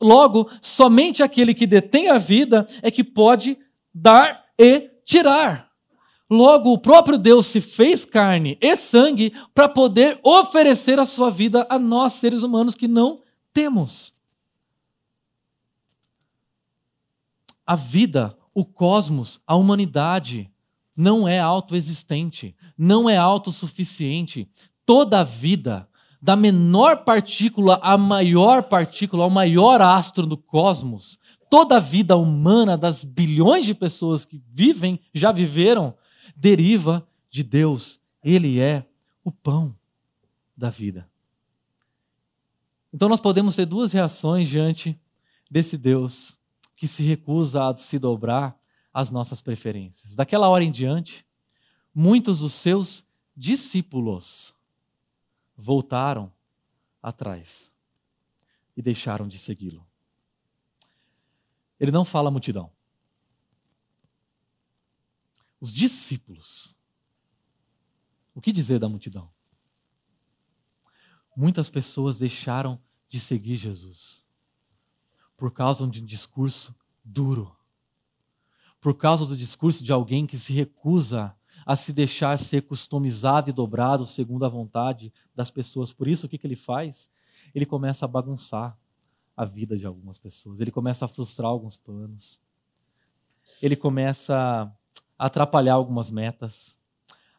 Logo, 0.00 0.48
somente 0.60 1.22
aquele 1.22 1.52
que 1.52 1.66
detém 1.66 2.08
a 2.08 2.18
vida 2.18 2.68
é 2.82 2.90
que 2.90 3.02
pode 3.02 3.58
dar 3.92 4.44
e 4.56 4.88
tirar. 5.04 5.72
Logo, 6.30 6.72
o 6.72 6.78
próprio 6.78 7.18
Deus 7.18 7.46
se 7.46 7.60
fez 7.60 8.04
carne 8.04 8.56
e 8.60 8.76
sangue 8.76 9.34
para 9.52 9.68
poder 9.68 10.20
oferecer 10.22 11.00
a 11.00 11.04
sua 11.04 11.30
vida 11.30 11.66
a 11.68 11.78
nós, 11.78 12.12
seres 12.12 12.44
humanos, 12.44 12.76
que 12.76 12.86
não 12.86 13.20
temos. 13.52 14.12
a 17.66 17.74
vida, 17.74 18.36
o 18.52 18.66
cosmos, 18.66 19.40
a 19.46 19.56
humanidade 19.56 20.51
não 20.96 21.26
é 21.26 21.38
autoexistente, 21.38 22.54
não 22.76 23.08
é 23.08 23.16
autossuficiente. 23.16 24.48
Toda 24.84 25.20
a 25.20 25.24
vida, 25.24 25.88
da 26.20 26.36
menor 26.36 27.04
partícula 27.04 27.80
à 27.82 27.96
maior 27.96 28.64
partícula, 28.64 29.24
ao 29.24 29.30
maior 29.30 29.80
astro 29.80 30.26
do 30.26 30.36
cosmos, 30.36 31.18
toda 31.50 31.76
a 31.76 31.80
vida 31.80 32.16
humana 32.16 32.76
das 32.76 33.04
bilhões 33.04 33.66
de 33.66 33.74
pessoas 33.74 34.24
que 34.24 34.42
vivem, 34.50 35.00
já 35.12 35.32
viveram, 35.32 35.94
deriva 36.36 37.06
de 37.30 37.42
Deus. 37.42 38.00
Ele 38.22 38.60
é 38.60 38.86
o 39.24 39.32
pão 39.32 39.74
da 40.56 40.70
vida. 40.70 41.08
Então 42.92 43.08
nós 43.08 43.20
podemos 43.20 43.56
ter 43.56 43.66
duas 43.66 43.92
reações 43.92 44.48
diante 44.48 44.98
desse 45.50 45.76
Deus 45.76 46.36
que 46.76 46.86
se 46.86 47.02
recusa 47.02 47.68
a 47.68 47.76
se 47.76 47.98
dobrar 47.98 48.56
às 48.92 49.10
nossas 49.10 49.40
preferências. 49.40 50.14
Daquela 50.14 50.48
hora 50.48 50.64
em 50.64 50.70
diante, 50.70 51.26
muitos 51.94 52.40
dos 52.40 52.52
seus 52.52 53.04
discípulos 53.36 54.54
voltaram 55.56 56.32
atrás 57.02 57.72
e 58.76 58.82
deixaram 58.82 59.26
de 59.26 59.38
segui-lo. 59.38 59.86
Ele 61.78 61.90
não 61.90 62.04
fala 62.04 62.30
multidão. 62.30 62.70
Os 65.60 65.72
discípulos. 65.72 66.74
O 68.34 68.40
que 68.40 68.52
dizer 68.52 68.78
da 68.78 68.88
multidão? 68.88 69.32
Muitas 71.36 71.70
pessoas 71.70 72.18
deixaram 72.18 72.80
de 73.08 73.18
seguir 73.18 73.56
Jesus 73.56 74.22
por 75.36 75.50
causa 75.50 75.86
de 75.88 76.00
um 76.00 76.06
discurso 76.06 76.74
duro. 77.04 77.56
Por 78.82 78.94
causa 78.94 79.24
do 79.24 79.36
discurso 79.36 79.82
de 79.82 79.92
alguém 79.92 80.26
que 80.26 80.36
se 80.36 80.52
recusa 80.52 81.34
a 81.64 81.76
se 81.76 81.92
deixar 81.92 82.36
ser 82.36 82.62
customizado 82.62 83.48
e 83.48 83.52
dobrado 83.52 84.04
segundo 84.04 84.44
a 84.44 84.48
vontade 84.48 85.12
das 85.34 85.52
pessoas. 85.52 85.92
Por 85.92 86.08
isso, 86.08 86.26
o 86.26 86.28
que, 86.28 86.36
que 86.36 86.46
ele 86.46 86.56
faz? 86.56 87.08
Ele 87.54 87.64
começa 87.64 88.04
a 88.04 88.08
bagunçar 88.08 88.76
a 89.36 89.44
vida 89.44 89.76
de 89.78 89.86
algumas 89.86 90.18
pessoas, 90.18 90.60
ele 90.60 90.70
começa 90.70 91.04
a 91.04 91.08
frustrar 91.08 91.48
alguns 91.48 91.76
planos, 91.76 92.38
ele 93.62 93.76
começa 93.76 94.36
a 95.16 95.26
atrapalhar 95.26 95.74
algumas 95.74 96.10
metas, 96.10 96.76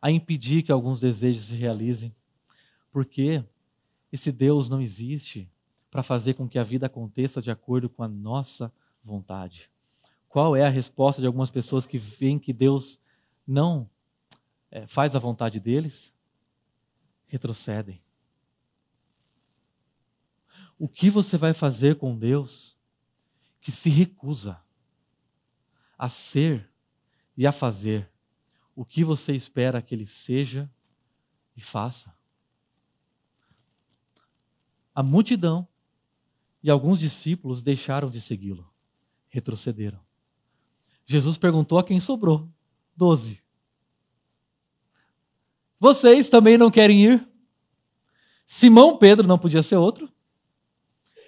a 0.01 0.09
impedir 0.09 0.63
que 0.63 0.71
alguns 0.71 0.99
desejos 0.99 1.45
se 1.45 1.55
realizem. 1.55 2.15
Porque 2.89 3.43
esse 4.11 4.31
Deus 4.31 4.69
não 4.69 4.81
existe 4.81 5.49
para 5.91 6.01
fazer 6.01 6.35
com 6.35 6.47
que 6.47 6.57
a 6.57 6.63
vida 6.63 6.85
aconteça 6.85 7.41
de 7.41 7.51
acordo 7.51 7.89
com 7.89 8.01
a 8.01 8.07
nossa 8.07 8.71
vontade. 9.03 9.69
Qual 10.33 10.55
é 10.55 10.65
a 10.65 10.69
resposta 10.69 11.21
de 11.21 11.27
algumas 11.27 11.51
pessoas 11.51 11.85
que 11.85 11.99
veem 11.99 12.39
que 12.39 12.51
Deus 12.51 12.97
não 13.45 13.87
é, 14.71 14.87
faz 14.87 15.15
a 15.15 15.19
vontade 15.19 15.59
deles? 15.59 16.11
Retrocedem. 17.27 18.01
O 20.75 20.89
que 20.89 21.11
você 21.11 21.37
vai 21.37 21.53
fazer 21.53 21.99
com 21.99 22.17
Deus 22.17 22.75
que 23.61 23.71
se 23.71 23.91
recusa 23.91 24.59
a 25.99 26.09
ser 26.09 26.67
e 27.37 27.45
a 27.45 27.51
fazer 27.51 28.11
o 28.75 28.83
que 28.83 29.03
você 29.03 29.35
espera 29.35 29.83
que 29.83 29.93
ele 29.93 30.07
seja 30.07 30.67
e 31.55 31.61
faça? 31.61 32.11
A 34.95 35.03
multidão 35.03 35.67
e 36.63 36.71
alguns 36.71 36.99
discípulos 36.99 37.61
deixaram 37.61 38.09
de 38.09 38.19
segui-lo, 38.19 38.67
retrocederam. 39.29 40.02
Jesus 41.05 41.37
perguntou 41.37 41.77
a 41.77 41.83
quem 41.83 41.99
sobrou: 41.99 42.49
doze. 42.95 43.41
Vocês 45.79 46.29
também 46.29 46.57
não 46.57 46.71
querem 46.71 47.03
ir? 47.03 47.27
Simão 48.45 48.97
Pedro, 48.97 49.27
não 49.27 49.37
podia 49.37 49.63
ser 49.63 49.75
outro, 49.75 50.11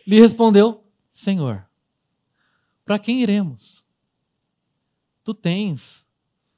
lhe 0.06 0.20
respondeu: 0.20 0.84
Senhor, 1.12 1.68
para 2.86 3.00
quem 3.00 3.22
iremos? 3.22 3.84
Tu 5.24 5.34
tens 5.34 6.06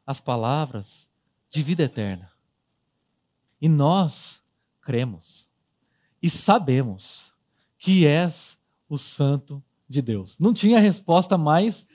as 0.06 0.20
palavras 0.20 1.08
de 1.50 1.64
vida 1.64 1.84
eterna. 1.84 2.32
E 3.62 3.68
nós 3.68 4.42
cremos 4.82 5.48
e 6.22 6.30
sabemos 6.30 7.32
que 7.78 8.06
és 8.06 8.58
o 8.90 8.98
Santo 8.98 9.64
de 9.88 10.02
Deus. 10.02 10.38
Não 10.38 10.54
tinha 10.54 10.80
resposta 10.80 11.38
mais 11.38 11.86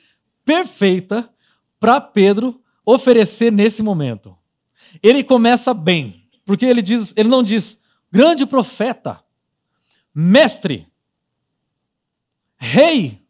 perfeita 0.45 1.33
para 1.79 2.01
Pedro 2.01 2.63
oferecer 2.85 3.51
nesse 3.51 3.83
momento. 3.83 4.37
Ele 5.03 5.23
começa 5.25 5.73
bem, 5.73 6.29
porque 6.45 6.67
ele 6.67 6.83
diz, 6.83 7.13
ele 7.17 7.29
não 7.29 7.43
diz 7.43 7.79
grande 8.11 8.45
profeta, 8.47 9.23
mestre, 10.15 10.87
rei. 12.57 13.23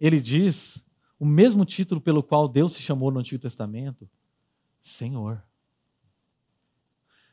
Ele 0.00 0.20
diz 0.20 0.82
o 1.18 1.24
mesmo 1.24 1.64
título 1.64 2.00
pelo 2.00 2.22
qual 2.22 2.48
Deus 2.48 2.72
se 2.72 2.82
chamou 2.82 3.10
no 3.10 3.20
Antigo 3.20 3.40
Testamento, 3.40 4.08
Senhor. 4.82 5.42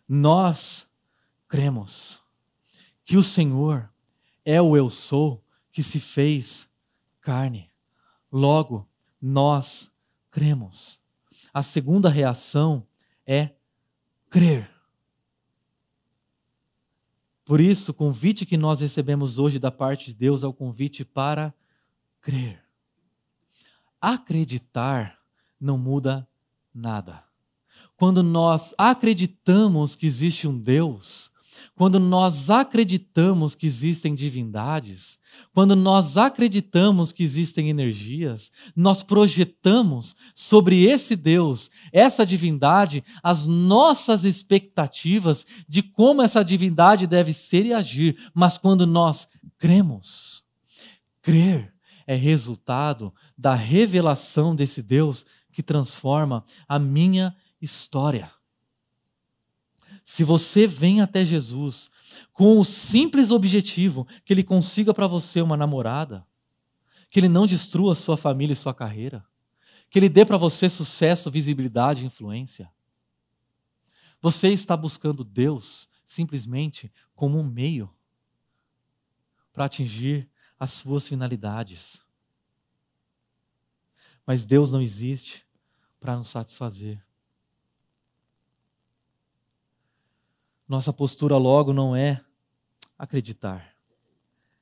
Nós 0.08 0.88
cremos 1.48 2.20
que 3.04 3.18
o 3.18 3.24
Senhor 3.24 3.90
é 4.46 4.62
o 4.62 4.76
eu 4.76 4.90
sou 4.90 5.44
que 5.72 5.82
se 5.82 6.00
fez 6.00 6.68
carne. 7.20 7.70
Logo, 8.32 8.88
nós 9.22 9.92
cremos. 10.32 11.00
a 11.54 11.62
segunda 11.62 12.10
reação 12.10 12.88
é 13.26 13.52
crer. 14.30 14.70
Por 17.44 17.60
isso, 17.60 17.92
o 17.92 17.94
convite 17.94 18.46
que 18.46 18.56
nós 18.56 18.80
recebemos 18.80 19.38
hoje 19.38 19.60
da 19.60 19.70
parte 19.70 20.06
de 20.06 20.14
Deus 20.14 20.44
é 20.44 20.48
o 20.48 20.54
convite 20.54 21.04
para 21.04 21.54
crer. 22.22 22.64
Acreditar 24.00 25.20
não 25.60 25.78
muda 25.78 26.28
nada. 26.74 27.24
Quando 27.98 28.24
nós 28.24 28.74
acreditamos 28.78 29.96
que 29.96 30.08
existe 30.08 30.48
um 30.48 30.58
Deus, 30.58 31.30
quando 31.76 32.00
nós 32.00 32.50
acreditamos 32.50 33.56
que 33.56 33.66
existem 33.66 34.16
divindades, 34.16 35.18
quando 35.54 35.76
nós 35.76 36.18
acreditamos 36.18 37.12
que 37.12 37.24
existem 37.24 37.70
energias, 37.70 38.52
nós 38.76 39.04
projetamos 39.04 40.16
sobre 40.34 40.84
esse 40.84 41.16
Deus, 41.16 41.70
essa 41.92 42.26
divindade, 42.26 43.04
as 43.22 43.46
nossas 43.46 44.24
expectativas 44.24 45.46
de 45.68 45.82
como 45.82 46.22
essa 46.22 46.44
divindade 46.44 47.08
deve 47.08 47.34
ser 47.34 47.66
e 47.66 47.74
agir. 47.74 48.18
Mas 48.34 48.58
quando 48.58 48.86
nós 48.86 49.28
cremos, 49.58 50.44
crer 51.22 51.74
é 52.08 52.16
resultado 52.16 53.14
da 53.38 53.54
revelação 53.54 54.56
desse 54.56 54.82
Deus 54.82 55.26
que 55.52 55.64
transforma 55.64 56.44
a 56.68 56.80
minha 56.80 57.36
história. 57.62 58.32
Se 60.12 60.26
você 60.26 60.68
vem 60.68 61.00
até 61.00 61.24
Jesus 61.24 61.90
com 62.34 62.60
o 62.60 62.66
simples 62.66 63.32
objetivo 63.32 64.06
que 64.26 64.34
ele 64.34 64.44
consiga 64.44 64.94
para 64.94 65.08
você 65.08 65.40
uma 65.40 65.56
namorada, 65.56 66.28
que 67.10 67.18
ele 67.18 67.30
não 67.30 67.48
destrua 67.48 67.96
sua 67.96 68.18
família 68.18 68.52
e 68.52 68.58
sua 68.58 68.74
carreira, 68.74 69.26
que 69.90 69.98
ele 69.98 70.10
dê 70.10 70.26
para 70.26 70.36
você 70.36 70.68
sucesso, 70.68 71.32
visibilidade 71.32 72.04
e 72.04 72.06
influência, 72.08 72.70
você 74.20 74.50
está 74.50 74.76
buscando 74.76 75.24
Deus 75.24 75.88
simplesmente 76.06 76.92
como 77.16 77.40
um 77.40 77.44
meio 77.44 77.90
para 79.54 79.64
atingir 79.64 80.30
as 80.60 80.74
suas 80.74 81.08
finalidades. 81.08 82.02
Mas 84.28 84.44
Deus 84.44 84.74
não 84.74 84.82
existe 84.82 85.48
para 86.02 86.18
nos 86.18 86.28
satisfazer. 86.28 87.02
Nossa 90.72 90.94
postura 90.94 91.36
logo 91.36 91.74
não 91.74 91.94
é 91.94 92.22
acreditar, 92.98 93.76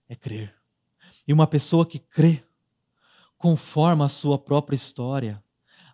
é 0.08 0.16
crer. 0.16 0.56
E 1.28 1.32
uma 1.32 1.46
pessoa 1.46 1.86
que 1.86 2.00
crê 2.00 2.44
conforma 3.38 4.06
a 4.06 4.10
sua 4.10 4.36
própria 4.36 4.76
história 4.76 5.40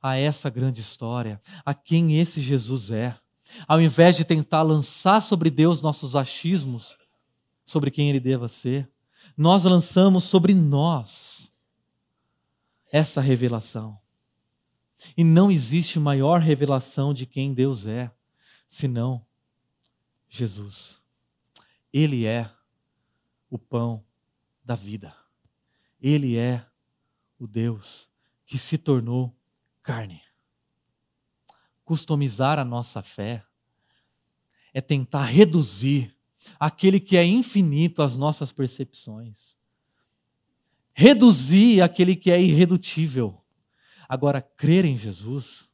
a 0.01 0.16
essa 0.16 0.49
grande 0.49 0.80
história, 0.80 1.41
a 1.66 1.74
quem 1.74 2.18
esse 2.18 2.39
Jesus 2.39 2.91
é. 2.91 3.20
Ao 3.68 3.82
invés 3.82 4.16
de 4.16 4.24
tentar 4.24 4.61
lançar 4.61 5.22
sobre 5.22 5.49
Deus 5.49 5.82
nossos 5.82 6.16
achismos 6.16 6.95
sobre 7.66 7.91
quem 7.91 8.09
ele 8.09 8.22
deva 8.22 8.47
ser, 8.47 8.89
nós 9.36 9.66
lançamos 9.66 10.24
sobre 10.24 10.53
nós 10.53 11.51
essa 12.89 13.20
revelação. 13.20 13.99
E 15.18 15.26
não 15.26 15.51
existe 15.51 15.99
maior 15.99 16.39
revelação 16.39 17.13
de 17.13 17.26
quem 17.26 17.53
Deus 17.53 17.86
é, 17.86 18.09
senão 18.66 19.22
Jesus. 20.36 21.02
Ele 21.92 22.26
é 22.26 22.52
o 23.50 23.58
pão 23.58 24.04
da 24.64 24.76
vida. 24.76 25.16
Ele 26.02 26.38
é 26.38 26.66
o 27.40 27.48
Deus 27.48 28.08
que 28.46 28.58
se 28.58 28.78
tornou 28.78 29.36
carne. 29.82 30.22
Customizar 31.84 32.60
a 32.60 32.66
nossa 32.66 33.02
fé 33.02 33.46
é 34.74 34.82
tentar 34.82 35.26
reduzir 35.26 36.16
aquele 36.60 37.00
que 37.00 37.16
é 37.16 37.26
infinito 37.26 38.02
às 38.02 38.18
nossas 38.18 38.52
percepções. 38.52 39.56
Reduzir 40.94 41.82
aquele 41.82 42.16
que 42.16 42.32
é 42.32 42.42
irredutível. 42.42 43.42
Agora, 44.08 44.42
crer 44.42 44.86
em 44.86 44.98
Jesus 44.98 45.70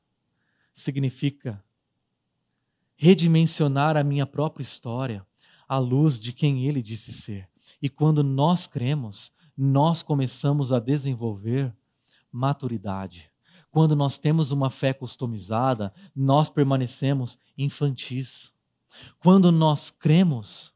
significa 0.74 1.64
redimensionar 3.02 3.98
a 3.98 4.04
minha 4.04 4.28
própria 4.28 4.62
história 4.62 5.26
à 5.68 5.80
luz 5.80 6.20
de 6.20 6.32
quem 6.32 6.68
ele 6.68 6.84
disse 6.84 7.12
ser. 7.12 7.50
E 7.82 7.90
quando 7.90 8.24
nós 8.24 8.68
cremos, 8.68 9.32
nós 9.58 10.04
começamos 10.04 10.72
a 10.72 10.78
desenvolver 10.78 11.74
maturidade. 12.32 13.32
Quando 13.72 13.96
nós 13.96 14.20
temos 14.20 14.52
uma 14.52 14.70
fé 14.70 14.94
customizada, 14.94 15.92
nós 16.16 16.48
permanecemos 16.48 17.40
infantis. 17.58 18.52
Quando 19.18 19.52
nós 19.52 19.90
cremos, 19.90 20.72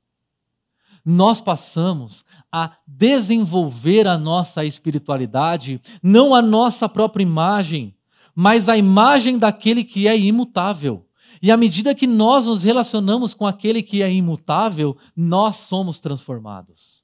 nós 1.06 1.40
passamos 1.40 2.26
a 2.52 2.76
desenvolver 2.88 4.08
a 4.08 4.18
nossa 4.18 4.66
espiritualidade, 4.66 5.80
não 6.02 6.34
a 6.34 6.42
nossa 6.42 6.90
própria 6.90 7.22
imagem, 7.22 7.96
mas 8.34 8.68
a 8.68 8.76
imagem 8.76 9.38
daquele 9.38 9.84
que 9.84 10.08
é 10.08 10.18
imutável. 10.18 11.05
E 11.46 11.52
à 11.52 11.58
medida 11.58 11.94
que 11.94 12.08
nós 12.08 12.48
nos 12.48 12.64
relacionamos 12.64 13.36
com 13.36 13.46
aquele 13.46 13.84
que 13.84 14.02
é 14.02 14.12
imutável, 14.12 14.98
nós 15.16 15.58
somos 15.58 16.00
transformados. 16.00 17.04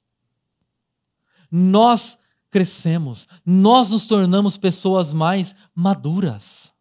Nós 1.48 2.18
crescemos, 2.50 3.28
nós 3.46 3.90
nos 3.90 4.04
tornamos 4.04 4.58
pessoas 4.58 5.12
mais 5.12 5.54
maduras. 5.72 6.72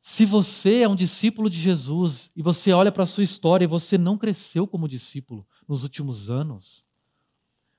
Se 0.00 0.24
você 0.24 0.80
é 0.80 0.88
um 0.88 0.96
discípulo 0.96 1.50
de 1.50 1.60
Jesus 1.60 2.30
e 2.34 2.40
você 2.40 2.72
olha 2.72 2.90
para 2.90 3.02
a 3.02 3.06
sua 3.06 3.24
história 3.24 3.66
e 3.66 3.68
você 3.68 3.98
não 3.98 4.16
cresceu 4.16 4.66
como 4.66 4.88
discípulo 4.88 5.46
nos 5.68 5.82
últimos 5.82 6.30
anos, 6.30 6.82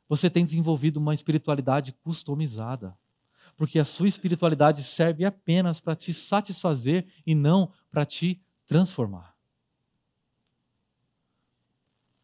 você 0.07 0.29
tem 0.29 0.45
desenvolvido 0.45 0.97
uma 0.97 1.15
espiritualidade 1.15 1.91
customizada 2.03 2.95
porque 3.57 3.79
a 3.79 3.85
sua 3.85 4.07
espiritualidade 4.07 4.83
serve 4.83 5.25
apenas 5.25 5.79
para 5.79 5.95
te 5.95 6.13
satisfazer 6.13 7.05
e 7.25 7.35
não 7.35 7.71
para 7.91 8.05
te 8.05 8.41
transformar. 8.65 9.35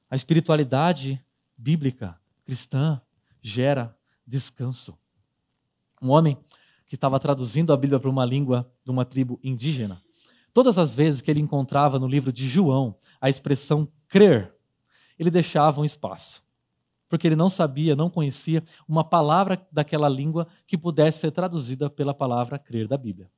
A 0.10 0.16
espiritualidade 0.16 1.24
bíblica, 1.56 2.20
cristã, 2.44 3.02
gera 3.42 3.96
descanso. 4.26 4.98
Um 6.02 6.10
homem 6.10 6.38
que 6.88 6.96
estava 6.96 7.20
traduzindo 7.20 7.72
a 7.72 7.78
Bíblia 7.78 8.00
para 8.00 8.10
uma 8.10 8.26
língua 8.26 8.72
de 8.84 8.90
uma 8.90 9.06
tribo 9.06 9.40
indígena, 9.44 10.02
todas 10.52 10.78
as 10.80 10.96
vezes 10.96 11.22
que 11.22 11.30
ele 11.30 11.40
encontrava 11.40 12.00
no 12.00 12.08
livro 12.08 12.34
de 12.34 12.48
João 12.48 12.98
a 13.22 13.30
expressão 13.30 13.88
crer, 14.08 14.56
ele 15.18 15.30
deixava 15.30 15.80
um 15.80 15.86
espaço 15.86 16.42
porque 17.10 17.28
ele 17.28 17.36
não 17.36 17.50
sabia, 17.50 17.96
não 17.96 18.10
conhecia 18.10 18.64
uma 18.88 19.04
palavra 19.04 19.60
daquela 19.72 20.08
língua 20.08 20.48
que 20.68 20.78
pudesse 20.78 21.20
ser 21.20 21.32
traduzida 21.32 21.90
pela 21.90 22.14
palavra 22.14 22.60
crer 22.60 22.88
da 22.88 22.98
Bíblia. 22.98 23.30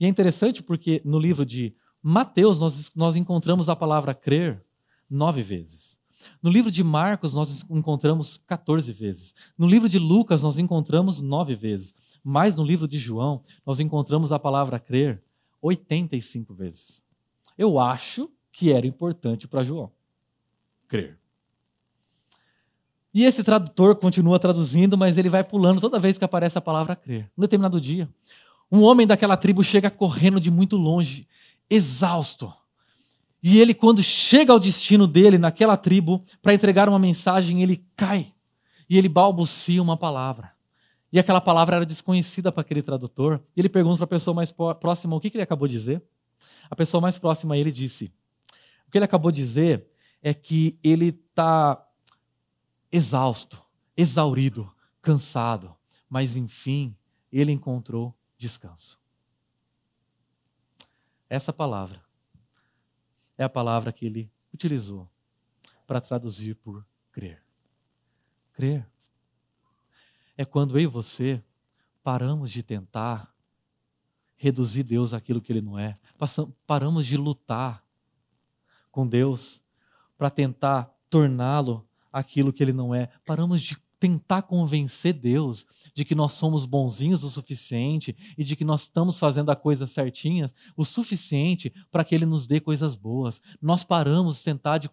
E 0.00 0.06
é 0.06 0.08
interessante 0.08 0.62
porque 0.62 1.02
no 1.04 1.18
livro 1.18 1.44
de 1.44 1.74
Mateus 2.02 2.58
nós, 2.58 2.90
nós 2.96 3.14
encontramos 3.14 3.68
a 3.68 3.76
palavra 3.76 4.14
crer 4.14 4.64
nove 5.08 5.42
vezes. 5.42 5.98
No 6.42 6.50
livro 6.50 6.70
de 6.70 6.82
Marcos 6.82 7.34
nós 7.34 7.64
encontramos 7.68 8.38
14 8.46 8.92
vezes. 8.92 9.34
No 9.56 9.68
livro 9.68 9.88
de 9.88 9.98
Lucas 9.98 10.42
nós 10.42 10.58
encontramos 10.58 11.20
nove 11.20 11.54
vezes. 11.54 11.94
Mas 12.24 12.56
no 12.56 12.64
livro 12.64 12.88
de 12.88 12.98
João 12.98 13.44
nós 13.64 13.80
encontramos 13.80 14.32
a 14.32 14.38
palavra 14.38 14.80
crer 14.80 15.22
85 15.60 16.54
vezes. 16.54 17.02
Eu 17.56 17.78
acho 17.78 18.30
que 18.50 18.72
era 18.72 18.86
importante 18.86 19.46
para 19.46 19.62
João 19.62 19.92
crer. 20.90 21.19
E 23.12 23.24
esse 23.24 23.42
tradutor 23.42 23.96
continua 23.96 24.38
traduzindo, 24.38 24.96
mas 24.96 25.18
ele 25.18 25.28
vai 25.28 25.42
pulando 25.42 25.80
toda 25.80 25.98
vez 25.98 26.16
que 26.16 26.24
aparece 26.24 26.56
a 26.56 26.60
palavra 26.60 26.94
crer. 26.94 27.28
Um 27.36 27.40
determinado 27.40 27.80
dia, 27.80 28.08
um 28.70 28.82
homem 28.82 29.06
daquela 29.06 29.36
tribo 29.36 29.64
chega 29.64 29.90
correndo 29.90 30.38
de 30.38 30.50
muito 30.50 30.76
longe, 30.76 31.26
exausto. 31.68 32.52
E 33.42 33.58
ele, 33.58 33.74
quando 33.74 34.02
chega 34.02 34.52
ao 34.52 34.60
destino 34.60 35.06
dele, 35.06 35.38
naquela 35.38 35.76
tribo, 35.76 36.22
para 36.40 36.54
entregar 36.54 36.88
uma 36.88 36.98
mensagem, 36.98 37.62
ele 37.62 37.84
cai. 37.96 38.32
E 38.88 38.96
ele 38.96 39.08
balbucia 39.08 39.82
uma 39.82 39.96
palavra. 39.96 40.52
E 41.12 41.18
aquela 41.18 41.40
palavra 41.40 41.76
era 41.76 41.86
desconhecida 41.86 42.52
para 42.52 42.60
aquele 42.60 42.82
tradutor. 42.82 43.40
E 43.56 43.60
ele 43.60 43.68
pergunta 43.68 43.96
para 43.96 44.04
a 44.04 44.08
pessoa 44.08 44.34
mais 44.34 44.52
próxima 44.52 45.16
o 45.16 45.20
que, 45.20 45.30
que 45.30 45.36
ele 45.36 45.42
acabou 45.42 45.66
de 45.66 45.74
dizer. 45.74 46.02
A 46.70 46.76
pessoa 46.76 47.00
mais 47.00 47.18
próxima 47.18 47.54
a 47.54 47.58
ele 47.58 47.72
disse: 47.72 48.12
O 48.86 48.90
que 48.90 48.98
ele 48.98 49.04
acabou 49.04 49.32
de 49.32 49.40
dizer 49.40 49.86
é 50.22 50.32
que 50.32 50.78
ele 50.84 51.08
está 51.08 51.82
exausto, 52.90 53.62
exaurido, 53.96 54.72
cansado, 55.00 55.76
mas 56.08 56.36
enfim, 56.36 56.96
ele 57.30 57.52
encontrou 57.52 58.14
descanso. 58.36 58.98
Essa 61.28 61.52
palavra 61.52 62.02
é 63.38 63.44
a 63.44 63.48
palavra 63.48 63.92
que 63.92 64.04
ele 64.04 64.30
utilizou 64.52 65.08
para 65.86 66.00
traduzir 66.00 66.54
por 66.56 66.84
crer. 67.12 67.42
Crer 68.52 68.86
é 70.36 70.44
quando 70.44 70.78
eu 70.78 70.82
e 70.82 70.86
você 70.86 71.42
paramos 72.02 72.50
de 72.50 72.62
tentar 72.62 73.34
reduzir 74.36 74.82
Deus 74.82 75.12
àquilo 75.12 75.40
que 75.40 75.52
Ele 75.52 75.60
não 75.60 75.78
é, 75.78 75.98
paramos 76.66 77.06
de 77.06 77.14
lutar 77.14 77.84
com 78.90 79.06
Deus 79.06 79.62
para 80.16 80.30
tentar 80.30 80.90
torná-lo 81.10 81.86
aquilo 82.12 82.52
que 82.52 82.62
Ele 82.62 82.72
não 82.72 82.94
é, 82.94 83.08
paramos 83.24 83.62
de 83.62 83.76
tentar 84.00 84.42
convencer 84.42 85.12
Deus 85.12 85.66
de 85.94 86.06
que 86.06 86.14
nós 86.14 86.32
somos 86.32 86.64
bonzinhos 86.64 87.22
o 87.22 87.28
suficiente 87.28 88.16
e 88.36 88.42
de 88.42 88.56
que 88.56 88.64
nós 88.64 88.82
estamos 88.82 89.18
fazendo 89.18 89.50
a 89.50 89.56
coisa 89.56 89.86
certinhas 89.86 90.54
o 90.74 90.86
suficiente 90.86 91.70
para 91.92 92.02
que 92.02 92.14
Ele 92.14 92.24
nos 92.24 92.46
dê 92.46 92.58
coisas 92.60 92.96
boas. 92.96 93.42
Nós 93.60 93.84
paramos 93.84 94.38
de 94.38 94.44
tentar, 94.44 94.78
de, 94.78 94.88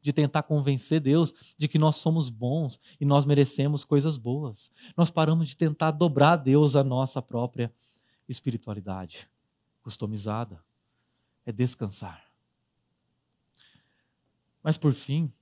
de 0.00 0.12
tentar 0.12 0.44
convencer 0.44 1.00
Deus 1.00 1.34
de 1.58 1.66
que 1.66 1.78
nós 1.78 1.96
somos 1.96 2.30
bons 2.30 2.78
e 3.00 3.04
nós 3.04 3.26
merecemos 3.26 3.84
coisas 3.84 4.16
boas. 4.16 4.70
Nós 4.96 5.10
paramos 5.10 5.48
de 5.48 5.56
tentar 5.56 5.90
dobrar 5.90 6.34
a 6.34 6.36
Deus 6.36 6.76
a 6.76 6.84
nossa 6.84 7.20
própria 7.20 7.72
espiritualidade 8.28 9.28
customizada. 9.82 10.62
É 11.44 11.50
descansar. 11.50 12.22
Mas 14.62 14.76
por 14.76 14.92
fim, 14.92 15.32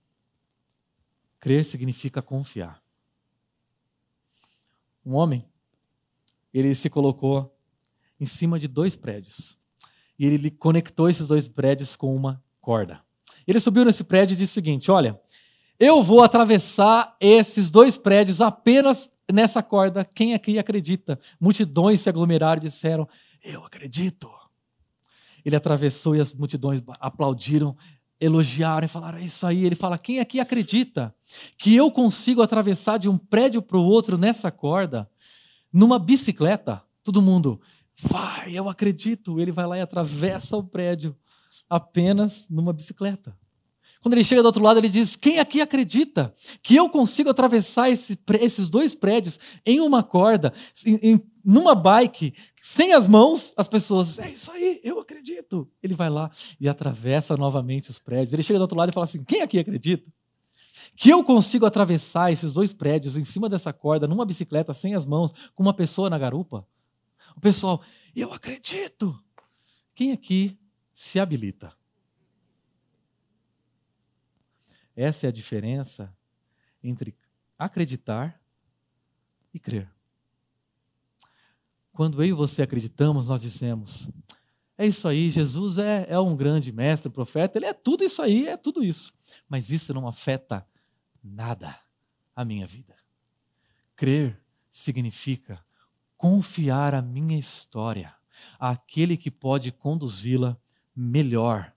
Crer 1.41 1.65
significa 1.65 2.21
confiar. 2.21 2.83
Um 5.05 5.15
homem, 5.15 5.45
ele 6.53 6.75
se 6.75 6.91
colocou 6.91 7.55
em 8.21 8.27
cima 8.27 8.59
de 8.59 8.67
dois 8.67 8.97
prédios. 8.97 9.57
E 10.19 10.27
ele 10.27 10.51
conectou 10.51 11.09
esses 11.09 11.27
dois 11.27 11.47
prédios 11.47 11.95
com 11.95 12.15
uma 12.15 12.43
corda. 12.61 13.01
Ele 13.47 13.61
subiu 13.61 13.85
nesse 13.85 14.03
prédio 14.03 14.35
e 14.35 14.37
disse 14.37 14.53
o 14.53 14.55
seguinte: 14.55 14.91
Olha, 14.91 15.19
eu 15.79 16.03
vou 16.03 16.23
atravessar 16.23 17.17
esses 17.21 17.71
dois 17.71 17.97
prédios 17.97 18.41
apenas 18.41 19.11
nessa 19.33 19.63
corda. 19.63 20.05
Quem 20.05 20.35
aqui 20.35 20.59
acredita? 20.59 21.19
Multidões 21.41 22.01
se 22.01 22.09
aglomeraram 22.09 22.61
e 22.61 22.67
disseram: 22.67 23.09
Eu 23.43 23.65
acredito. 23.65 24.29
Ele 25.45 25.55
atravessou 25.55 26.17
e 26.17 26.21
as 26.21 26.35
multidões 26.35 26.83
aplaudiram 27.01 27.77
elogiaram 28.21 28.85
e 28.85 28.89
falaram: 28.89 29.19
é 29.19 29.25
isso 29.25 29.47
aí. 29.47 29.65
Ele 29.65 29.75
fala: 29.75 29.99
quem 29.99 30.21
aqui 30.21 30.41
acredita 30.41 31.15
que 31.57 31.75
eu 31.75 31.91
consigo 31.91 32.43
atravessar 32.43 32.99
de 32.99 33.09
um 33.09 33.19
prédio 33.19 33.63
para 33.63 33.79
o 33.79 33.85
outro 33.85 34.19
nessa 34.19 34.51
corda, 34.51 35.09
numa 35.73 35.99
bicicleta? 35.99 36.83
Todo 37.03 37.23
mundo, 37.23 37.61
vai, 38.01 38.53
eu 38.53 38.69
acredito. 38.69 39.41
Ele 39.41 39.53
vai 39.53 39.67
lá 39.67 39.79
e 39.79 39.81
atravessa 39.81 40.57
o 40.57 40.63
prédio 40.63 41.17
apenas 41.69 42.47
numa 42.49 42.73
bicicleta. 42.73 43.37
Quando 44.01 44.15
ele 44.15 44.25
chega 44.25 44.43
do 44.43 44.47
outro 44.47 44.63
lado, 44.63 44.79
ele 44.79 44.89
diz: 44.89 45.17
Quem 45.17 45.39
aqui 45.39 45.61
acredita 45.61 46.35
que 46.63 46.77
eu 46.77 46.89
consigo 46.89 47.31
atravessar 47.31 47.91
esse, 47.91 48.19
esses 48.41 48.69
dois 48.69 48.95
prédios 48.95 49.39
em 49.67 49.81
uma 49.81 50.03
corda, 50.03 50.53
em, 50.87 51.15
em, 51.15 51.21
numa 51.45 51.75
bike, 51.75 52.33
sem 52.63 52.93
as 52.93 53.09
mãos? 53.09 53.53
As 53.57 53.67
pessoas, 53.67 54.19
é 54.19 54.31
isso 54.31 54.51
aí, 54.53 54.81
eu 54.85 55.01
acredito. 55.01 55.69
Ele 55.83 55.95
vai 55.95 56.09
lá 56.09 56.31
e 56.61 56.69
atravessa 56.69 57.37
novamente 57.37 57.91
os 57.91 57.99
prédios. 57.99 58.33
Ele 58.33 58.43
chega 58.43 58.59
do 58.59 58.63
outro 58.63 58.79
lado 58.79 58.91
e 58.91 58.93
fala 58.93 59.05
assim: 59.05 59.25
Quem 59.25 59.43
aqui 59.43 59.59
acredita? 59.59 60.11
Que 60.95 61.11
eu 61.11 61.23
consigo 61.25 61.67
atravessar 61.67 62.31
esses 62.33 62.53
dois 62.53 62.73
prédios 62.73 63.17
em 63.17 63.25
cima 63.25 63.49
dessa 63.49 63.73
corda, 63.73 64.07
numa 64.07 64.25
bicicleta, 64.25 64.73
sem 64.75 64.95
as 64.95 65.05
mãos, 65.05 65.33
com 65.55 65.63
uma 65.63 65.75
pessoa 65.75 66.09
na 66.09 66.19
garupa? 66.19 66.67
O 67.37 67.41
pessoal, 67.41 67.83
eu 68.15 68.33
acredito. 68.33 69.19
Quem 69.95 70.13
aqui 70.13 70.57
se 70.95 71.19
habilita? 71.19 71.78
Essa 75.01 75.27
é 75.27 75.29
a 75.29 75.33
diferença 75.33 76.13
entre 76.83 77.17
acreditar 77.57 78.43
e 79.55 79.61
crer. 79.61 79.89
Quando 81.93 82.21
eu 82.21 82.27
e 82.27 82.33
você 82.33 82.63
acreditamos, 82.63 83.29
nós 83.29 83.41
dizemos: 83.41 84.09
é 84.77 84.89
isso 84.89 85.07
aí, 85.07 85.31
Jesus 85.31 85.79
é, 85.79 86.05
é 86.09 86.19
um 86.19 86.35
grande 86.35 86.73
mestre, 86.73 87.09
profeta, 87.09 87.57
ele 87.57 87.67
é 87.67 87.73
tudo 87.73 88.03
isso 88.03 88.21
aí, 88.21 88.49
é 88.49 88.57
tudo 88.57 88.83
isso. 88.83 89.15
Mas 89.49 89.71
isso 89.71 89.95
não 89.95 90.09
afeta 90.09 90.67
nada 91.23 91.79
a 92.35 92.45
minha 92.45 92.67
vida. 92.67 92.97
Crer 93.95 94.37
significa 94.69 95.65
confiar 96.17 96.93
a 96.93 97.01
minha 97.01 97.39
história 97.39 98.17
àquele 98.59 99.17
que 99.17 99.31
pode 99.31 99.71
conduzi-la 99.71 100.59
melhor 100.93 101.73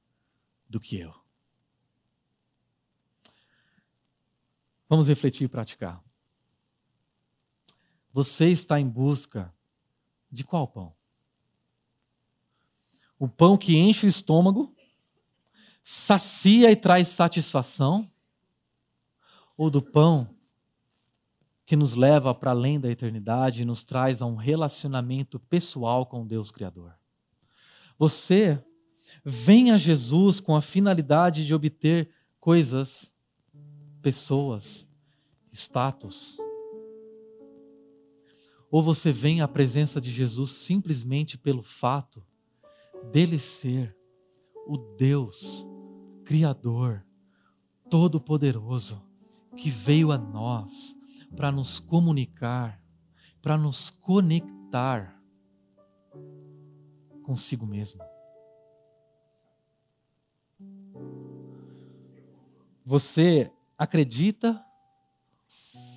do 0.67 0.79
que 0.79 0.97
eu. 0.97 1.20
Vamos 4.91 5.07
refletir 5.07 5.45
e 5.45 5.47
praticar. 5.47 6.03
Você 8.11 8.49
está 8.49 8.77
em 8.77 8.85
busca 8.85 9.49
de 10.29 10.43
qual 10.43 10.67
pão? 10.67 10.93
O 13.17 13.25
pão 13.25 13.55
que 13.57 13.77
enche 13.77 14.05
o 14.05 14.09
estômago, 14.09 14.75
sacia 15.81 16.69
e 16.69 16.75
traz 16.75 17.07
satisfação? 17.07 18.11
Ou 19.55 19.69
do 19.69 19.81
pão 19.81 20.35
que 21.65 21.77
nos 21.77 21.93
leva 21.93 22.35
para 22.35 22.51
além 22.51 22.77
da 22.77 22.91
eternidade 22.91 23.61
e 23.61 23.65
nos 23.65 23.85
traz 23.85 24.21
a 24.21 24.25
um 24.25 24.35
relacionamento 24.35 25.39
pessoal 25.39 26.05
com 26.05 26.27
Deus 26.27 26.51
Criador? 26.51 26.93
Você 27.97 28.61
vem 29.23 29.71
a 29.71 29.77
Jesus 29.77 30.41
com 30.41 30.53
a 30.53 30.61
finalidade 30.61 31.45
de 31.45 31.53
obter 31.53 32.13
coisas 32.41 33.09
pessoas, 34.01 34.87
status. 35.51 36.37
Ou 38.69 38.81
você 38.81 39.11
vem 39.11 39.41
à 39.41 39.47
presença 39.47 39.99
de 39.99 40.09
Jesus 40.09 40.51
simplesmente 40.51 41.37
pelo 41.37 41.63
fato 41.63 42.25
dele 43.11 43.37
ser 43.37 43.95
o 44.67 44.77
Deus 44.77 45.65
Criador, 46.23 47.05
Todo-Poderoso, 47.89 49.01
que 49.57 49.69
veio 49.69 50.11
a 50.11 50.17
nós 50.17 50.95
para 51.35 51.51
nos 51.51 51.79
comunicar, 51.79 52.81
para 53.41 53.57
nos 53.57 53.89
conectar 53.89 55.21
consigo 57.23 57.65
mesmo. 57.65 58.01
Você 62.83 63.51
acredita 63.81 64.63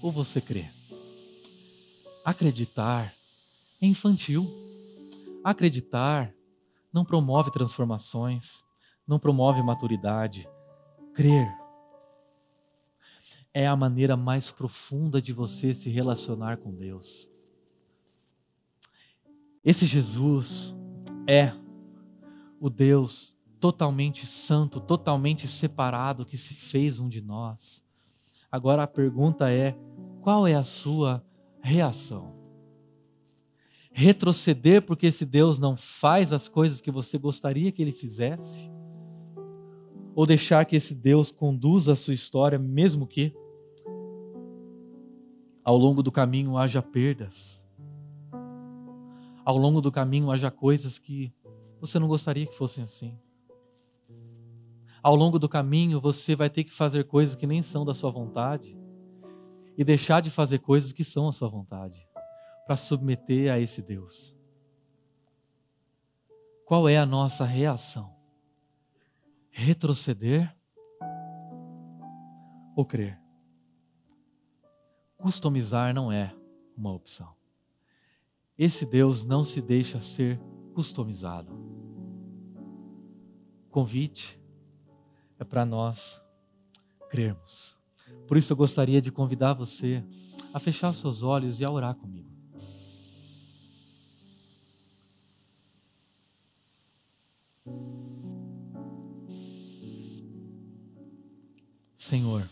ou 0.00 0.10
você 0.10 0.40
crê? 0.40 0.64
Acreditar 2.24 3.12
é 3.78 3.86
infantil. 3.86 4.50
Acreditar 5.44 6.32
não 6.90 7.04
promove 7.04 7.52
transformações, 7.52 8.64
não 9.06 9.18
promove 9.18 9.62
maturidade. 9.62 10.48
Crer 11.12 11.46
é 13.52 13.66
a 13.66 13.76
maneira 13.76 14.16
mais 14.16 14.50
profunda 14.50 15.20
de 15.20 15.34
você 15.34 15.74
se 15.74 15.90
relacionar 15.90 16.56
com 16.56 16.74
Deus. 16.74 17.28
Esse 19.62 19.84
Jesus 19.84 20.74
é 21.28 21.52
o 22.58 22.70
Deus 22.70 23.36
totalmente 23.64 24.26
santo, 24.26 24.78
totalmente 24.78 25.48
separado, 25.48 26.26
que 26.26 26.36
se 26.36 26.52
fez 26.52 27.00
um 27.00 27.08
de 27.08 27.22
nós. 27.22 27.82
Agora 28.52 28.82
a 28.82 28.86
pergunta 28.86 29.50
é: 29.50 29.74
qual 30.20 30.46
é 30.46 30.54
a 30.54 30.62
sua 30.62 31.24
reação? 31.62 32.34
Retroceder 33.90 34.82
porque 34.82 35.06
esse 35.06 35.24
Deus 35.24 35.58
não 35.58 35.78
faz 35.78 36.30
as 36.30 36.46
coisas 36.46 36.82
que 36.82 36.90
você 36.90 37.16
gostaria 37.16 37.72
que 37.72 37.80
ele 37.80 37.90
fizesse? 37.90 38.70
Ou 40.14 40.26
deixar 40.26 40.66
que 40.66 40.76
esse 40.76 40.94
Deus 40.94 41.32
conduza 41.32 41.94
a 41.94 41.96
sua 41.96 42.12
história, 42.12 42.58
mesmo 42.58 43.06
que 43.06 43.34
ao 45.64 45.78
longo 45.78 46.02
do 46.02 46.12
caminho 46.12 46.58
haja 46.58 46.82
perdas? 46.82 47.58
Ao 49.42 49.56
longo 49.56 49.80
do 49.80 49.90
caminho 49.90 50.30
haja 50.30 50.50
coisas 50.50 50.98
que 50.98 51.32
você 51.80 51.98
não 51.98 52.08
gostaria 52.08 52.46
que 52.46 52.54
fossem 52.54 52.84
assim? 52.84 53.23
Ao 55.04 55.14
longo 55.14 55.38
do 55.38 55.50
caminho 55.50 56.00
você 56.00 56.34
vai 56.34 56.48
ter 56.48 56.64
que 56.64 56.72
fazer 56.72 57.04
coisas 57.04 57.34
que 57.34 57.46
nem 57.46 57.60
são 57.60 57.84
da 57.84 57.92
sua 57.92 58.10
vontade 58.10 58.74
e 59.76 59.84
deixar 59.84 60.22
de 60.22 60.30
fazer 60.30 60.60
coisas 60.60 60.94
que 60.94 61.04
são 61.04 61.28
a 61.28 61.32
sua 61.32 61.46
vontade 61.46 62.08
para 62.64 62.74
submeter 62.74 63.52
a 63.52 63.60
esse 63.60 63.82
Deus. 63.82 64.34
Qual 66.64 66.88
é 66.88 66.96
a 66.96 67.04
nossa 67.04 67.44
reação? 67.44 68.16
Retroceder 69.50 70.56
ou 72.74 72.86
crer? 72.86 73.20
Customizar 75.18 75.92
não 75.92 76.10
é 76.10 76.34
uma 76.74 76.90
opção. 76.90 77.36
Esse 78.56 78.86
Deus 78.86 79.22
não 79.22 79.44
se 79.44 79.60
deixa 79.60 80.00
ser 80.00 80.40
customizado. 80.72 81.52
Convite 83.70 84.42
é 85.38 85.44
para 85.44 85.64
nós 85.64 86.20
crermos. 87.10 87.76
Por 88.26 88.36
isso 88.36 88.52
eu 88.52 88.56
gostaria 88.56 89.00
de 89.00 89.12
convidar 89.12 89.54
você 89.54 90.04
a 90.52 90.58
fechar 90.58 90.92
seus 90.92 91.22
olhos 91.22 91.60
e 91.60 91.64
a 91.64 91.70
orar 91.70 91.94
comigo. 91.94 92.34
Senhor, 101.96 102.48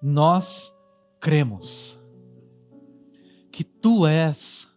nós 0.00 0.72
cremos 1.18 1.98
que 3.50 3.64
tu 3.64 4.06
és 4.06 4.68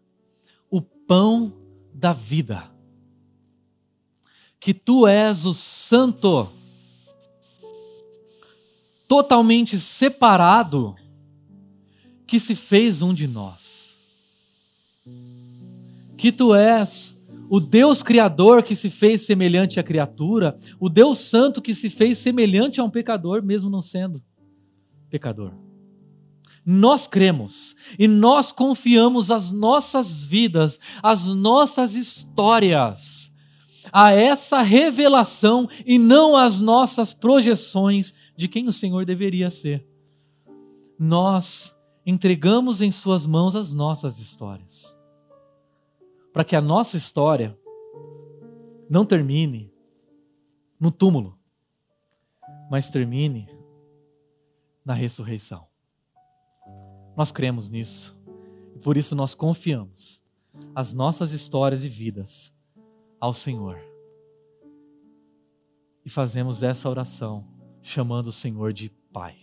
o 0.69 0.81
pão 0.81 1.53
da 1.93 2.13
vida 2.13 2.70
que 4.61 4.75
tu 4.75 5.07
és 5.07 5.43
o 5.43 5.55
Santo, 5.55 6.47
totalmente 9.07 9.79
separado, 9.79 10.95
que 12.27 12.39
se 12.39 12.53
fez 12.53 13.01
um 13.01 13.11
de 13.11 13.27
nós, 13.27 13.97
que 16.15 16.31
tu 16.31 16.53
és 16.53 17.17
o 17.49 17.59
Deus 17.59 18.03
Criador 18.03 18.61
que 18.61 18.75
se 18.75 18.91
fez 18.91 19.25
semelhante 19.25 19.79
à 19.79 19.83
criatura, 19.83 20.55
o 20.79 20.87
Deus 20.87 21.17
Santo 21.17 21.59
que 21.59 21.73
se 21.73 21.89
fez 21.89 22.19
semelhante 22.19 22.79
a 22.79 22.83
um 22.83 22.89
pecador, 22.89 23.41
mesmo 23.43 23.69
não 23.69 23.81
sendo 23.81 24.23
pecador. 25.09 25.51
Nós 26.63 27.07
cremos 27.07 27.75
e 27.97 28.07
nós 28.07 28.51
confiamos 28.51 29.31
as 29.31 29.49
nossas 29.49 30.21
vidas, 30.21 30.79
as 31.01 31.25
nossas 31.25 31.95
histórias 31.95 33.20
a 33.91 34.11
essa 34.11 34.61
revelação 34.61 35.69
e 35.85 35.97
não 35.97 36.35
às 36.35 36.59
nossas 36.59 37.13
projeções 37.13 38.13
de 38.35 38.47
quem 38.47 38.67
o 38.67 38.71
Senhor 38.71 39.05
deveria 39.05 39.49
ser. 39.49 39.85
Nós 40.99 41.73
entregamos 42.05 42.81
em 42.81 42.91
Suas 42.91 43.25
mãos 43.25 43.55
as 43.55 43.73
nossas 43.73 44.19
histórias, 44.19 44.93
para 46.33 46.43
que 46.43 46.55
a 46.55 46.61
nossa 46.61 46.97
história 46.97 47.57
não 48.89 49.05
termine 49.05 49.71
no 50.79 50.91
túmulo, 50.91 51.37
mas 52.69 52.89
termine 52.89 53.47
na 54.83 54.93
ressurreição. 54.93 55.67
Nós 57.15 57.31
cremos 57.31 57.69
nisso 57.69 58.17
e 58.75 58.79
por 58.79 58.97
isso 58.97 59.15
nós 59.15 59.35
confiamos 59.35 60.21
as 60.75 60.93
nossas 60.93 61.31
histórias 61.31 61.83
e 61.83 61.89
vidas 61.89 62.51
ao 63.21 63.33
Senhor. 63.33 63.79
E 66.03 66.09
fazemos 66.09 66.63
essa 66.63 66.89
oração 66.89 67.47
chamando 67.83 68.27
o 68.27 68.31
Senhor 68.31 68.73
de 68.73 68.89
Pai. 69.13 69.37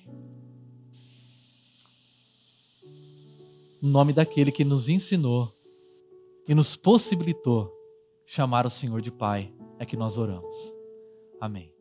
No 3.81 3.91
nome 3.91 4.13
daquele 4.13 4.51
que 4.51 4.65
nos 4.65 4.89
ensinou 4.89 5.55
e 6.49 6.55
nos 6.55 6.77
possibilitou 6.77 7.73
chamar 8.27 8.67
o 8.67 8.71
Senhor 8.71 9.01
de 9.01 9.13
Pai, 9.13 9.55
é 9.79 9.87
que 9.87 9.97
nós 9.97 10.19
oramos. 10.19 10.75
Amém. 11.41 11.78